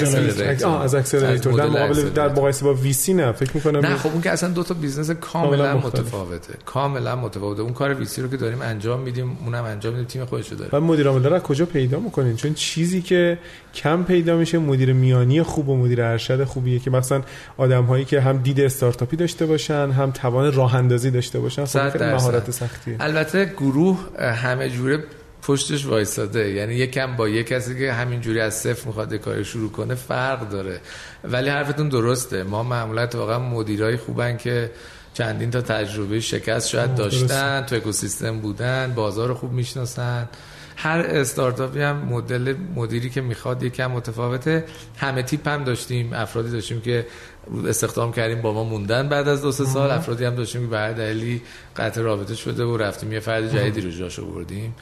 از 0.82 0.96
accelerator 0.96 1.54
در 1.54 1.66
مقابل 1.66 2.10
در 2.10 2.28
مقایسه 2.28 2.66
با 2.66 2.74
VC 2.74 3.14
نه 3.14 3.32
فکر 3.32 3.52
می‌کنم 3.54 3.80
نه 3.80 3.96
خب 3.96 4.10
اون 4.10 4.22
که 4.22 4.32
اصلا 4.32 4.50
دو 4.50 4.64
تا 4.64 4.74
business 4.74 5.12
کاملا 5.12 5.78
متفاوته. 5.78 6.54
کاملا 6.66 7.16
متفاوته. 7.16 7.62
اون 7.62 7.74
کار 7.74 7.94
VC 7.94 8.22
رو 8.22 8.28
که 8.28 8.38
داریم 8.38 8.62
انجام 8.62 9.00
میدیم 9.00 9.38
اونم 9.46 9.64
انجام 9.64 9.94
میدیم 9.94 10.08
تیم 10.08 10.26
خودش 10.26 10.52
رو 10.52 10.58
داره 10.58 10.70
و 10.74 10.82
مدیر 10.82 11.08
عامل 11.08 11.26
رو 11.26 11.40
کجا 11.40 11.66
پیدا 11.66 12.00
می‌کنین؟ 12.00 12.36
چون 12.36 12.54
چیزی 12.54 13.02
که 13.02 13.38
کم 13.76 14.04
پیدا 14.04 14.38
میشه 14.38 14.58
مدیر 14.58 14.94
میانی 14.94 15.44
خوب 15.44 15.70
و 15.70 15.78
مدیر 15.78 16.02
ارشد 16.02 16.44
خوبیه 16.44 16.80
که 16.80 16.92
مثلا 16.92 17.22
آدم 17.58 17.84
هایی 17.84 18.06
که 18.06 18.22
هم 18.22 18.38
دید 18.38 18.60
استارتاپی 18.60 19.18
داشته 19.18 19.46
باشن 19.46 19.92
هم 19.92 20.12
توان 20.12 20.54
راه 20.54 20.76
اندازی 20.76 21.12
داشته 21.12 21.40
باشن 21.40 21.66
خب 21.66 22.04
مهارت 22.04 22.52
سختیه. 22.52 22.96
البته 23.00 23.46
گروه 23.46 24.00
همه 24.20 24.70
جوره 24.70 25.04
پشتش 25.44 25.86
وایساده. 25.86 26.52
یعنی 26.52 26.76
یکم 26.76 27.16
با 27.16 27.30
یک 27.30 27.48
کسی 27.48 27.80
که 27.80 27.94
همینجوری 27.94 28.40
از 28.40 28.54
صفر 28.54 28.88
می‌خواد 28.88 29.14
کار 29.16 29.44
شروع 29.44 29.72
کنه 29.72 29.96
فرق 29.96 30.50
داره. 30.50 30.80
ولی 31.24 31.50
حرفتون 31.50 31.90
درسته. 31.90 32.44
ما 32.44 32.64
معمولا 32.64 33.08
واقعا 33.14 33.40
مدیرای 33.40 33.98
خوبن 33.98 34.38
که 34.38 34.72
چندین 35.14 35.52
تا 35.52 35.62
تجربه 35.62 36.20
شکست 36.20 36.70
شاید 36.70 36.96
داشتن 36.96 37.66
تو 37.70 37.76
اکوسیستم 37.76 38.40
بودن 38.40 38.94
بازار 38.96 39.34
خوب 39.34 39.52
می‌شناسن. 39.52 40.30
هر 40.76 41.00
استارتاپی 41.00 41.82
هم 41.82 41.96
مدل 41.98 42.56
مدیری 42.76 43.10
که 43.10 43.22
می‌خواد 43.22 43.64
یکم 43.64 43.92
متفاوته. 43.92 44.66
همه 44.98 45.24
تیپ 45.24 45.48
هم 45.48 45.64
داشتیم. 45.64 46.14
افرادی 46.14 46.52
داشتیم 46.52 46.82
که 46.82 47.06
استخدام 47.68 48.12
کردیم 48.12 48.42
با 48.42 48.54
ما 48.54 48.64
موندن 48.64 49.10
بعد 49.10 49.28
از 49.28 49.42
دو 49.42 49.52
سه 49.52 49.66
سال. 49.66 49.92
افرادی 49.92 50.26
هم 50.26 50.36
داشتیم 50.36 50.62
که 50.62 50.68
به 50.68 50.78
هر 50.78 50.92
دلیلی 50.92 51.42
قطع 51.78 52.02
رابطه 52.02 52.36
شده 52.36 52.64
و 52.64 52.78
رفتیم 52.78 53.12
یه 53.12 53.20
فرد 53.20 53.56
جدیدی 53.56 53.82
رو 53.82 53.92
جاش 53.92 54.20
بردیم. 54.20 54.76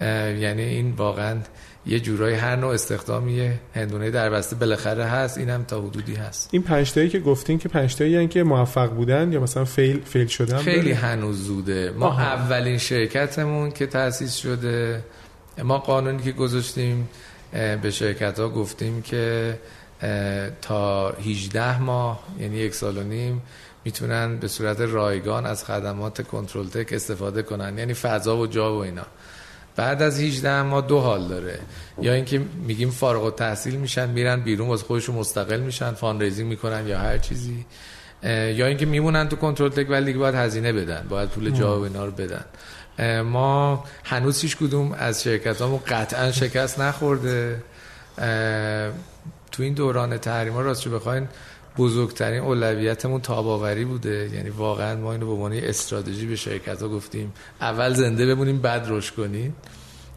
یعنی 0.00 0.62
این 0.62 0.92
واقعا 0.92 1.38
یه 1.86 2.00
جورایی 2.00 2.36
هر 2.36 2.56
نوع 2.56 2.74
استخدامی 2.74 3.50
هندونه 3.74 4.10
در 4.10 4.30
بسته 4.30 4.56
بالاخره 4.56 5.04
هست 5.04 5.38
اینم 5.38 5.64
تا 5.64 5.80
حدودی 5.80 6.14
هست. 6.14 6.48
این 6.52 6.62
پنج 6.62 6.92
تایی 6.92 7.08
که 7.08 7.20
گفتین 7.20 7.58
که 7.58 7.68
پنج 7.68 7.94
تایی 7.94 8.28
که 8.28 8.42
موفق 8.42 8.90
بودن 8.90 9.32
یا 9.32 9.40
مثلا 9.40 9.64
فیل 9.64 10.00
فیل 10.04 10.26
شدن؟ 10.26 10.58
خیلی 10.58 10.92
هنوز 10.92 11.44
زوده. 11.44 11.90
ما 11.90 12.06
آها. 12.06 12.22
اولین 12.22 12.78
شرکتمون 12.78 13.70
که 13.70 13.86
تأسیس 13.86 14.36
شده 14.36 15.02
ما 15.64 15.78
قانونی 15.78 16.22
که 16.22 16.32
گذاشتیم 16.32 17.08
به 17.82 17.90
شرکت 17.90 18.38
ها 18.38 18.48
گفتیم 18.48 19.02
که 19.02 19.58
تا 20.62 21.10
18 21.10 21.82
ماه 21.82 22.24
یعنی 22.40 22.56
یک 22.56 22.74
سال 22.74 22.98
و 22.98 23.02
نیم 23.02 23.42
می‌تونن 23.84 24.36
به 24.36 24.48
صورت 24.48 24.80
رایگان 24.80 25.46
از 25.46 25.64
خدمات 25.64 26.26
کنترل 26.26 26.66
تک 26.66 26.92
استفاده 26.92 27.42
کنن. 27.42 27.78
یعنی 27.78 27.94
فضا 27.94 28.36
و 28.36 28.46
جا 28.46 28.76
و 28.76 28.78
اینا. 28.78 29.06
بعد 29.76 30.02
از 30.02 30.20
18 30.20 30.62
ما 30.62 30.80
دو 30.80 31.00
حال 31.00 31.28
داره. 31.28 31.58
یا 32.02 32.12
اینکه 32.12 32.38
میگیم 32.66 32.90
فارغ 32.90 33.24
التحصیل 33.24 33.74
میشن 33.74 34.10
میرن 34.10 34.40
بیرون 34.40 34.68
واسه 34.68 34.84
خودشون 34.84 35.14
مستقل 35.14 35.60
میشن 35.60 35.92
فان 35.92 36.20
ریزینگ 36.20 36.48
می‌کنن 36.48 36.86
یا 36.86 36.98
هر 36.98 37.18
چیزی. 37.18 37.66
یا 38.22 38.66
اینکه 38.66 38.86
میمونن 38.86 39.28
تو 39.28 39.36
کنترل 39.36 39.68
تک 39.68 39.90
ولی 39.90 40.04
دیگه 40.06 40.18
باید 40.18 40.34
هزینه 40.34 40.72
بدن 40.72 41.06
باید 41.08 41.28
پول 41.28 41.50
جا 41.50 41.80
و 41.80 41.82
اینا 41.82 42.04
رو 42.04 42.12
بدن. 42.12 42.44
ما 43.22 43.84
هنوز 44.04 44.40
هیچ 44.40 44.56
کدوم 44.56 44.92
از 44.92 45.22
شرکت 45.22 45.60
هامون 45.60 45.80
قطعا 45.86 46.32
شکست 46.32 46.80
نخورده. 46.80 47.62
تو 49.52 49.62
این 49.62 49.74
دوران 49.74 50.18
تحریم 50.18 50.52
ها 50.52 50.60
راست 50.60 50.88
بخواین 50.88 51.28
بزرگترین 51.78 52.40
اولویتمون 52.40 53.20
تاباوری 53.20 53.84
بوده. 53.84 54.30
یعنی 54.34 54.50
واقعا 54.50 54.96
ما 54.96 55.12
اینو 55.12 55.26
به 55.26 55.32
عنوان 55.32 55.52
استراتژی 55.52 56.26
به 56.26 56.36
شرکت 56.36 56.82
ها 56.82 56.88
گفتیم. 56.88 57.32
اول 57.60 57.94
زنده 57.94 58.26
بمونیم 58.26 58.58
بعد 58.58 58.86
رشد 58.88 59.14
کنیم. 59.14 59.54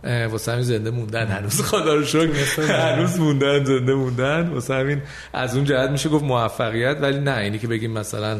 واسه 0.03 0.51
همین 0.51 0.63
زنده 0.63 0.91
موندن. 0.91 1.27
هنوز 1.27 1.61
خدا 1.61 1.95
رو 1.95 2.05
شکر. 2.05 2.61
هنوز 2.61 3.19
موندن 3.19 3.63
زنده 3.63 3.93
موندن. 3.93 4.49
واسه 4.49 4.73
همین 4.73 5.01
از 5.33 5.55
اون 5.55 5.65
جهت 5.65 5.89
میشه 5.89 6.09
گفت 6.09 6.23
موفقیت. 6.23 6.97
ولی 7.01 7.19
نه 7.19 7.37
اینی 7.37 7.59
که 7.59 7.67
بگیم 7.67 7.91
مثلا 7.91 8.39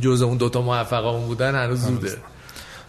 جز 0.00 0.22
اون 0.22 0.36
دوتا 0.36 0.62
موفقمون 0.62 1.26
بودن 1.26 1.64
هنوز 1.64 1.80
زوده. 1.80 2.16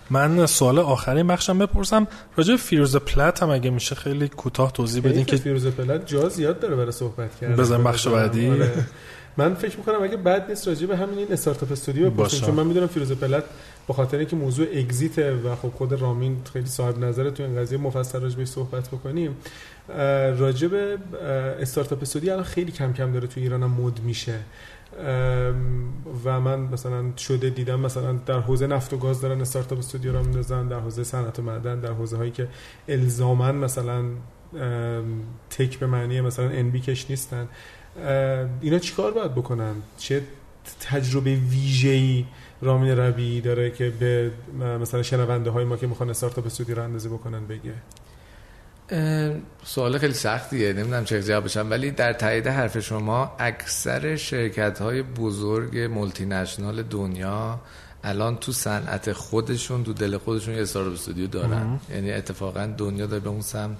من 0.09 0.45
سوال 0.45 0.79
آخرین 0.79 1.27
بخشم 1.27 1.59
بپرسم. 1.59 2.07
راجع 2.37 2.55
فیروز 2.55 2.95
پلت 2.95 3.43
هم 3.43 3.49
اگه 3.49 3.69
میشه 3.69 3.95
خیلی 3.95 4.27
کوتاه 4.27 4.71
توضیح 4.71 5.03
بدین 5.03 5.25
که 5.25 5.35
فیروز 5.37 5.67
پلت 5.67 6.07
جا 6.07 6.29
زیاد 6.29 6.59
داره 6.59 6.75
برای 6.75 6.91
صحبت 6.91 7.39
کردن. 7.41 7.55
بزن 7.55 7.83
بخش 7.83 8.07
بعدی. 8.07 8.49
آره. 8.49 8.85
من 9.37 9.53
فکر 9.53 9.77
می‌کنم 9.77 10.03
اگه 10.03 10.17
بد 10.17 10.49
نیست 10.49 10.67
راجع 10.67 10.87
به 10.87 10.97
همین 10.97 11.17
این 11.17 11.31
استارتاپ 11.31 11.71
استودیو 11.71 12.09
بپرسیم 12.09 12.45
چون 12.45 12.55
من 12.55 12.67
می‌دونم 12.67 12.87
فیروز 12.87 13.11
پلت 13.11 13.43
به 13.87 13.93
خاطر 13.93 14.17
اینکه 14.17 14.35
موضوع 14.35 14.67
اگزیت 14.73 15.19
و 15.19 15.55
خب 15.55 15.69
خود 15.69 15.93
رامین 15.93 16.37
خیلی 16.53 16.65
صاحب 16.65 16.99
نظره 16.99 17.31
تو 17.31 17.43
این 17.43 17.55
قضیه 17.55 17.77
مفصل 17.77 18.21
راجع 18.21 18.37
بهش 18.37 18.47
صحبت 18.47 18.87
بکنیم 18.87 19.35
راجع 20.37 20.67
به 20.67 20.97
استارتاپ 21.61 22.01
استودیو 22.01 22.31
الان 22.31 22.43
خیلی 22.43 22.71
کم 22.71 22.93
کم 22.93 23.11
داره 23.11 23.27
تو 23.27 23.39
ایران 23.39 23.63
هم 23.63 23.71
مد 23.71 23.99
میشه. 23.99 24.39
و 26.25 26.39
من 26.39 26.59
مثلا 26.59 27.03
شده 27.17 27.49
دیدم 27.49 27.79
مثلا 27.79 28.13
در 28.25 28.39
حوزه 28.39 28.67
نفت 28.67 28.93
و 28.93 28.97
گاز 28.97 29.21
دارن 29.21 29.41
استارتاپ 29.41 29.79
استودیو 29.79 30.13
رو 30.13 30.23
میندازن 30.23 30.67
در 30.67 30.79
حوزه 30.79 31.03
صنعت 31.03 31.39
و 31.39 31.41
معدن 31.41 31.79
در 31.79 31.91
حوزه 31.91 32.17
هایی 32.17 32.31
که 32.31 32.47
الزاما 32.87 33.51
مثلا 33.51 34.03
تک 35.49 35.79
به 35.79 35.87
معنی 35.87 36.21
مثلا 36.21 36.49
ان 36.49 36.69
بی 36.69 36.79
کش 36.79 37.09
نیستن. 37.09 37.47
اینا 38.61 38.79
چیکار 38.79 39.11
باید 39.11 39.35
بکنن؟ 39.35 39.75
چه 39.97 40.21
تجربه 40.79 41.35
ویژه‌ای 41.35 42.25
رامین 42.61 42.91
ربی 42.91 43.41
داره 43.41 43.71
که 43.71 43.89
به 43.99 44.31
مثلا 44.81 45.03
شنونده 45.03 45.49
های 45.49 45.65
ما 45.65 45.77
که 45.77 45.87
می‌خوان 45.87 46.09
استارتاپ 46.09 46.45
استودیو 46.45 46.75
رو 46.75 46.83
اندازه 46.83 47.09
بکنن 47.09 47.41
بگه؟ 47.47 47.73
سوال 49.63 49.97
خیلی 49.97 50.13
سختیه 50.13 50.73
نمی‌دونم 50.73 51.05
چه 51.05 51.23
جواب 51.23 51.43
بشم 51.43 51.67
ولی 51.69 51.91
در 51.91 52.13
تایید 52.13 52.47
حرف 52.47 52.79
شما 52.79 53.31
اکثر 53.39 54.15
شرکت 54.15 54.81
های 54.81 55.01
بزرگ 55.01 55.77
مولتی 55.77 56.25
نشنال 56.25 56.83
دنیا 56.83 57.59
الان 58.03 58.37
تو 58.37 58.51
صنعت 58.51 59.13
خودشون 59.13 59.83
تو 59.83 59.93
دل 59.93 60.17
خودشون 60.17 60.55
یه 60.55 60.61
startup 60.61 60.93
studio 60.93 61.27
دارن. 61.27 61.79
یعنی 61.89 62.11
اتفاقا 62.11 62.73
دنیا 62.77 63.05
داره 63.05 63.23
به 63.23 63.29
اون 63.29 63.41
سمت 63.41 63.77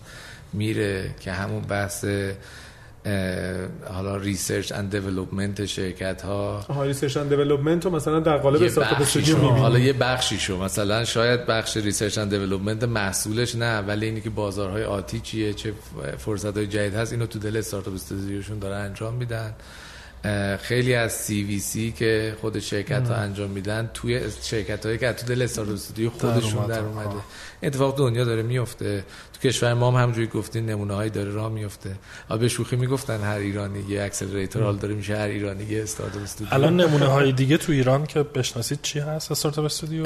میره 0.53 1.15
که 1.20 1.32
همون 1.32 1.61
بحث 1.61 2.05
حالا 3.93 4.17
research 4.17 4.71
and 4.71 4.91
development 4.91 5.65
شرکت 5.65 6.21
ها 6.21 6.59
ها 6.59 6.83
research 6.83 7.17
and 7.17 7.29
development 7.29 7.85
رو 7.85 7.91
مثلا 7.91 8.19
در 8.19 8.37
قالب 8.37 8.63
startup 8.63 9.01
studio 9.01 9.38
حالا 9.37 9.79
یه 9.79 9.93
بخشی 9.93 10.39
شو 10.39 10.57
مثلا 10.57 11.05
شاید 11.05 11.45
بخش 11.45 11.77
research 11.77 12.17
and 12.17 12.29
development 12.29 12.83
محصولش 12.83 13.55
نه 13.55 13.79
ولی 13.79 14.05
اینی 14.05 14.21
که 14.21 14.29
بازارهای 14.29 14.83
آتی 14.83 15.19
چیه 15.19 15.53
چه 15.53 15.73
فرصت 16.17 16.57
های 16.57 16.67
جدید 16.67 16.95
هست 16.95 17.11
اینو 17.13 17.25
تو 17.25 17.39
دل 17.39 17.57
startup 17.57 17.93
studioشون 17.93 18.59
دارن 18.59 18.85
انجام 18.85 19.13
میدن. 19.13 19.53
خیلی 20.61 20.93
از 20.95 21.13
CVC 21.13 21.91
که 21.91 22.35
خود 22.41 22.59
شرکت 22.59 23.07
ها 23.07 23.15
انجام 23.15 23.49
میدن 23.49 23.89
توی 23.93 24.21
شرکت 24.41 24.85
هایی 24.85 24.97
که 24.97 25.11
تو 25.11 25.25
دل 25.25 25.41
startup 25.41 25.73
studio 25.73 26.09
خودشون 26.09 26.67
در 26.67 26.79
اومده. 26.79 27.21
اتفاق 27.63 27.97
دنیا 27.97 28.23
داره 28.23 28.43
میفته 28.43 29.03
تو 29.41 29.47
کشور 29.47 29.73
ما 29.73 29.91
هم 29.91 30.01
همونجوری 30.01 30.27
گفتین 30.27 30.65
نمونه 30.65 30.93
هایی 30.93 31.09
داره 31.09 31.31
راه 31.31 31.49
میفته 31.49 31.95
آ 32.29 32.38
به 32.38 32.47
شوخی 32.47 32.75
می‌گفتن 32.75 33.21
هر 33.21 33.38
ایرانی 33.38 33.79
یه 33.89 34.03
accelerator 34.03 34.63
حال 34.63 34.77
داره 34.77 34.95
میشه 34.95 35.17
هر 35.17 35.27
ایرانی 35.27 35.63
یه 35.63 35.83
startup 35.83 36.23
studio. 36.23 36.53
الان 36.53 36.81
نمونه 36.81 37.05
های 37.05 37.31
دیگه 37.31 37.57
تو 37.57 37.71
ایران 37.71 38.05
که 38.05 38.23
بشناسید 38.23 38.79
چی 38.81 38.99
هست؟ 38.99 39.31
startup 39.31 39.65
studio؟ 39.65 40.03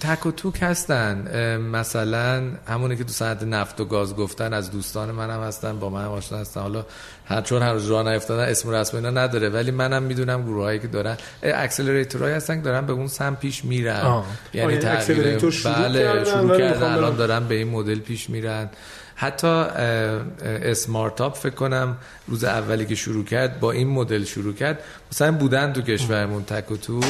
تک 0.00 0.26
و 0.26 0.30
توک 0.30 0.58
هستن. 0.62 1.58
مثلا 1.58 2.50
همونی 2.66 2.96
که 2.96 3.04
تو 3.04 3.12
صنعت 3.12 3.42
نفت 3.42 3.80
و 3.80 3.84
گاز 3.84 4.16
گفتن 4.16 4.52
از 4.52 4.70
دوستان 4.70 5.10
منم 5.10 5.42
هستن 5.42 5.78
با 5.78 5.90
من 5.90 6.04
هم 6.04 6.10
آشنا 6.10 6.38
هستن. 6.38 6.60
حالا 6.60 6.84
هر 7.24 7.40
چون 7.40 7.62
هر 7.62 7.72
روز 7.72 7.90
راه 7.90 8.12
نیفتادن 8.12 8.48
اسم 8.48 8.70
رسم 8.70 8.96
اینا 8.96 9.10
نداره 9.10 9.48
ولی 9.48 9.70
منم 9.70 10.02
می‌دونم 10.02 10.42
گروه 10.42 10.64
هایی 10.64 10.78
که 10.78 10.86
دارن. 10.86 11.16
اکسلراتورهایی 11.42 12.34
هستن 12.34 12.60
دارن 12.62 12.86
به 12.86 12.92
اون 12.92 13.06
سم 13.06 13.34
پیش 13.34 13.64
میرن. 13.64 14.22
یعنی 14.54 14.76
تغییر 14.76 15.38
بله 15.64 16.24
شروع 16.24 16.58
کردن. 16.58 16.92
الان 16.92 17.16
دارن 17.16 17.48
به 17.48 17.54
این 17.54 17.68
مدل 17.68 17.98
پیش 17.98 18.27
میرن. 18.28 18.70
حتی 19.14 19.46
اسمارتاپ 19.46 21.36
فکر 21.36 21.54
کنم 21.54 21.96
روز 22.28 22.44
اولی 22.44 22.86
که 22.86 22.94
شروع 22.94 23.24
کرد 23.24 23.60
با 23.60 23.72
این 23.72 23.88
مدل 23.88 24.24
شروع 24.24 24.54
کرد. 24.54 24.82
مثلا 25.12 25.32
بودن 25.32 25.72
تو 25.72 25.82
کشورمون 25.82 26.44
تک 26.44 26.70
و 26.70 26.76
توک. 26.76 27.04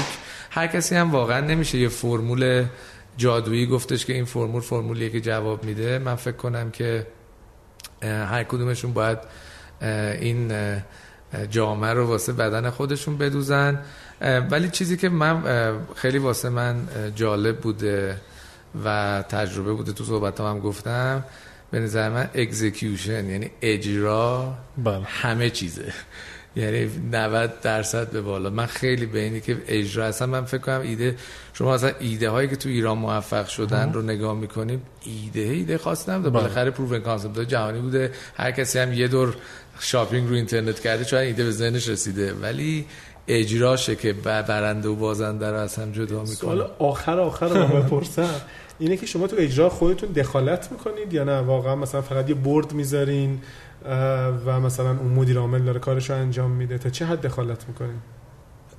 هر 0.51 0.67
کسی 0.67 0.95
هم 0.95 1.11
واقعا 1.11 1.41
نمیشه 1.41 1.79
یه 1.79 1.89
فرمول 1.89 2.65
جادویی 3.17 3.67
گفتش 3.67 4.05
که 4.05 4.13
این 4.13 4.25
فرمول 4.25 4.61
فرمولیه 4.61 5.11
که 5.11 5.21
جواب 5.21 5.65
میده. 5.65 5.99
من 5.99 6.15
فکر 6.15 6.37
کنم 6.37 6.71
که 6.71 7.07
هر 8.03 8.45
کدومشون 8.45 8.93
باید 8.93 9.19
این 10.21 10.53
جامه 11.51 11.93
رو 11.93 12.07
واسه 12.07 12.33
بدن 12.33 12.71
خودشون 12.71 13.19
بدوزن. 13.19 13.83
ولی 14.51 14.69
چیزی 14.69 14.97
که 14.97 15.09
من 15.09 15.43
خیلی 15.97 16.19
واسه 16.19 16.49
من 16.49 16.89
جالب 17.15 17.59
بوده 17.59 18.17
و 18.85 19.25
تجربه 19.29 19.73
بوده 19.73 19.93
تو 19.93 20.05
صحبت 20.05 20.41
هم 20.41 20.59
گفتم 20.59 21.25
به 21.71 21.81
نظر 21.81 22.09
من 22.09 22.31
execution 22.35 23.31
یعنی 23.31 23.51
اجرا 23.63 24.55
بله. 24.85 25.03
همه 25.05 25.51
چیزه. 25.51 25.93
یعنی 26.57 26.91
90 27.13 27.61
درصد 27.61 28.11
به 28.11 28.21
بالا. 28.21 28.51
من 28.51 28.67
خیلی 28.67 29.07
به 29.07 29.19
اینی 29.19 29.41
که 29.41 29.63
اجرا 29.69 30.07
اصلا 30.07 30.27
من 30.27 30.45
فکر 30.45 30.61
کنم 30.61 30.81
ایده 30.81 31.17
شما 31.53 31.75
اصلا 31.75 31.93
ایده 32.01 32.31
هایی 32.31 32.49
که 32.49 32.57
تو 32.57 32.69
ایران 32.69 32.99
موفق 32.99 33.49
شدن 33.49 33.93
رو 33.93 34.03
نگاه 34.03 34.35
می‌کنیم 34.37 34.83
ایده 35.05 35.41
ایده 35.41 35.79
خاص 35.79 36.09
نبوده 36.09 36.31
بله. 36.31 36.41
بالاخره 36.41 36.71
proven 36.71 37.01
concept 37.01 37.41
جهانی 37.41 37.81
بوده. 37.81 38.13
هر 38.37 38.51
کسی 38.51 38.79
هم 38.79 38.93
یه 38.93 39.09
دور 39.09 39.37
شاپینگ 39.81 40.29
رو 40.29 40.35
اینترنت 40.35 40.81
کرده 40.81 41.05
چون 41.05 41.19
ایده 41.19 41.45
به 41.45 41.51
ذهنش 41.51 41.89
رسیده. 41.89 42.35
ولی 42.35 42.87
اجراشه 43.29 43.97
که 43.97 44.13
برنده 44.23 44.89
و 44.89 44.95
بازنده 44.95 45.51
رو 45.51 45.57
از 45.57 45.77
هم 45.77 45.93
جدا 45.93 46.21
می‌کنه. 46.21 46.35
سوال 46.35 46.71
آخر 46.79 47.21
آخر 47.21 47.49
رو 47.49 47.67
بپرسم. 47.83 48.41
اینه 48.79 48.97
که 48.97 49.07
شما 49.07 49.27
تو 49.27 49.37
اجرا 49.39 49.69
خودتون 49.69 50.13
دخالت 50.13 50.73
می‌کنید 50.73 51.13
یا 51.13 51.25
نه؟ 51.25 51.41
واقعا 51.41 51.77
مثلا 51.77 52.03
فقط 52.03 52.29
یه 52.29 52.35
برد 52.35 52.73
می‌ذارین 52.73 53.41
و 54.47 54.61
مثلا 54.61 54.91
اون 54.91 55.13
مدیر 55.13 55.39
عامل 55.39 55.63
داره 55.63 55.81
کارش 55.81 56.11
رو 56.11 56.17
انجام 56.17 56.51
میده. 56.51 56.79
تا 56.79 56.91
چه 56.91 57.05
حد 57.05 57.21
دخالت 57.21 57.69
می‌کنین 57.69 57.99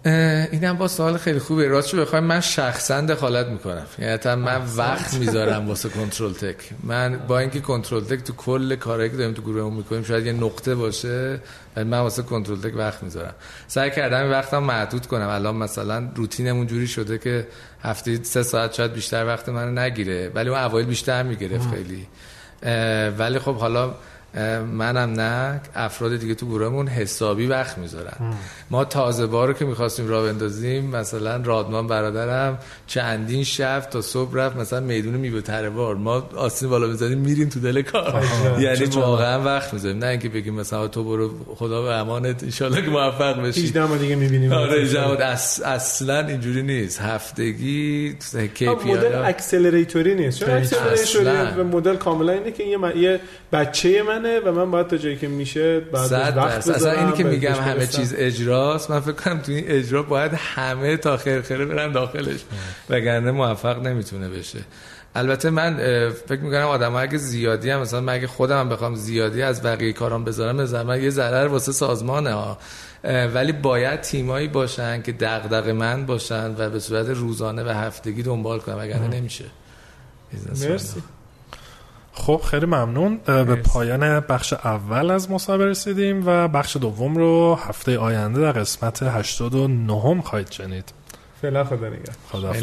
اینم 0.06 0.78
با 0.78 0.88
سوال 0.88 1.18
خیلی 1.18 1.39
خوبه. 1.39 1.68
راستش 1.68 1.95
بخوایم 1.95 2.24
من 2.24 2.39
شخصا 2.39 3.02
دخالت 3.02 3.47
می‌کنم. 3.47 3.86
یعنی 4.00 4.41
من 4.41 4.62
وقت 4.78 5.14
می‌ذارم 5.14 5.68
واسه 5.68 5.89
کنترل 5.89 6.34
تک. 6.34 6.56
من 6.84 7.20
با 7.28 7.39
اینکه 7.39 7.60
کنترل 7.60 8.04
تک 8.04 8.24
تو 8.24 8.34
کل 8.34 8.76
کارهایی 8.76 9.10
که 9.10 9.18
داریم 9.18 9.34
تو 9.34 9.41
گروه 9.41 9.74
می‌کنیم 9.74 10.04
شاید 10.04 10.26
یه 10.26 10.34
نقطه 10.34 10.76
باشه 10.76 11.39
ولی 11.76 11.89
من 11.89 12.00
واسه 12.00 12.24
کنترل 12.24 12.58
تک 12.58 12.76
وقت 12.76 13.04
می‌ذارم. 13.04 13.34
سعی 13.68 13.91
کردم 13.91 14.32
وقتم 14.32 14.64
محدود 14.64 15.06
کنم. 15.06 15.28
الان 15.28 15.56
مثلا 15.56 16.10
روتینمون 16.16 16.68
جوری 16.68 16.88
شده 16.88 17.18
که 17.18 17.47
هفته 17.82 18.24
سه 18.24 18.43
ساعت 18.43 18.74
شاید 18.74 18.93
بیشتر 18.93 19.26
وقت 19.26 19.50
منو 19.50 19.80
نگیره 19.80 20.32
ولی 20.36 20.50
اون 20.50 20.60
اوایل 20.60 20.86
بیشتر 20.86 21.24
می‌گرفت 21.24 21.70
خیلی. 21.70 22.08
ولی 23.18 23.39
خب 23.39 23.56
حالا 23.56 23.95
منم 24.74 25.14
نه 25.22 25.62
افراد 25.76 26.18
دیگه 26.18 26.36
تو 26.36 26.46
گروهمون 26.46 26.88
حسابی 26.88 27.48
وقت 27.48 27.78
می‌ذارن. 27.78 28.34
ما 28.72 28.86
تازه 28.86 29.26
بارو 29.26 29.54
که 29.54 29.66
می‌خواستیم 29.66 30.08
راه 30.08 30.26
بندازیم 30.26 30.86
مثلا 30.86 31.42
رادمان 31.44 31.88
برادرم 31.88 32.60
چندین 32.88 33.44
شب 33.44 33.80
تا 33.80 34.02
صبح 34.02 34.36
رفت 34.36 34.56
مثلا 34.56 34.80
میدون 34.80 35.14
میوه 35.14 35.42
تروار. 35.42 35.96
ما 35.96 36.30
آسین 36.36 36.70
بالا 36.70 36.88
بزنیم 36.88 37.18
میریم 37.18 37.50
تو 37.50 37.60
دل 37.60 37.82
کار. 37.82 38.24
یعنی 38.60 38.86
واقعا 38.86 39.44
وقت 39.44 39.74
می‌ذاریم. 39.74 39.98
نه 39.98 40.06
اینکه 40.06 40.30
بگیم 40.30 40.54
مثلا 40.54 40.88
تو 40.88 41.04
برو 41.04 41.32
خدا 41.56 41.82
به 41.82 41.94
امانت 41.94 42.62
ان 42.62 42.82
که 42.82 42.90
موفق 42.90 43.42
بشی. 43.42 43.64
18 43.64 43.86
ما 43.86 43.98
دیگه 43.98 44.16
می‌بینیم. 44.16 44.54
آره 44.54 44.88
اص... 45.20 45.62
اصلا 45.66 46.28
اینجوری 46.28 46.62
نیست. 46.62 47.02
هفتگی 47.02 48.16
KPI 48.56 48.64
مدل 48.64 49.16
اکسلراتوری 49.16 50.16
نیست. 50.16 50.40
چون 50.40 50.50
اکسلراتوری 50.50 51.64
مدل 51.64 51.96
کاملا 51.96 52.32
اینه 52.32 52.52
که 52.52 52.64
یه 52.64 53.20
بچه 53.52 54.04
من 54.04 54.18
منه 54.20 54.39
و 54.39 54.51
من 54.51 54.72
باید 54.72 54.88
تا 54.88 54.97
جایی 54.97 55.17
که 55.17 55.28
میشه 55.28 55.80
بعد 55.80 56.38
وقت 56.38 56.67
اصلا 56.70 56.91
اینی 56.91 57.11
که 57.11 57.24
میگم 57.24 57.53
همه 57.53 57.88
چیز 57.88 58.15
اجراست 58.17 58.91
من 58.91 58.99
فکر 58.99 59.11
کنم 59.11 59.39
تو 59.39 59.51
این 59.51 59.63
اجرا 59.67 60.03
باید 60.03 60.32
همه 60.34 60.97
تا 60.97 61.17
خیر 61.17 61.41
خیره 61.41 61.65
برن 61.65 61.91
داخلش. 61.91 62.39
وگرنه 62.89 63.32
موفق 63.32 63.82
نمی‌تونه 63.82 64.30
بشه. 64.30 64.59
البته 65.15 65.49
من 65.49 65.78
فکر 66.28 66.39
می‌کنم 66.39 66.67
آدم 66.67 66.95
اگه 66.95 67.17
زیادی 67.17 67.70
هم 67.70 67.80
مثلا 67.80 68.01
من 68.01 68.13
اگه 68.13 68.28
خودم 68.28 68.70
بخوام 68.70 68.95
زیادی 68.95 69.41
از 69.41 69.63
بقیه 69.63 69.93
کارام 69.93 70.24
بذارم 70.24 70.84
من 70.84 71.03
یه 71.03 71.09
ضرر 71.09 71.47
واسه 71.47 71.72
سازمانه 71.72 72.34
ها. 72.34 72.57
ولی 73.34 73.51
باید 73.51 74.01
تیمایی 74.01 74.47
باشن 74.47 75.01
که 75.01 75.11
دغدغه 75.11 75.74
من 75.74 76.05
باشن 76.05 76.55
و 76.57 76.70
به 76.70 76.80
صورت 76.80 77.09
روزانه 77.09 77.63
و 77.63 77.70
هفتگی 77.70 78.24
دنبال 78.24 78.59
کنن 78.59 78.76
وگرنه 78.76 79.07
نمیشه. 79.07 79.45
مرسی. 80.47 81.03
خب 82.14 82.41
خیلی 82.45 82.66
ممنون. 82.66 83.18
به 83.26 83.55
پایان 83.55 84.20
بخش 84.20 84.53
اول 84.53 85.12
از 85.12 85.32
مسابقه 85.32 85.66
رسیدیم 85.66 86.24
و 86.26 86.47
بخش 86.47 86.78
دوم 86.78 87.16
رو 87.16 87.60
هفته 87.68 87.97
آینده 87.97 88.41
در 88.41 88.51
قسمت 88.51 89.03
89 89.03 90.22
خواهید 90.22 90.51
شنید. 90.51 90.93
فعلا 91.41 91.64
خدا 91.64 91.88
نگهدار. 91.88 92.16
خدا 92.32 92.53